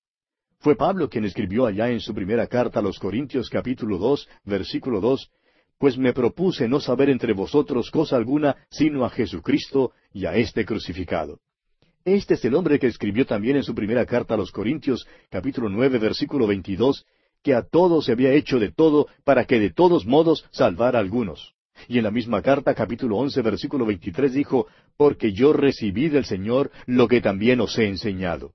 Fue 0.59 0.74
Pablo 0.74 1.11
quien 1.11 1.24
escribió 1.24 1.66
allá 1.66 1.91
en 1.91 2.01
su 2.01 2.14
primera 2.14 2.47
carta 2.47 2.78
a 2.78 2.82
los 2.82 2.99
Corintios 2.99 3.51
capítulo 3.51 3.99
dos, 3.99 4.26
versículo 4.45 5.01
dos, 5.01 5.30
pues 5.79 5.99
me 5.99 6.12
propuse 6.12 6.68
no 6.68 6.81
saber 6.81 7.11
entre 7.11 7.33
vosotros 7.33 7.91
cosa 7.91 8.16
alguna 8.16 8.57
sino 8.70 9.05
a 9.05 9.11
Jesucristo 9.11 9.93
y 10.12 10.27
a 10.27 10.35
este 10.37 10.64
crucificado. 10.64 11.41
Este 12.05 12.35
es 12.35 12.45
el 12.45 12.55
hombre 12.55 12.79
que 12.79 12.87
escribió 12.87 13.27
también 13.27 13.57
en 13.57 13.64
su 13.64 13.74
primera 13.74 14.07
carta 14.07 14.35
a 14.35 14.37
los 14.37 14.53
Corintios, 14.53 15.07
capítulo 15.29 15.68
nueve, 15.68 15.99
versículo 15.99 16.47
veintidós, 16.47 17.05
que 17.43 17.55
a 17.55 17.62
todos 17.62 18.05
se 18.05 18.12
había 18.12 18.33
hecho 18.33 18.59
de 18.59 18.70
todo 18.70 19.09
para 19.24 19.45
que 19.45 19.59
de 19.59 19.70
todos 19.70 20.07
modos 20.07 20.45
salvara 20.53 20.99
algunos. 20.99 21.55
Y 21.89 21.99
en 21.99 22.05
la 22.05 22.11
misma 22.11 22.43
carta, 22.43 22.74
capítulo 22.74 23.16
once, 23.16 23.43
versículo 23.43 23.85
veintitrés, 23.85 24.33
dijo, 24.33 24.66
Porque 24.97 25.33
yo 25.33 25.53
recibí 25.53 26.09
del 26.09 26.24
Señor 26.24 26.70
lo 26.87 27.07
que 27.09 27.20
también 27.20 27.61
os 27.61 27.77
he 27.79 27.87
enseñado. 27.87 28.53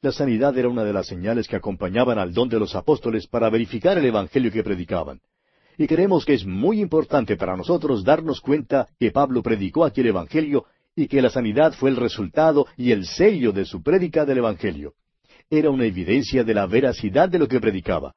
La 0.00 0.12
sanidad 0.12 0.56
era 0.56 0.68
una 0.68 0.82
de 0.82 0.92
las 0.92 1.06
señales 1.06 1.46
que 1.46 1.56
acompañaban 1.56 2.18
al 2.18 2.32
don 2.32 2.48
de 2.48 2.58
los 2.58 2.74
apóstoles 2.74 3.26
para 3.26 3.50
verificar 3.50 3.98
el 3.98 4.06
Evangelio 4.06 4.50
que 4.50 4.64
predicaban. 4.64 5.20
Y 5.78 5.86
creemos 5.86 6.24
que 6.24 6.34
es 6.34 6.44
muy 6.44 6.80
importante 6.80 7.36
para 7.36 7.56
nosotros 7.56 8.04
darnos 8.04 8.40
cuenta 8.40 8.88
que 8.98 9.10
Pablo 9.10 9.42
predicó 9.42 9.84
aquí 9.84 10.00
el 10.00 10.08
Evangelio 10.08 10.66
y 10.94 11.08
que 11.08 11.22
la 11.22 11.30
sanidad 11.30 11.72
fue 11.72 11.90
el 11.90 11.96
resultado 11.96 12.66
y 12.76 12.92
el 12.92 13.06
sello 13.06 13.52
de 13.52 13.64
su 13.64 13.82
prédica 13.82 14.24
del 14.24 14.38
Evangelio. 14.38 14.94
Era 15.48 15.70
una 15.70 15.86
evidencia 15.86 16.44
de 16.44 16.54
la 16.54 16.66
veracidad 16.66 17.28
de 17.28 17.38
lo 17.38 17.48
que 17.48 17.60
predicaba. 17.60 18.14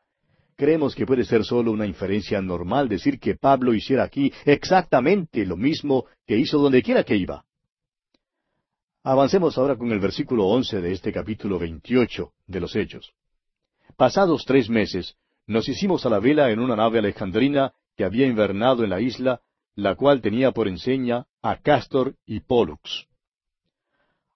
Creemos 0.58 0.96
que 0.96 1.06
puede 1.06 1.26
ser 1.26 1.44
solo 1.44 1.72
una 1.72 1.86
inferencia 1.86 2.42
normal 2.42 2.88
decir 2.88 3.20
que 3.20 3.36
Pablo 3.36 3.74
hiciera 3.74 4.04
aquí 4.04 4.32
exactamente 4.46 5.46
lo 5.46 5.58
mismo 5.58 6.06
que 6.26 6.38
hizo 6.38 6.58
donde 6.60 6.82
quiera 6.82 7.04
que 7.04 7.18
iba. 7.18 7.44
Avancemos 9.04 9.58
ahora 9.58 9.76
con 9.76 9.92
el 9.92 10.00
versículo 10.00 10.48
once 10.48 10.82
de 10.82 10.94
este 10.94 11.12
capítulo 11.12 11.60
veintiocho 11.60 12.32
de 12.48 12.60
los 12.60 12.76
Hechos. 12.76 13.14
Pasados 13.98 14.46
tres 14.46 14.70
meses, 14.70 15.16
nos 15.48 15.70
hicimos 15.70 16.06
a 16.06 16.10
la 16.10 16.20
vela 16.20 16.52
en 16.52 16.60
una 16.60 16.76
nave 16.76 17.00
alejandrina 17.00 17.74
que 17.96 18.04
había 18.04 18.28
invernado 18.28 18.84
en 18.84 18.90
la 18.90 19.02
isla, 19.02 19.42
la 19.76 19.96
cual 19.96 20.22
tenía 20.22 20.52
por 20.52 20.68
enseña 20.68 21.26
a 21.42 21.58
Castor 21.58 22.16
y 22.26 22.40
Pollux. 22.40 23.08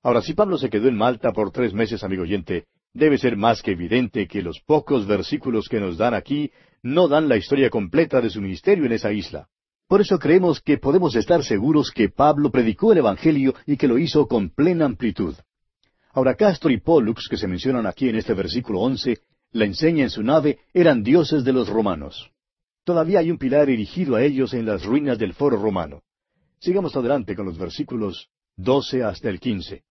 Ahora, 0.02 0.22
si 0.22 0.34
Pablo 0.34 0.58
se 0.58 0.70
quedó 0.70 0.88
en 0.88 0.96
Malta 0.96 1.32
por 1.32 1.52
tres 1.52 1.74
meses, 1.74 2.04
amigo 2.04 2.24
oyente, 2.24 2.66
debe 2.94 3.18
ser 3.18 3.36
más 3.36 3.62
que 3.62 3.72
evidente 3.72 4.28
que 4.28 4.42
los 4.42 4.60
pocos 4.62 5.06
versículos 5.06 5.68
que 5.68 5.80
nos 5.80 5.98
dan 5.98 6.14
aquí 6.14 6.52
no 6.82 7.08
dan 7.08 7.28
la 7.28 7.38
historia 7.38 7.70
completa 7.70 8.22
de 8.22 8.30
su 8.30 8.42
ministerio 8.42 8.86
en 8.86 8.94
esa 8.94 9.12
isla. 9.12 9.50
Por 9.88 10.02
eso 10.02 10.20
creemos 10.20 10.62
que 10.62 10.78
podemos 10.78 11.16
estar 11.16 11.44
seguros 11.44 11.92
que 11.92 12.10
Pablo 12.10 12.52
predicó 12.52 12.92
el 12.92 13.00
Evangelio 13.00 13.56
y 13.66 13.76
que 13.76 13.88
lo 13.88 13.98
hizo 13.98 14.28
con 14.28 14.50
plena 14.52 14.86
amplitud. 14.86 15.36
Ahora, 16.14 16.36
Castor 16.36 16.72
y 16.72 16.80
Pollux, 16.80 17.28
que 17.28 17.38
se 17.38 17.48
mencionan 17.48 17.86
aquí 17.86 18.08
en 18.08 18.16
este 18.16 18.34
versículo 18.34 18.80
once, 18.82 19.20
la 19.52 19.66
enseña 19.66 20.04
en 20.04 20.10
su 20.10 20.24
nave, 20.24 20.60
eran 20.74 21.04
dioses 21.04 21.44
de 21.44 21.54
los 21.54 21.70
romanos. 21.70 22.32
Todavía 22.84 23.20
hay 23.20 23.32
un 23.32 23.38
pilar 23.38 23.70
erigido 23.70 24.16
a 24.16 24.24
ellos 24.24 24.54
en 24.54 24.66
las 24.66 24.84
ruinas 24.84 25.18
del 25.18 25.34
foro 25.34 25.58
romano. 25.58 26.04
Sigamos 26.60 26.96
adelante 26.96 27.36
con 27.36 27.46
los 27.46 27.58
versículos 27.58 28.30
doce 28.56 29.04
hasta 29.04 29.30
el 29.30 29.40
quince. 29.40 29.84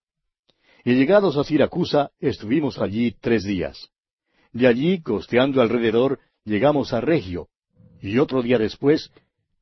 Y 0.84 0.94
llegados 0.94 1.36
a 1.36 1.44
Siracusa, 1.44 2.10
estuvimos 2.20 2.78
allí 2.78 3.16
tres 3.20 3.44
días. 3.44 3.88
De 4.52 4.66
allí, 4.66 5.00
costeando 5.02 5.60
alrededor, 5.60 6.20
llegamos 6.44 6.92
a 6.92 7.00
Regio, 7.00 7.48
y 8.00 8.18
otro 8.18 8.42
día 8.42 8.58
después, 8.58 9.10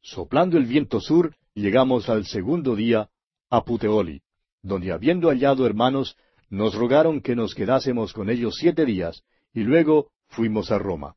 soplando 0.03 0.57
el 0.57 0.67
viento 0.67 1.01
sur, 1.01 1.35
llegamos 1.55 2.09
al 2.09 2.27
segundo 2.27 2.77
día 2.77 3.09
a 3.51 3.65
Puteoli, 3.65 4.23
donde 4.63 4.93
habiendo 4.93 5.29
hallado 5.29 5.67
hermanos, 5.67 6.17
nos 6.51 6.75
rogaron 6.75 7.21
que 7.21 7.35
nos 7.35 7.55
quedásemos 7.55 8.13
con 8.13 8.31
ellos 8.31 8.55
siete 8.59 8.85
días, 8.85 9.23
y 9.57 9.65
luego 9.65 10.11
fuimos 10.29 10.71
a 10.71 10.79
Roma. 10.79 11.17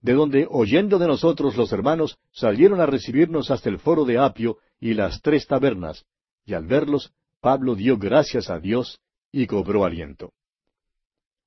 De 0.00 0.12
donde, 0.12 0.48
oyendo 0.50 0.98
de 0.98 1.06
nosotros 1.06 1.56
los 1.56 1.72
hermanos, 1.72 2.18
salieron 2.32 2.80
a 2.80 2.86
recibirnos 2.86 3.52
hasta 3.52 3.68
el 3.68 3.78
foro 3.78 4.04
de 4.04 4.18
Apio 4.18 4.58
y 4.80 4.94
las 4.94 5.22
tres 5.22 5.46
tabernas, 5.46 6.04
y 6.44 6.54
al 6.54 6.66
verlos, 6.66 7.12
Pablo 7.40 7.76
dio 7.76 7.96
gracias 7.96 8.50
a 8.50 8.58
Dios 8.58 9.00
y 9.30 9.46
cobró 9.46 9.84
aliento. 9.84 10.32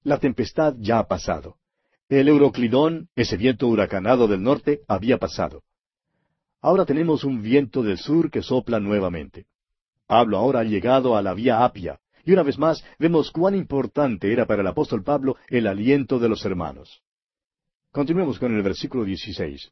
La 0.03 0.17
tempestad 0.17 0.75
ya 0.79 0.97
ha 0.97 1.07
pasado. 1.09 1.57
El 2.07 2.29
Euroclidón, 2.29 3.09
ese 3.15 3.35
viento 3.35 3.67
huracanado 3.67 4.29
del 4.29 4.41
norte, 4.41 4.81
había 4.87 5.17
pasado. 5.17 5.61
Ahora 6.61 6.85
tenemos 6.85 7.25
un 7.25 7.41
viento 7.41 7.83
del 7.83 7.97
sur 7.97 8.31
que 8.31 8.41
sopla 8.41 8.79
nuevamente. 8.79 9.45
Pablo 10.07 10.37
ahora 10.37 10.61
ha 10.61 10.63
llegado 10.63 11.17
a 11.17 11.21
la 11.21 11.33
vía 11.33 11.65
Apia, 11.65 11.99
y 12.25 12.33
una 12.33 12.43
vez 12.43 12.57
más 12.57 12.83
vemos 12.99 13.31
cuán 13.31 13.55
importante 13.55 14.31
era 14.31 14.45
para 14.45 14.61
el 14.61 14.67
apóstol 14.67 15.03
Pablo 15.03 15.37
el 15.47 15.67
aliento 15.67 16.19
de 16.19 16.29
los 16.29 16.45
hermanos. 16.45 17.01
Continuemos 17.91 18.39
con 18.39 18.55
el 18.55 18.61
versículo 18.61 19.03
16. 19.03 19.71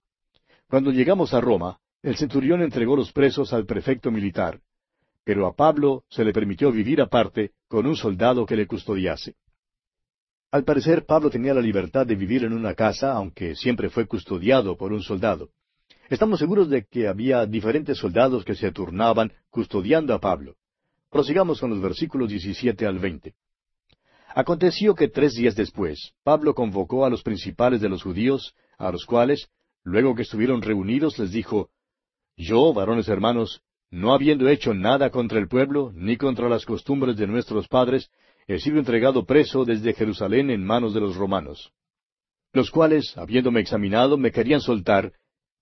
Cuando 0.68 0.92
llegamos 0.92 1.34
a 1.34 1.42
Roma, 1.42 1.80
el 2.02 2.16
centurión 2.16 2.62
entregó 2.62 2.96
los 2.96 3.12
presos 3.12 3.54
al 3.54 3.66
prefecto 3.66 4.12
militar, 4.12 4.60
pero 5.24 5.48
a 5.48 5.56
Pablo 5.56 6.04
se 6.10 6.24
le 6.24 6.34
permitió 6.34 6.72
vivir 6.72 7.02
aparte 7.02 7.52
con 7.68 7.86
un 7.86 7.96
soldado 7.96 8.46
que 8.46 8.56
le 8.56 8.68
custodiase. 8.68 9.36
Al 10.52 10.64
parecer, 10.64 11.06
Pablo 11.06 11.30
tenía 11.30 11.54
la 11.54 11.62
libertad 11.62 12.08
de 12.08 12.16
vivir 12.16 12.44
en 12.44 12.54
una 12.54 12.74
casa, 12.74 13.12
aunque 13.12 13.56
siempre 13.56 13.90
fue 13.90 14.08
custodiado 14.08 14.76
por 14.76 14.92
un 14.92 15.04
soldado. 15.04 15.52
Estamos 16.10 16.40
seguros 16.40 16.70
de 16.70 16.86
que 16.86 17.08
había 17.08 17.46
diferentes 17.46 18.00
soldados 18.00 18.44
que 18.44 18.56
se 18.56 18.72
turnaban 18.72 19.32
custodiando 19.52 20.16
a 20.16 20.20
Pablo. 20.20 20.56
Prosigamos 21.10 21.60
con 21.60 21.72
los 21.72 21.82
versículos 21.82 22.30
17 22.30 22.86
al 22.86 23.00
20. 23.00 23.34
Aconteció 24.36 24.94
que 24.94 25.08
tres 25.08 25.34
días 25.34 25.56
después, 25.56 26.14
Pablo 26.24 26.54
convocó 26.54 27.04
a 27.06 27.10
los 27.10 27.24
principales 27.24 27.82
de 27.82 27.90
los 27.90 28.04
judíos, 28.04 28.54
a 28.78 28.92
los 28.92 29.06
cuales, 29.06 29.50
luego 29.84 30.14
que 30.14 30.22
estuvieron 30.22 30.62
reunidos, 30.62 31.18
les 31.18 31.32
dijo, 31.32 31.70
Yo, 32.38 32.74
varones 32.74 33.08
hermanos, 33.10 33.62
no 33.90 34.14
habiendo 34.14 34.48
hecho 34.48 34.76
nada 34.76 35.10
contra 35.10 35.40
el 35.40 35.48
pueblo, 35.48 35.92
ni 35.96 36.16
contra 36.16 36.48
las 36.48 36.64
costumbres 36.64 37.18
de 37.18 37.26
nuestros 37.26 37.68
padres, 37.68 38.12
he 38.48 38.60
sido 38.60 38.78
entregado 38.78 39.26
preso 39.26 39.66
desde 39.66 39.94
Jerusalén 39.94 40.52
en 40.52 40.64
manos 40.64 40.94
de 40.94 41.00
los 41.00 41.16
romanos, 41.16 41.72
los 42.54 42.70
cuales, 42.70 43.18
habiéndome 43.18 43.62
examinado, 43.62 44.18
me 44.18 44.32
querían 44.32 44.62
soltar, 44.62 45.14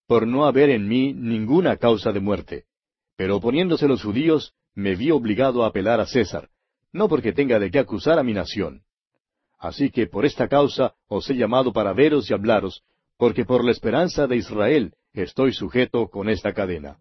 por 0.07 0.27
no 0.27 0.45
haber 0.45 0.69
en 0.69 0.87
mí 0.87 1.13
ninguna 1.13 1.77
causa 1.77 2.11
de 2.11 2.19
muerte. 2.19 2.65
Pero 3.15 3.37
oponiéndose 3.37 3.87
los 3.87 4.03
judíos, 4.03 4.53
me 4.77 4.95
vi 4.95 5.09
obligado 5.09 5.63
a 5.63 5.69
apelar 5.69 5.99
a 5.99 6.05
César, 6.05 6.49
no 6.93 7.09
porque 7.09 7.33
tenga 7.33 7.57
de 7.57 7.71
qué 7.71 7.79
acusar 7.79 8.19
a 8.19 8.23
mi 8.23 8.33
nación. 8.33 8.83
Así 9.57 9.89
que 9.89 10.05
por 10.05 10.23
esta 10.23 10.47
causa 10.47 10.93
os 11.07 11.27
he 11.31 11.33
llamado 11.35 11.73
para 11.73 11.93
veros 11.93 12.29
y 12.29 12.35
hablaros, 12.35 12.83
porque 13.17 13.43
por 13.43 13.65
la 13.65 13.71
esperanza 13.71 14.27
de 14.27 14.35
Israel 14.35 14.93
estoy 15.13 15.51
sujeto 15.51 16.09
con 16.09 16.29
esta 16.29 16.53
cadena. 16.53 16.99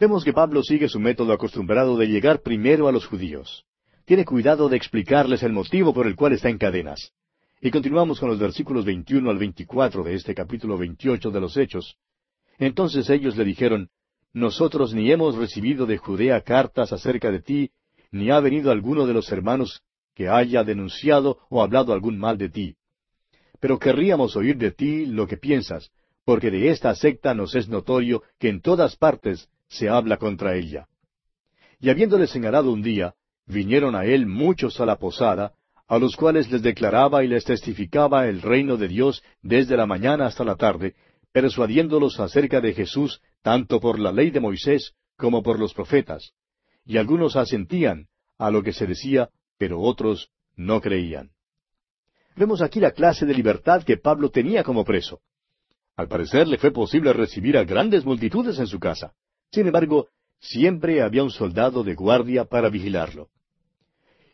Vemos 0.00 0.24
que 0.24 0.32
Pablo 0.32 0.64
sigue 0.64 0.88
su 0.88 0.98
método 0.98 1.32
acostumbrado 1.32 1.96
de 1.96 2.08
llegar 2.08 2.42
primero 2.42 2.88
a 2.88 2.92
los 2.92 3.06
judíos. 3.06 3.64
Tiene 4.04 4.24
cuidado 4.24 4.68
de 4.68 4.76
explicarles 4.76 5.44
el 5.44 5.52
motivo 5.52 5.94
por 5.94 6.08
el 6.08 6.16
cual 6.16 6.32
está 6.32 6.48
en 6.48 6.58
cadenas. 6.58 7.12
Y 7.60 7.70
continuamos 7.70 8.18
con 8.18 8.28
los 8.28 8.40
versículos 8.40 8.84
21 8.84 9.30
al 9.30 9.38
24 9.38 10.02
de 10.02 10.14
este 10.14 10.34
capítulo 10.34 10.76
28 10.76 11.30
de 11.30 11.40
los 11.40 11.56
Hechos. 11.56 11.96
Entonces 12.58 13.08
ellos 13.08 13.36
le 13.36 13.44
dijeron, 13.44 13.88
Nosotros 14.36 14.92
ni 14.92 15.10
hemos 15.10 15.34
recibido 15.34 15.86
de 15.86 15.96
Judea 15.96 16.42
cartas 16.42 16.92
acerca 16.92 17.30
de 17.30 17.40
ti, 17.40 17.70
ni 18.10 18.30
ha 18.30 18.38
venido 18.38 18.70
alguno 18.70 19.06
de 19.06 19.14
los 19.14 19.32
hermanos 19.32 19.80
que 20.14 20.28
haya 20.28 20.62
denunciado 20.62 21.38
o 21.48 21.62
hablado 21.62 21.94
algún 21.94 22.18
mal 22.18 22.36
de 22.36 22.50
ti. 22.50 22.76
Pero 23.60 23.78
querríamos 23.78 24.36
oír 24.36 24.58
de 24.58 24.72
ti 24.72 25.06
lo 25.06 25.26
que 25.26 25.38
piensas, 25.38 25.90
porque 26.26 26.50
de 26.50 26.68
esta 26.68 26.94
secta 26.94 27.32
nos 27.32 27.54
es 27.54 27.70
notorio 27.70 28.24
que 28.38 28.50
en 28.50 28.60
todas 28.60 28.94
partes 28.96 29.48
se 29.68 29.88
habla 29.88 30.18
contra 30.18 30.54
ella. 30.54 30.86
Y 31.80 31.88
habiéndole 31.88 32.26
señalado 32.26 32.70
un 32.70 32.82
día, 32.82 33.14
vinieron 33.46 33.96
a 33.96 34.04
él 34.04 34.26
muchos 34.26 34.78
a 34.82 34.84
la 34.84 34.96
posada, 34.96 35.54
a 35.88 35.98
los 35.98 36.14
cuales 36.14 36.52
les 36.52 36.60
declaraba 36.60 37.24
y 37.24 37.28
les 37.28 37.46
testificaba 37.46 38.28
el 38.28 38.42
reino 38.42 38.76
de 38.76 38.88
Dios 38.88 39.22
desde 39.40 39.78
la 39.78 39.86
mañana 39.86 40.26
hasta 40.26 40.44
la 40.44 40.56
tarde, 40.56 40.94
persuadiéndolos 41.36 42.18
acerca 42.18 42.62
de 42.62 42.72
Jesús 42.72 43.20
tanto 43.42 43.78
por 43.78 43.98
la 43.98 44.10
ley 44.10 44.30
de 44.30 44.40
Moisés 44.40 44.94
como 45.18 45.42
por 45.42 45.60
los 45.60 45.74
profetas. 45.74 46.32
Y 46.86 46.96
algunos 46.96 47.36
asentían 47.36 48.06
a 48.38 48.50
lo 48.50 48.62
que 48.62 48.72
se 48.72 48.86
decía, 48.86 49.28
pero 49.58 49.82
otros 49.82 50.30
no 50.54 50.80
creían. 50.80 51.32
Vemos 52.36 52.62
aquí 52.62 52.80
la 52.80 52.92
clase 52.92 53.26
de 53.26 53.34
libertad 53.34 53.82
que 53.82 53.98
Pablo 53.98 54.30
tenía 54.30 54.64
como 54.64 54.82
preso. 54.82 55.20
Al 55.94 56.08
parecer 56.08 56.48
le 56.48 56.56
fue 56.56 56.70
posible 56.70 57.12
recibir 57.12 57.58
a 57.58 57.64
grandes 57.64 58.06
multitudes 58.06 58.58
en 58.58 58.66
su 58.66 58.80
casa. 58.80 59.12
Sin 59.52 59.66
embargo, 59.66 60.08
siempre 60.40 61.02
había 61.02 61.22
un 61.22 61.30
soldado 61.30 61.84
de 61.84 61.94
guardia 61.96 62.46
para 62.46 62.70
vigilarlo. 62.70 63.28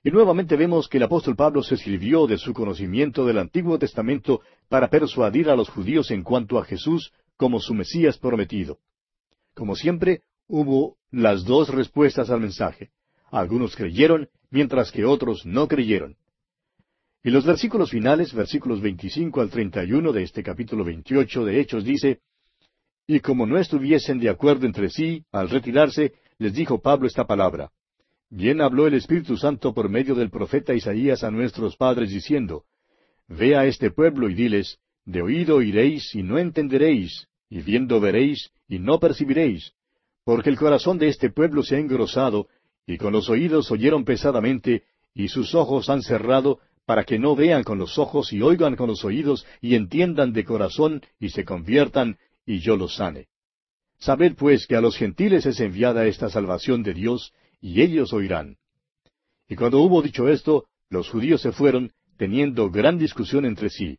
Y 0.04 0.10
nuevamente 0.10 0.56
vemos 0.56 0.88
que 0.88 0.96
el 0.96 1.04
apóstol 1.04 1.36
Pablo 1.36 1.62
se 1.62 1.76
sirvió 1.76 2.26
de 2.26 2.36
su 2.36 2.52
conocimiento 2.52 3.24
del 3.24 3.38
Antiguo 3.38 3.78
Testamento 3.78 4.40
para 4.68 4.88
persuadir 4.88 5.48
a 5.48 5.54
los 5.54 5.68
judíos 5.68 6.10
en 6.10 6.24
cuanto 6.24 6.58
a 6.58 6.64
Jesús 6.64 7.12
como 7.36 7.60
su 7.60 7.72
Mesías 7.72 8.18
prometido. 8.18 8.78
Como 9.54 9.76
siempre, 9.76 10.22
hubo 10.48 10.96
las 11.12 11.44
dos 11.44 11.68
respuestas 11.68 12.30
al 12.30 12.40
mensaje. 12.40 12.90
Algunos 13.30 13.76
creyeron, 13.76 14.28
mientras 14.50 14.90
que 14.90 15.04
otros 15.04 15.46
no 15.46 15.68
creyeron. 15.68 16.16
Y 17.22 17.30
los 17.30 17.46
versículos 17.46 17.90
finales, 17.90 18.34
versículos 18.34 18.80
25 18.80 19.40
al 19.40 19.50
31 19.50 20.12
de 20.12 20.22
este 20.24 20.42
capítulo 20.42 20.84
28 20.84 21.44
de 21.44 21.60
Hechos 21.60 21.84
dice, 21.84 22.20
Y 23.06 23.20
como 23.20 23.46
no 23.46 23.56
estuviesen 23.56 24.18
de 24.18 24.30
acuerdo 24.30 24.66
entre 24.66 24.90
sí, 24.90 25.24
al 25.30 25.48
retirarse, 25.48 26.14
les 26.38 26.52
dijo 26.54 26.82
Pablo 26.82 27.06
esta 27.06 27.24
palabra, 27.24 27.70
Bien 28.34 28.62
habló 28.62 28.86
el 28.86 28.94
Espíritu 28.94 29.36
Santo 29.36 29.74
por 29.74 29.90
medio 29.90 30.14
del 30.14 30.30
profeta 30.30 30.72
Isaías 30.72 31.22
a 31.22 31.30
nuestros 31.30 31.76
padres 31.76 32.08
diciendo, 32.08 32.64
Ve 33.28 33.56
a 33.56 33.66
este 33.66 33.90
pueblo 33.90 34.30
y 34.30 34.34
diles, 34.34 34.78
De 35.04 35.20
oído 35.20 35.56
oiréis 35.56 36.14
y 36.14 36.22
no 36.22 36.38
entenderéis, 36.38 37.28
y 37.50 37.60
viendo 37.60 38.00
veréis 38.00 38.50
y 38.66 38.78
no 38.78 38.98
percibiréis, 38.98 39.74
porque 40.24 40.48
el 40.48 40.56
corazón 40.56 40.96
de 40.96 41.08
este 41.08 41.28
pueblo 41.28 41.62
se 41.62 41.76
ha 41.76 41.78
engrosado, 41.78 42.48
y 42.86 42.96
con 42.96 43.12
los 43.12 43.28
oídos 43.28 43.70
oyeron 43.70 44.06
pesadamente, 44.06 44.84
y 45.12 45.28
sus 45.28 45.54
ojos 45.54 45.90
han 45.90 46.00
cerrado, 46.00 46.58
para 46.86 47.04
que 47.04 47.18
no 47.18 47.36
vean 47.36 47.64
con 47.64 47.76
los 47.76 47.98
ojos 47.98 48.32
y 48.32 48.40
oigan 48.40 48.76
con 48.76 48.88
los 48.88 49.04
oídos, 49.04 49.44
y 49.60 49.74
entiendan 49.74 50.32
de 50.32 50.44
corazón, 50.44 51.02
y 51.20 51.28
se 51.28 51.44
conviertan, 51.44 52.16
y 52.46 52.60
yo 52.60 52.78
los 52.78 52.94
sane. 52.94 53.28
Sabed 53.98 54.36
pues 54.36 54.66
que 54.66 54.74
a 54.74 54.80
los 54.80 54.96
gentiles 54.96 55.44
es 55.44 55.60
enviada 55.60 56.06
esta 56.06 56.30
salvación 56.30 56.82
de 56.82 56.94
Dios, 56.94 57.34
y 57.62 57.80
ellos 57.80 58.12
oirán. 58.12 58.58
Y 59.48 59.56
cuando 59.56 59.78
hubo 59.78 60.02
dicho 60.02 60.28
esto, 60.28 60.66
los 60.90 61.08
judíos 61.08 61.40
se 61.40 61.52
fueron, 61.52 61.92
teniendo 62.18 62.70
gran 62.70 62.98
discusión 62.98 63.46
entre 63.46 63.70
sí. 63.70 63.98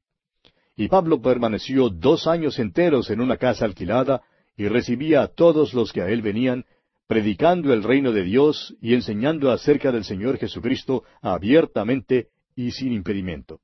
Y 0.76 0.90
Pablo 0.90 1.22
permaneció 1.22 1.90
dos 1.90 2.28
años 2.28 2.60
enteros 2.60 3.10
en 3.10 3.22
una 3.22 3.38
casa 3.38 3.66
alquilada, 3.66 4.22
y 4.56 4.68
recibía 4.68 5.24
a 5.24 5.28
todos 5.30 5.74
los 5.74 5.92
que 5.92 6.02
a 6.02 6.10
él 6.10 6.22
venían, 6.22 6.66
predicando 7.08 7.74
el 7.74 7.84
reino 7.84 8.12
de 8.12 8.24
Dios 8.24 8.76
y 8.82 8.94
enseñando 8.94 9.52
acerca 9.52 9.92
del 9.92 10.04
Señor 10.04 10.38
Jesucristo 10.38 11.04
abiertamente 11.22 12.28
y 12.56 12.72
sin 12.72 12.92
impedimento. 12.94 13.62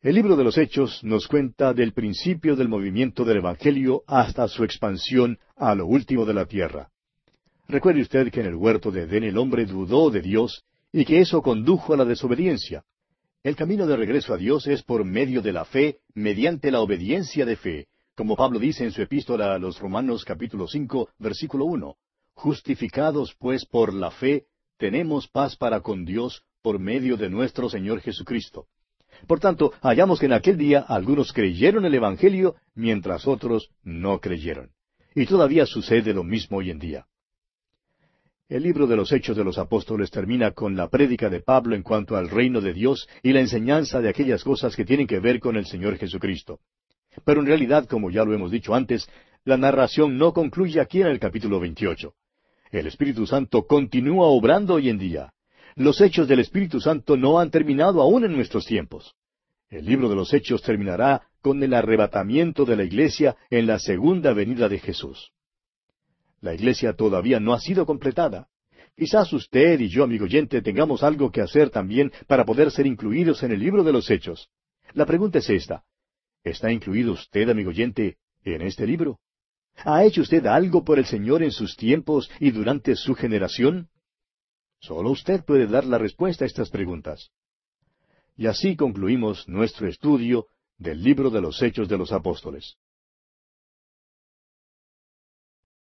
El 0.00 0.14
libro 0.14 0.36
de 0.36 0.44
los 0.44 0.56
Hechos 0.56 1.02
nos 1.02 1.26
cuenta 1.26 1.74
del 1.74 1.92
principio 1.92 2.56
del 2.56 2.68
movimiento 2.68 3.24
del 3.24 3.38
Evangelio 3.38 4.04
hasta 4.06 4.46
su 4.48 4.64
expansión 4.64 5.38
a 5.56 5.74
lo 5.74 5.86
último 5.86 6.24
de 6.24 6.34
la 6.34 6.46
tierra. 6.46 6.90
Recuerde 7.70 8.00
usted 8.00 8.32
que 8.32 8.40
en 8.40 8.46
el 8.46 8.54
huerto 8.54 8.90
de 8.90 9.02
Edén 9.02 9.24
el 9.24 9.36
hombre 9.36 9.66
dudó 9.66 10.10
de 10.10 10.22
Dios 10.22 10.64
y 10.90 11.04
que 11.04 11.20
eso 11.20 11.42
condujo 11.42 11.92
a 11.92 11.98
la 11.98 12.06
desobediencia. 12.06 12.84
El 13.42 13.56
camino 13.56 13.86
de 13.86 13.94
regreso 13.94 14.32
a 14.32 14.38
Dios 14.38 14.66
es 14.66 14.82
por 14.82 15.04
medio 15.04 15.42
de 15.42 15.52
la 15.52 15.66
fe, 15.66 15.98
mediante 16.14 16.70
la 16.70 16.80
obediencia 16.80 17.44
de 17.44 17.56
fe, 17.56 17.88
como 18.14 18.36
Pablo 18.36 18.58
dice 18.58 18.84
en 18.84 18.90
su 18.90 19.02
epístola 19.02 19.54
a 19.54 19.58
los 19.58 19.78
Romanos 19.80 20.24
capítulo 20.24 20.66
cinco, 20.66 21.10
versículo 21.18 21.66
uno. 21.66 21.96
Justificados 22.32 23.36
pues 23.38 23.66
por 23.66 23.92
la 23.92 24.10
fe, 24.12 24.46
tenemos 24.78 25.28
paz 25.28 25.54
para 25.54 25.80
con 25.82 26.06
Dios 26.06 26.44
por 26.62 26.78
medio 26.78 27.18
de 27.18 27.28
nuestro 27.28 27.68
Señor 27.68 28.00
Jesucristo. 28.00 28.66
Por 29.26 29.40
tanto, 29.40 29.74
hallamos 29.82 30.20
que 30.20 30.26
en 30.26 30.32
aquel 30.32 30.56
día 30.56 30.80
algunos 30.80 31.34
creyeron 31.34 31.84
el 31.84 31.94
Evangelio, 31.94 32.56
mientras 32.74 33.26
otros 33.26 33.68
no 33.82 34.20
creyeron. 34.20 34.70
Y 35.14 35.26
todavía 35.26 35.66
sucede 35.66 36.14
lo 36.14 36.24
mismo 36.24 36.56
hoy 36.56 36.70
en 36.70 36.78
día. 36.78 37.06
El 38.48 38.62
libro 38.62 38.86
de 38.86 38.96
los 38.96 39.12
Hechos 39.12 39.36
de 39.36 39.44
los 39.44 39.58
Apóstoles 39.58 40.10
termina 40.10 40.52
con 40.52 40.74
la 40.74 40.88
prédica 40.88 41.28
de 41.28 41.40
Pablo 41.40 41.76
en 41.76 41.82
cuanto 41.82 42.16
al 42.16 42.30
reino 42.30 42.62
de 42.62 42.72
Dios 42.72 43.06
y 43.22 43.34
la 43.34 43.40
enseñanza 43.40 44.00
de 44.00 44.08
aquellas 44.08 44.42
cosas 44.42 44.74
que 44.74 44.86
tienen 44.86 45.06
que 45.06 45.20
ver 45.20 45.38
con 45.38 45.56
el 45.56 45.66
Señor 45.66 45.98
Jesucristo. 45.98 46.58
Pero 47.26 47.40
en 47.40 47.46
realidad, 47.46 47.84
como 47.84 48.10
ya 48.10 48.24
lo 48.24 48.32
hemos 48.32 48.50
dicho 48.50 48.74
antes, 48.74 49.06
la 49.44 49.58
narración 49.58 50.16
no 50.16 50.32
concluye 50.32 50.80
aquí 50.80 51.02
en 51.02 51.08
el 51.08 51.20
capítulo 51.20 51.60
28. 51.60 52.14
El 52.70 52.86
Espíritu 52.86 53.26
Santo 53.26 53.66
continúa 53.66 54.28
obrando 54.28 54.74
hoy 54.76 54.88
en 54.88 54.96
día. 54.96 55.34
Los 55.76 56.00
hechos 56.00 56.26
del 56.26 56.38
Espíritu 56.38 56.80
Santo 56.80 57.18
no 57.18 57.40
han 57.40 57.50
terminado 57.50 58.00
aún 58.00 58.24
en 58.24 58.32
nuestros 58.32 58.64
tiempos. 58.64 59.14
El 59.68 59.84
libro 59.84 60.08
de 60.08 60.16
los 60.16 60.32
Hechos 60.32 60.62
terminará 60.62 61.28
con 61.42 61.62
el 61.62 61.74
arrebatamiento 61.74 62.64
de 62.64 62.76
la 62.76 62.84
iglesia 62.84 63.36
en 63.50 63.66
la 63.66 63.78
segunda 63.78 64.32
venida 64.32 64.70
de 64.70 64.78
Jesús. 64.78 65.32
La 66.40 66.54
iglesia 66.54 66.92
todavía 66.92 67.40
no 67.40 67.52
ha 67.52 67.60
sido 67.60 67.84
completada. 67.86 68.48
quizás 68.96 69.32
usted 69.32 69.78
y 69.80 69.88
yo, 69.88 70.04
amigo 70.04 70.24
oyente, 70.24 70.60
tengamos 70.62 71.02
algo 71.02 71.30
que 71.30 71.40
hacer 71.40 71.70
también 71.70 72.12
para 72.26 72.44
poder 72.44 72.70
ser 72.70 72.86
incluidos 72.86 73.42
en 73.42 73.52
el 73.52 73.60
libro 73.60 73.84
de 73.84 73.92
los 73.92 74.10
Hechos. 74.10 74.48
La 74.92 75.06
pregunta 75.06 75.38
es 75.38 75.50
esta. 75.50 75.84
¿Está 76.42 76.72
incluido 76.72 77.12
usted, 77.12 77.48
amigo 77.48 77.70
oyente, 77.70 78.16
en 78.44 78.62
este 78.62 78.86
libro? 78.86 79.18
¿Ha 79.84 80.04
hecho 80.04 80.22
usted 80.22 80.46
algo 80.46 80.84
por 80.84 80.98
el 80.98 81.06
Señor 81.06 81.42
en 81.42 81.52
sus 81.52 81.76
tiempos 81.76 82.30
y 82.40 82.50
durante 82.50 82.96
su 82.96 83.14
generación? 83.14 83.88
Solo 84.80 85.10
usted 85.10 85.44
puede 85.44 85.66
dar 85.66 85.84
la 85.84 85.98
respuesta 85.98 86.44
a 86.44 86.46
estas 86.46 86.70
preguntas. 86.70 87.30
Y 88.36 88.46
así 88.46 88.76
concluimos 88.76 89.48
nuestro 89.48 89.88
estudio 89.88 90.46
del 90.76 91.02
libro 91.02 91.30
de 91.30 91.40
los 91.40 91.60
Hechos 91.62 91.88
de 91.88 91.98
los 91.98 92.12
Apóstoles. 92.12 92.76